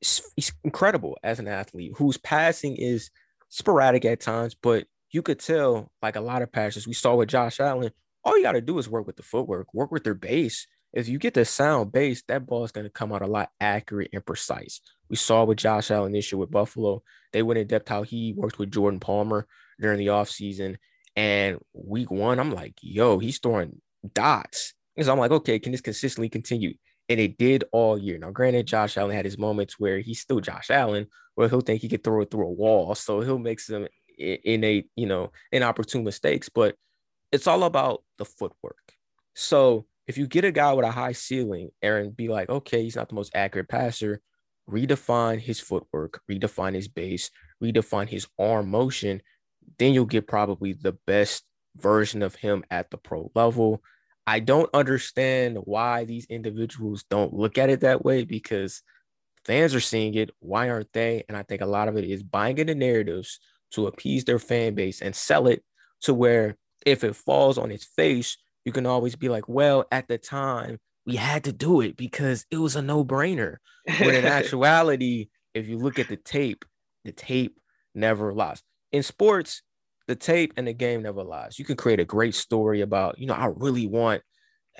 [0.00, 3.10] he's incredible as an athlete whose passing is
[3.48, 7.28] sporadic at times, but you could tell like a lot of passes we saw with
[7.28, 7.90] Josh Allen.
[8.22, 10.66] All you got to do is work with the footwork, work with their base.
[10.92, 13.50] If you get the sound base, that ball is going to come out a lot
[13.60, 14.80] accurate and precise.
[15.08, 17.02] We saw with Josh Allen this year with Buffalo.
[17.32, 19.46] They went in depth how he worked with Jordan Palmer
[19.80, 20.76] during the offseason.
[21.16, 23.80] And week one, I'm like, yo, he's throwing
[24.14, 24.74] dots.
[24.96, 26.74] And so I'm like, okay, can this consistently continue?
[27.08, 28.18] And it did all year.
[28.18, 31.82] Now, granted, Josh Allen had his moments where he's still Josh Allen, where he'll think
[31.82, 32.94] he could throw it through a wall.
[32.94, 33.88] So he'll make some
[34.18, 36.48] innate, you know, inopportune mistakes.
[36.48, 36.76] But
[37.32, 38.94] it's all about the footwork.
[39.34, 42.96] So if you get a guy with a high ceiling, Aaron, be like, okay, he's
[42.96, 44.20] not the most accurate passer,
[44.70, 47.30] redefine his footwork, redefine his base,
[47.62, 49.20] redefine his arm motion,
[49.78, 51.44] then you'll get probably the best
[51.76, 53.82] version of him at the pro level.
[54.26, 58.82] I don't understand why these individuals don't look at it that way because
[59.44, 60.30] fans are seeing it.
[60.40, 61.24] Why aren't they?
[61.28, 63.38] And I think a lot of it is buying into narratives
[63.72, 65.62] to appease their fan base and sell it
[66.02, 66.56] to where
[66.86, 70.78] if it falls on its face, you can always be like, well, at the time,
[71.06, 73.56] we had to do it because it was a no brainer.
[73.86, 76.64] But in actuality, if you look at the tape,
[77.04, 77.58] the tape
[77.94, 78.62] never lies.
[78.90, 79.62] In sports,
[80.06, 81.58] the tape and the game never lies.
[81.58, 84.22] You can create a great story about, you know, I really want,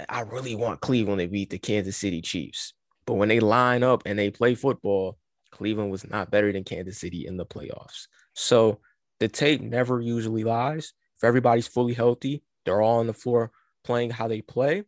[0.09, 2.75] I really want Cleveland to beat the Kansas City Chiefs.
[3.07, 5.19] But when they line up and they play football,
[5.51, 8.09] Cleveland was not better than Kansas City in the playoffs.
[8.35, 8.81] So
[9.21, 10.93] the tape never usually lies.
[11.17, 13.53] If everybody's fully healthy, they're all on the floor
[13.85, 14.85] playing how they play.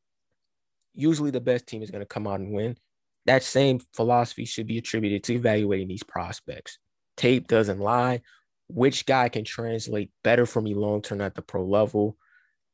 [0.95, 2.77] Usually the best team is going to come out and win.
[3.27, 6.79] That same philosophy should be attributed to evaluating these prospects.
[7.17, 8.23] Tape doesn't lie
[8.69, 12.17] which guy can translate better for me long term at the pro level.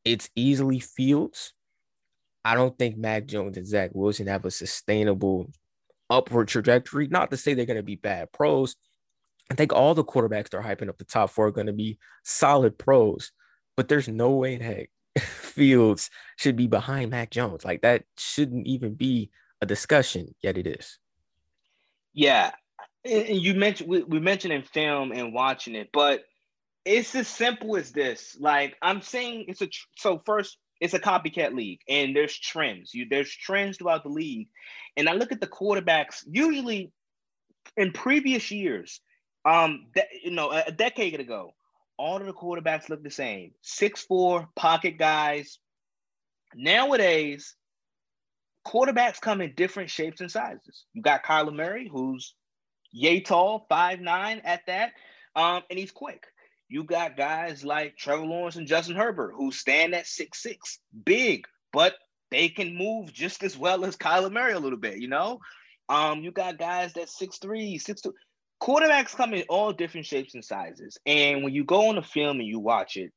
[0.05, 1.53] It's easily Fields.
[2.45, 5.51] I don't think Mac Jones and Zach Wilson have a sustainable
[6.11, 7.09] upward trajectory.
[7.09, 8.77] Not to say they're going to be bad pros.
[9.51, 11.99] I think all the quarterbacks they're hyping up the top four are going to be
[12.25, 13.33] solid pros,
[13.77, 17.65] but there's no way in heck Fields should be behind Mac Jones.
[17.65, 20.99] Like that shouldn't even be a discussion, yet it is.
[22.15, 22.53] Yeah,
[23.05, 26.23] and you mentioned we, we mentioned in film and watching it, but
[26.85, 28.37] it's as simple as this.
[28.39, 32.95] Like I'm saying, it's a so first it's a copycat league, and there's trends.
[32.95, 34.49] You there's trends throughout the league,
[34.97, 36.25] and I look at the quarterbacks.
[36.29, 36.93] Usually,
[37.77, 39.01] in previous years,
[39.45, 41.55] um, that you know, a, a decade ago,
[41.97, 45.59] all of the quarterbacks look the same: six four pocket guys.
[46.55, 47.55] Nowadays,
[48.67, 50.85] quarterbacks come in different shapes and sizes.
[50.93, 52.35] You got Kyler Murray, who's
[52.93, 54.93] yay tall, five nine at that,
[55.35, 56.25] um, and he's quick.
[56.69, 61.47] You got guys like Trevor Lawrence and Justin Herbert who stand at six six, big,
[61.73, 61.95] but
[62.31, 64.99] they can move just as well as Kyler Murray a little bit.
[64.99, 65.41] You know,
[65.89, 68.15] um, you got guys that six three, six two.
[68.63, 72.39] Quarterbacks come in all different shapes and sizes, and when you go on the film
[72.39, 73.11] and you watch it,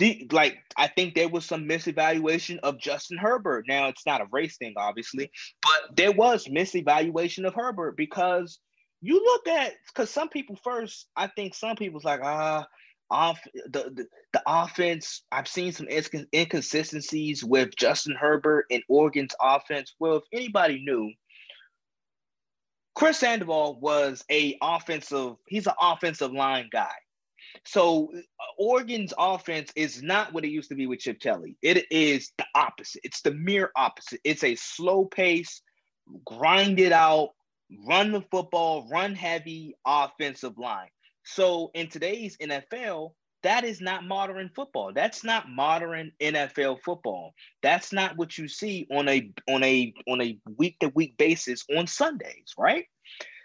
[0.00, 3.66] the, like I think there was some misevaluation of Justin Herbert.
[3.68, 5.30] Now it's not a race thing, obviously,
[5.62, 8.58] but there was misevaluation of Herbert because
[9.00, 12.66] you look at because some people first, I think some people's like, ah,
[13.10, 15.22] off the, the, the offense.
[15.32, 15.88] I've seen some
[16.34, 19.94] inconsistencies with Justin Herbert and Oregon's offense.
[19.98, 21.12] Well, if anybody knew,
[22.94, 25.36] Chris Sandoval was a offensive.
[25.48, 26.92] He's an offensive line guy.
[27.64, 28.12] So
[28.58, 31.56] Oregon's offense is not what it used to be with Chip Kelly.
[31.62, 33.00] It is the opposite.
[33.04, 34.20] It's the mere opposite.
[34.24, 35.62] It's a slow pace,
[36.24, 37.30] grind it out,
[37.86, 40.88] run the football, run heavy offensive line.
[41.24, 44.92] So in today's NFL, that is not modern football.
[44.92, 47.34] That's not modern NFL football.
[47.62, 51.64] That's not what you see on a on a on a week to week basis
[51.74, 52.86] on Sundays, right?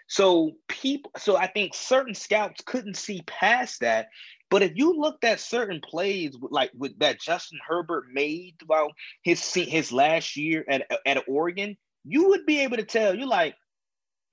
[0.08, 4.08] So people so I think certain scouts couldn't see past that.
[4.50, 8.92] But if you looked at certain plays like with that Justin Herbert made throughout
[9.22, 13.56] his his last year at, at Oregon, you would be able to tell You're like,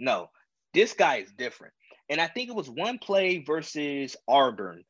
[0.04, 0.30] no,
[0.74, 1.74] this guy is different.
[2.10, 4.84] And I think it was one play versus Auburn,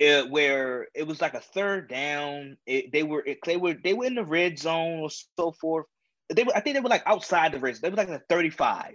[0.00, 2.56] uh, where it was like a third down.
[2.66, 5.86] It, they were it, they were they were in the red zone or so forth.
[6.32, 7.74] They were I think they were like outside the red.
[7.74, 7.80] Zone.
[7.82, 8.94] They were like a 35,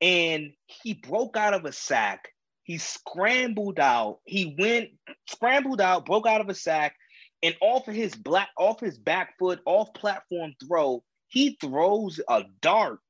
[0.00, 2.28] and he broke out of a sack.
[2.64, 4.20] He scrambled out.
[4.24, 4.90] He went
[5.28, 6.96] scrambled out, broke out of a sack,
[7.42, 12.44] and off of his black off his back foot, off platform throw, he throws a
[12.62, 13.00] dart,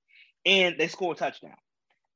[0.45, 1.55] and they score a touchdown.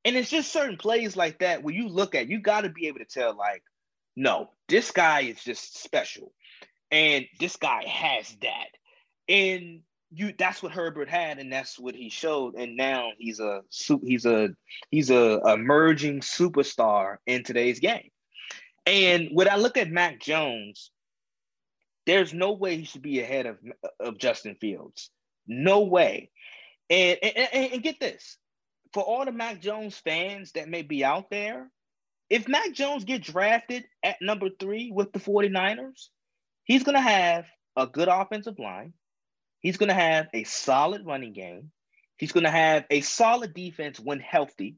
[0.06, 2.86] And it's just certain plays like that where you look at, you got to be
[2.86, 3.64] able to tell, like,
[4.14, 6.32] no, this guy is just special.
[6.92, 8.68] And this guy has that.
[9.28, 9.80] And
[10.12, 12.54] you that's what Herbert had, and that's what he showed.
[12.54, 13.62] And now he's a
[14.04, 14.50] he's a
[14.92, 18.10] he's a emerging superstar in today's game.
[18.86, 20.92] And when I look at Mac Jones,
[22.06, 23.58] there's no way he should be ahead of,
[23.98, 25.10] of Justin Fields.
[25.48, 26.30] No way.
[26.88, 28.38] And, and, and get this
[28.96, 31.70] for all the Mac Jones fans that may be out there,
[32.30, 36.08] if Mac Jones get drafted at number three with the 49ers,
[36.64, 37.44] he's going to have
[37.76, 38.94] a good offensive line.
[39.60, 41.72] He's going to have a solid running game.
[42.16, 44.76] He's going to have a solid defense when healthy.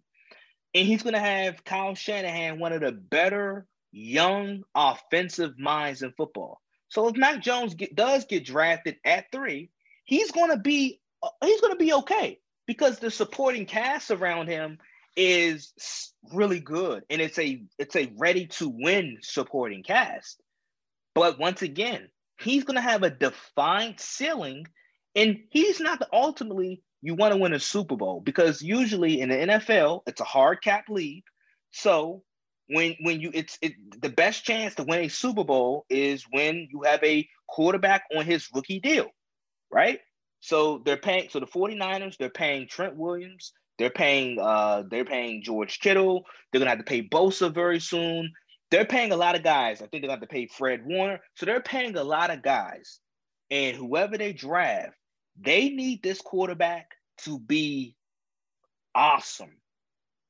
[0.75, 6.11] And he's going to have Kyle Shanahan, one of the better young offensive minds in
[6.17, 6.61] football.
[6.89, 9.71] So if Mac Jones get, does get drafted at three,
[10.03, 11.01] he's going to be
[11.41, 14.79] he's going to be okay because the supporting cast around him
[15.17, 15.73] is
[16.33, 20.41] really good and it's a it's a ready to win supporting cast.
[21.15, 22.09] But once again,
[22.41, 24.67] he's going to have a defined ceiling
[25.17, 29.31] and he's not the ultimately you want to win a Super Bowl because usually in
[29.31, 31.25] the NFL, it's a hard cap league.
[31.73, 32.23] So
[32.69, 36.69] when when you it's it, the best chance to win a Super Bowl is when
[36.71, 39.09] you have a quarterback on his rookie deal,
[39.73, 40.01] right?
[40.41, 45.43] So they're paying so the 49ers, they're paying Trent Williams, they're paying uh they're paying
[45.43, 48.33] George Kittle, they're gonna have to pay Bosa very soon.
[48.71, 49.79] They're paying a lot of guys.
[49.79, 51.21] I think they're gonna have to pay Fred Warner.
[51.35, 53.01] So they're paying a lot of guys.
[53.51, 54.95] And whoever they draft,
[55.41, 56.91] they need this quarterback
[57.25, 57.97] to be
[58.95, 59.57] awesome.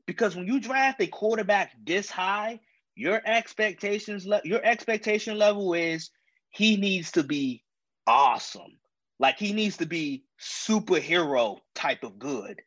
[0.07, 2.61] Because when you draft a quarterback this high,
[2.95, 6.11] your expectations le- your expectation level is
[6.51, 7.63] he needs to be
[8.07, 8.79] awesome.
[9.19, 12.61] Like he needs to be superhero type of good.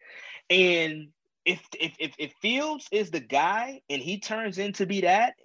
[0.50, 1.10] And
[1.46, 5.36] if if if, if Fields is the guy and he turns into be that,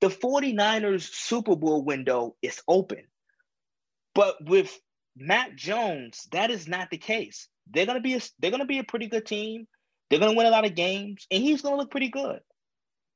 [0.00, 3.04] the 49ers Super Bowl window is open.
[4.14, 4.78] But with
[5.16, 7.48] Mac Jones, that is not the case.
[7.70, 9.66] They're gonna be a, they're gonna be a pretty good team.
[10.08, 12.40] They're gonna win a lot of games, and he's gonna look pretty good.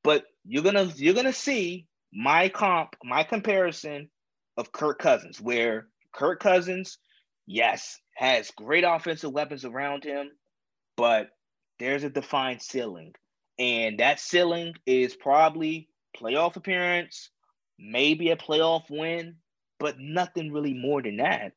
[0.03, 4.11] But you're gonna you're gonna see my comp, my comparison
[4.57, 6.99] of Kirk Cousins, where Kirk Cousins,
[7.49, 10.31] yes, has great offensive weapons around him,
[10.97, 11.31] but
[11.81, 13.15] there's a defined ceiling.
[13.59, 17.31] And that ceiling is probably playoff appearance,
[17.79, 19.37] maybe a playoff win,
[19.81, 21.53] but nothing really more than that.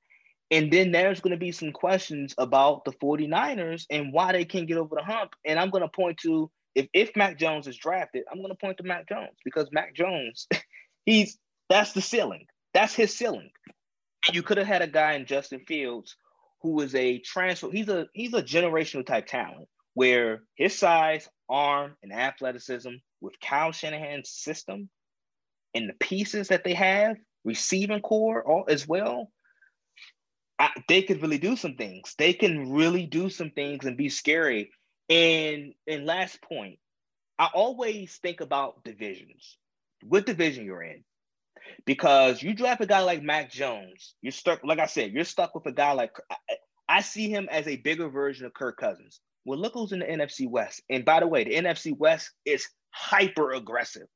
[0.49, 4.67] And then there's going to be some questions about the 49ers and why they can't
[4.67, 5.31] get over the hump.
[5.45, 8.55] And I'm going to point to if if Mac Jones is drafted, I'm going to
[8.55, 10.47] point to Mac Jones because Mac Jones,
[11.05, 11.37] he's
[11.69, 12.47] that's the ceiling.
[12.73, 13.51] That's his ceiling.
[14.27, 16.15] And you could have had a guy in Justin Fields
[16.61, 17.71] who is a transfer.
[17.71, 23.71] He's a he's a generational type talent where his size, arm, and athleticism with Kyle
[23.71, 24.89] Shanahan's system
[25.73, 29.31] and the pieces that they have, receiving corps all as well,
[30.59, 32.13] I, they could really do some things.
[32.17, 34.71] They can really do some things and be scary.
[35.09, 36.79] And and last point,
[37.39, 39.57] I always think about divisions.
[40.03, 41.03] What division you're in?
[41.85, 44.63] Because you draft a guy like Mac Jones, you're stuck.
[44.63, 46.35] Like I said, you're stuck with a guy like I,
[46.87, 49.19] I see him as a bigger version of Kirk Cousins.
[49.45, 50.81] Well, look who's in the NFC West.
[50.89, 54.07] And by the way, the NFC West is hyper aggressive.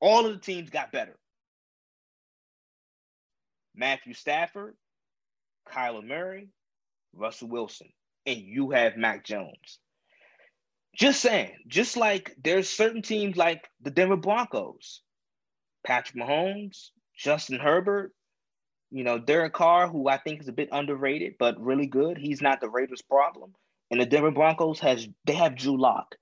[0.00, 1.18] All of the teams got better.
[3.74, 4.76] Matthew Stafford,
[5.68, 6.48] Kyler Murray,
[7.14, 7.88] Russell Wilson,
[8.26, 9.78] and you have Mac Jones.
[10.94, 15.02] Just saying, just like there's certain teams like the Denver Broncos,
[15.84, 18.12] Patrick Mahomes, Justin Herbert,
[18.90, 22.18] you know, Derek Carr, who I think is a bit underrated, but really good.
[22.18, 23.54] He's not the Raiders' problem.
[23.90, 26.14] And the Denver Broncos has they have Drew Lock.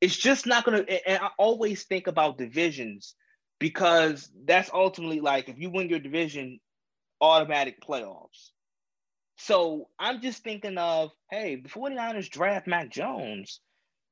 [0.00, 3.14] It's just not gonna and I always think about divisions
[3.58, 6.60] because that's ultimately like if you win your division,
[7.20, 8.50] automatic playoffs.
[9.38, 13.60] So I'm just thinking of, hey, the 49ers draft Mac Jones.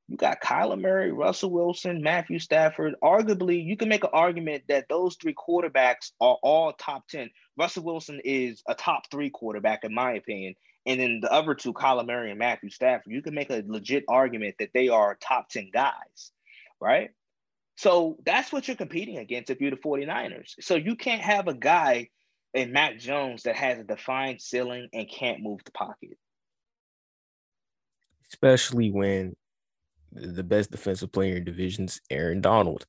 [0.07, 2.93] You got Kyler Murray, Russell Wilson, Matthew Stafford.
[3.03, 7.31] Arguably, you can make an argument that those three quarterbacks are all top 10.
[7.57, 10.53] Russell Wilson is a top three quarterback, in my opinion.
[10.85, 14.03] And then the other two, Kyler Murray and Matthew Stafford, you can make a legit
[14.07, 16.31] argument that they are top 10 guys,
[16.79, 17.09] right?
[17.77, 20.53] So that's what you're competing against if you're the 49ers.
[20.61, 22.09] So you can't have a guy
[22.55, 26.17] a Mac Jones that has a defined ceiling and can't move the pocket.
[28.29, 29.35] Especially when
[30.15, 32.85] the best defensive player in divisions, Aaron Donald.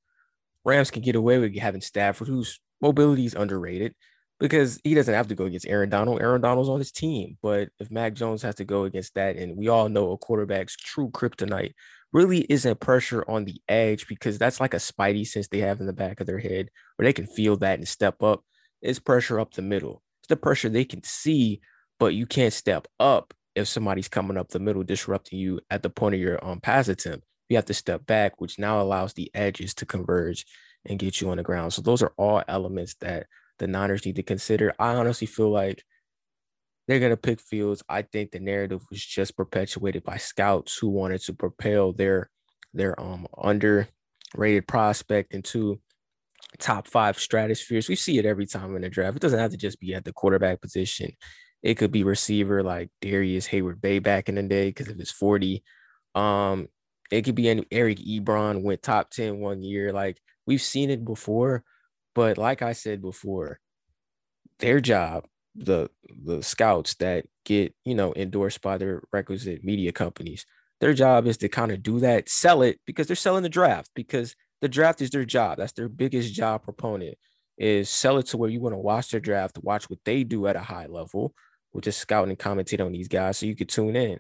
[0.65, 3.95] Rams can get away with having Stafford, whose mobility is underrated,
[4.39, 6.21] because he doesn't have to go against Aaron Donald.
[6.21, 7.39] Aaron Donald's on his team.
[7.43, 10.77] But if Mac Jones has to go against that, and we all know a quarterback's
[10.77, 11.73] true kryptonite
[12.13, 15.87] really isn't pressure on the edge because that's like a spidey sense they have in
[15.87, 18.43] the back of their head where they can feel that and step up
[18.83, 20.03] is pressure up the middle.
[20.21, 21.61] It's the pressure they can see,
[21.99, 25.91] but you can't step up if somebody's coming up the middle, disrupting you at the
[25.91, 27.25] point of your um, pass attempt.
[27.49, 30.45] You have to step back, which now allows the edges to converge
[30.85, 31.73] and get you on the ground.
[31.73, 33.27] So those are all elements that
[33.59, 34.75] the Niners need to consider.
[34.79, 35.83] I honestly feel like
[36.87, 37.83] they're going to pick Fields.
[37.89, 42.31] I think the narrative was just perpetuated by scouts who wanted to propel their
[42.75, 45.81] their um underrated prospect into
[46.59, 47.89] top five stratospheres.
[47.89, 49.17] We see it every time in the draft.
[49.17, 51.13] It doesn't have to just be at the quarterback position.
[51.63, 55.63] It could be receiver like Darrius Heyward-Bey back in the day because of his 40.
[56.15, 56.69] Um,
[57.11, 59.93] it could be any Eric Ebron went top 10 one year.
[59.93, 61.65] Like we've seen it before,
[62.15, 63.59] but like I said before,
[64.59, 65.89] their job, the
[66.25, 70.47] the scouts that get, you know, endorsed by their requisite media companies,
[70.81, 73.91] their job is to kind of do that, sell it because they're selling the draft
[73.95, 75.59] because the draft is their job.
[75.59, 77.17] That's their biggest job proponent
[77.59, 80.47] is sell it to where you want to watch their draft, watch what they do
[80.47, 81.35] at a high level,
[81.77, 84.19] which is scouting and commentate on these guys so you could tune in.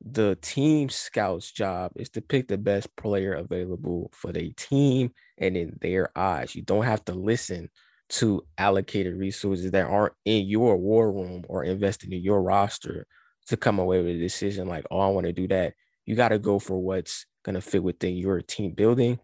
[0.00, 5.54] The team scout's job is to pick the best player available for their team and
[5.54, 6.54] in their eyes.
[6.54, 7.68] You don't have to listen
[8.10, 13.06] to allocated resources that aren't in your war room or invested in your roster
[13.48, 15.74] to come away with a decision like, oh, I want to do that.
[16.06, 19.18] You got to go for what's going to fit within your team building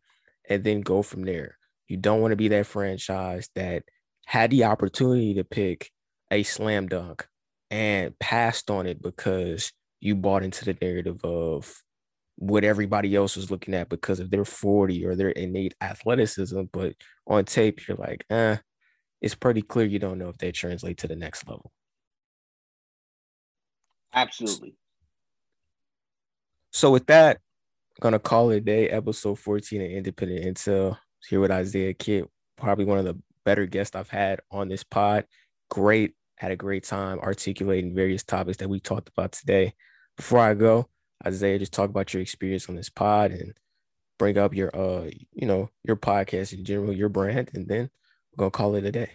[0.51, 1.57] and then go from there.
[1.89, 3.85] You don't want to be that franchise that
[4.27, 5.91] had the opportunity to pick
[6.31, 7.27] a slam dunk
[7.75, 11.75] and passed on it because you bought into the narrative of
[12.37, 16.63] what everybody else was looking at because of their 40 or their innate athleticism.
[16.73, 16.95] But
[17.27, 18.59] on tape, you're like, eh,
[19.21, 21.73] it's pretty clear you don't know if they translate to the next level.
[24.15, 24.77] Absolutely.
[26.71, 30.97] So with that, I'm gonna call it a day, episode 14 of Independent Intel.
[31.29, 35.25] Here with Isaiah Kitt, probably one of the better guests I've had on this pod.
[35.71, 39.75] Great, had a great time articulating various topics that we talked about today.
[40.17, 40.89] Before I go,
[41.27, 43.55] Isaiah, just talk about your experience on this pod and
[44.19, 47.91] bring up your uh, you know, your podcast in general, your brand, and then
[48.33, 49.11] we're gonna call it a day.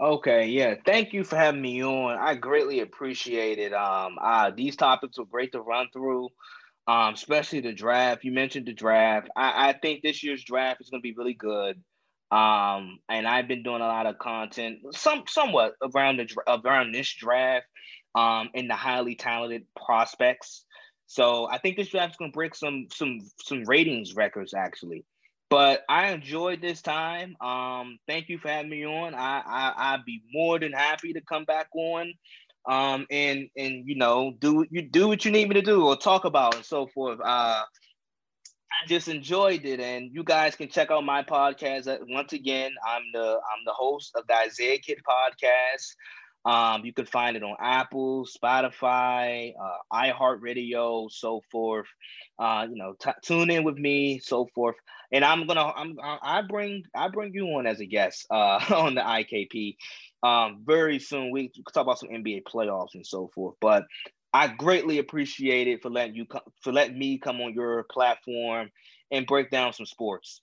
[0.00, 0.74] Okay, yeah.
[0.84, 2.18] Thank you for having me on.
[2.18, 3.72] I greatly appreciate it.
[3.72, 6.28] Um, uh, these topics were great to run through
[6.86, 8.24] um, especially the draft.
[8.24, 9.28] You mentioned the draft.
[9.36, 11.82] I, I think this year's draft is going to be really good.
[12.32, 17.12] Um, and I've been doing a lot of content, some somewhat around the around this
[17.12, 17.66] draft,
[18.14, 20.64] um, and the highly talented prospects.
[21.06, 25.04] So I think this draft is going to break some some some ratings records actually.
[25.50, 27.36] But I enjoyed this time.
[27.38, 29.14] Um, thank you for having me on.
[29.14, 32.14] I, I I'd be more than happy to come back on
[32.66, 35.96] um, and and you know do you do what you need me to do or
[35.96, 37.18] talk about and so forth.
[37.22, 37.62] Uh,
[38.72, 41.86] I just enjoyed it, and you guys can check out my podcast.
[41.86, 45.94] Uh, once again, I'm the I'm the host of the Isaiah Kitt podcast.
[46.44, 51.86] Um, you can find it on Apple, Spotify, uh, iHeartRadio, so forth.
[52.38, 54.76] Uh, you know, t- tune in with me, so forth.
[55.12, 58.94] And I'm gonna I'm I bring I bring you on as a guest uh, on
[58.94, 59.76] the IKP
[60.22, 61.30] um, very soon.
[61.30, 63.56] We talk about some NBA playoffs and so forth.
[63.60, 63.84] But
[64.32, 68.70] I greatly appreciate it for letting you come, for letting me come on your platform
[69.10, 70.40] and break down some sports.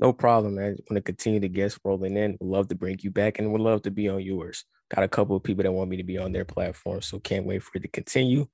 [0.00, 0.76] No problem, man.
[0.88, 2.36] Want to continue to guest rolling in.
[2.40, 4.64] Would love to bring you back and would love to be on yours.
[4.94, 7.46] Got a couple of people that want me to be on their platform, so can't
[7.46, 8.46] wait for it to continue.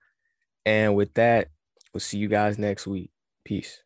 [0.65, 1.49] And with that,
[1.93, 3.11] we'll see you guys next week.
[3.45, 3.84] Peace.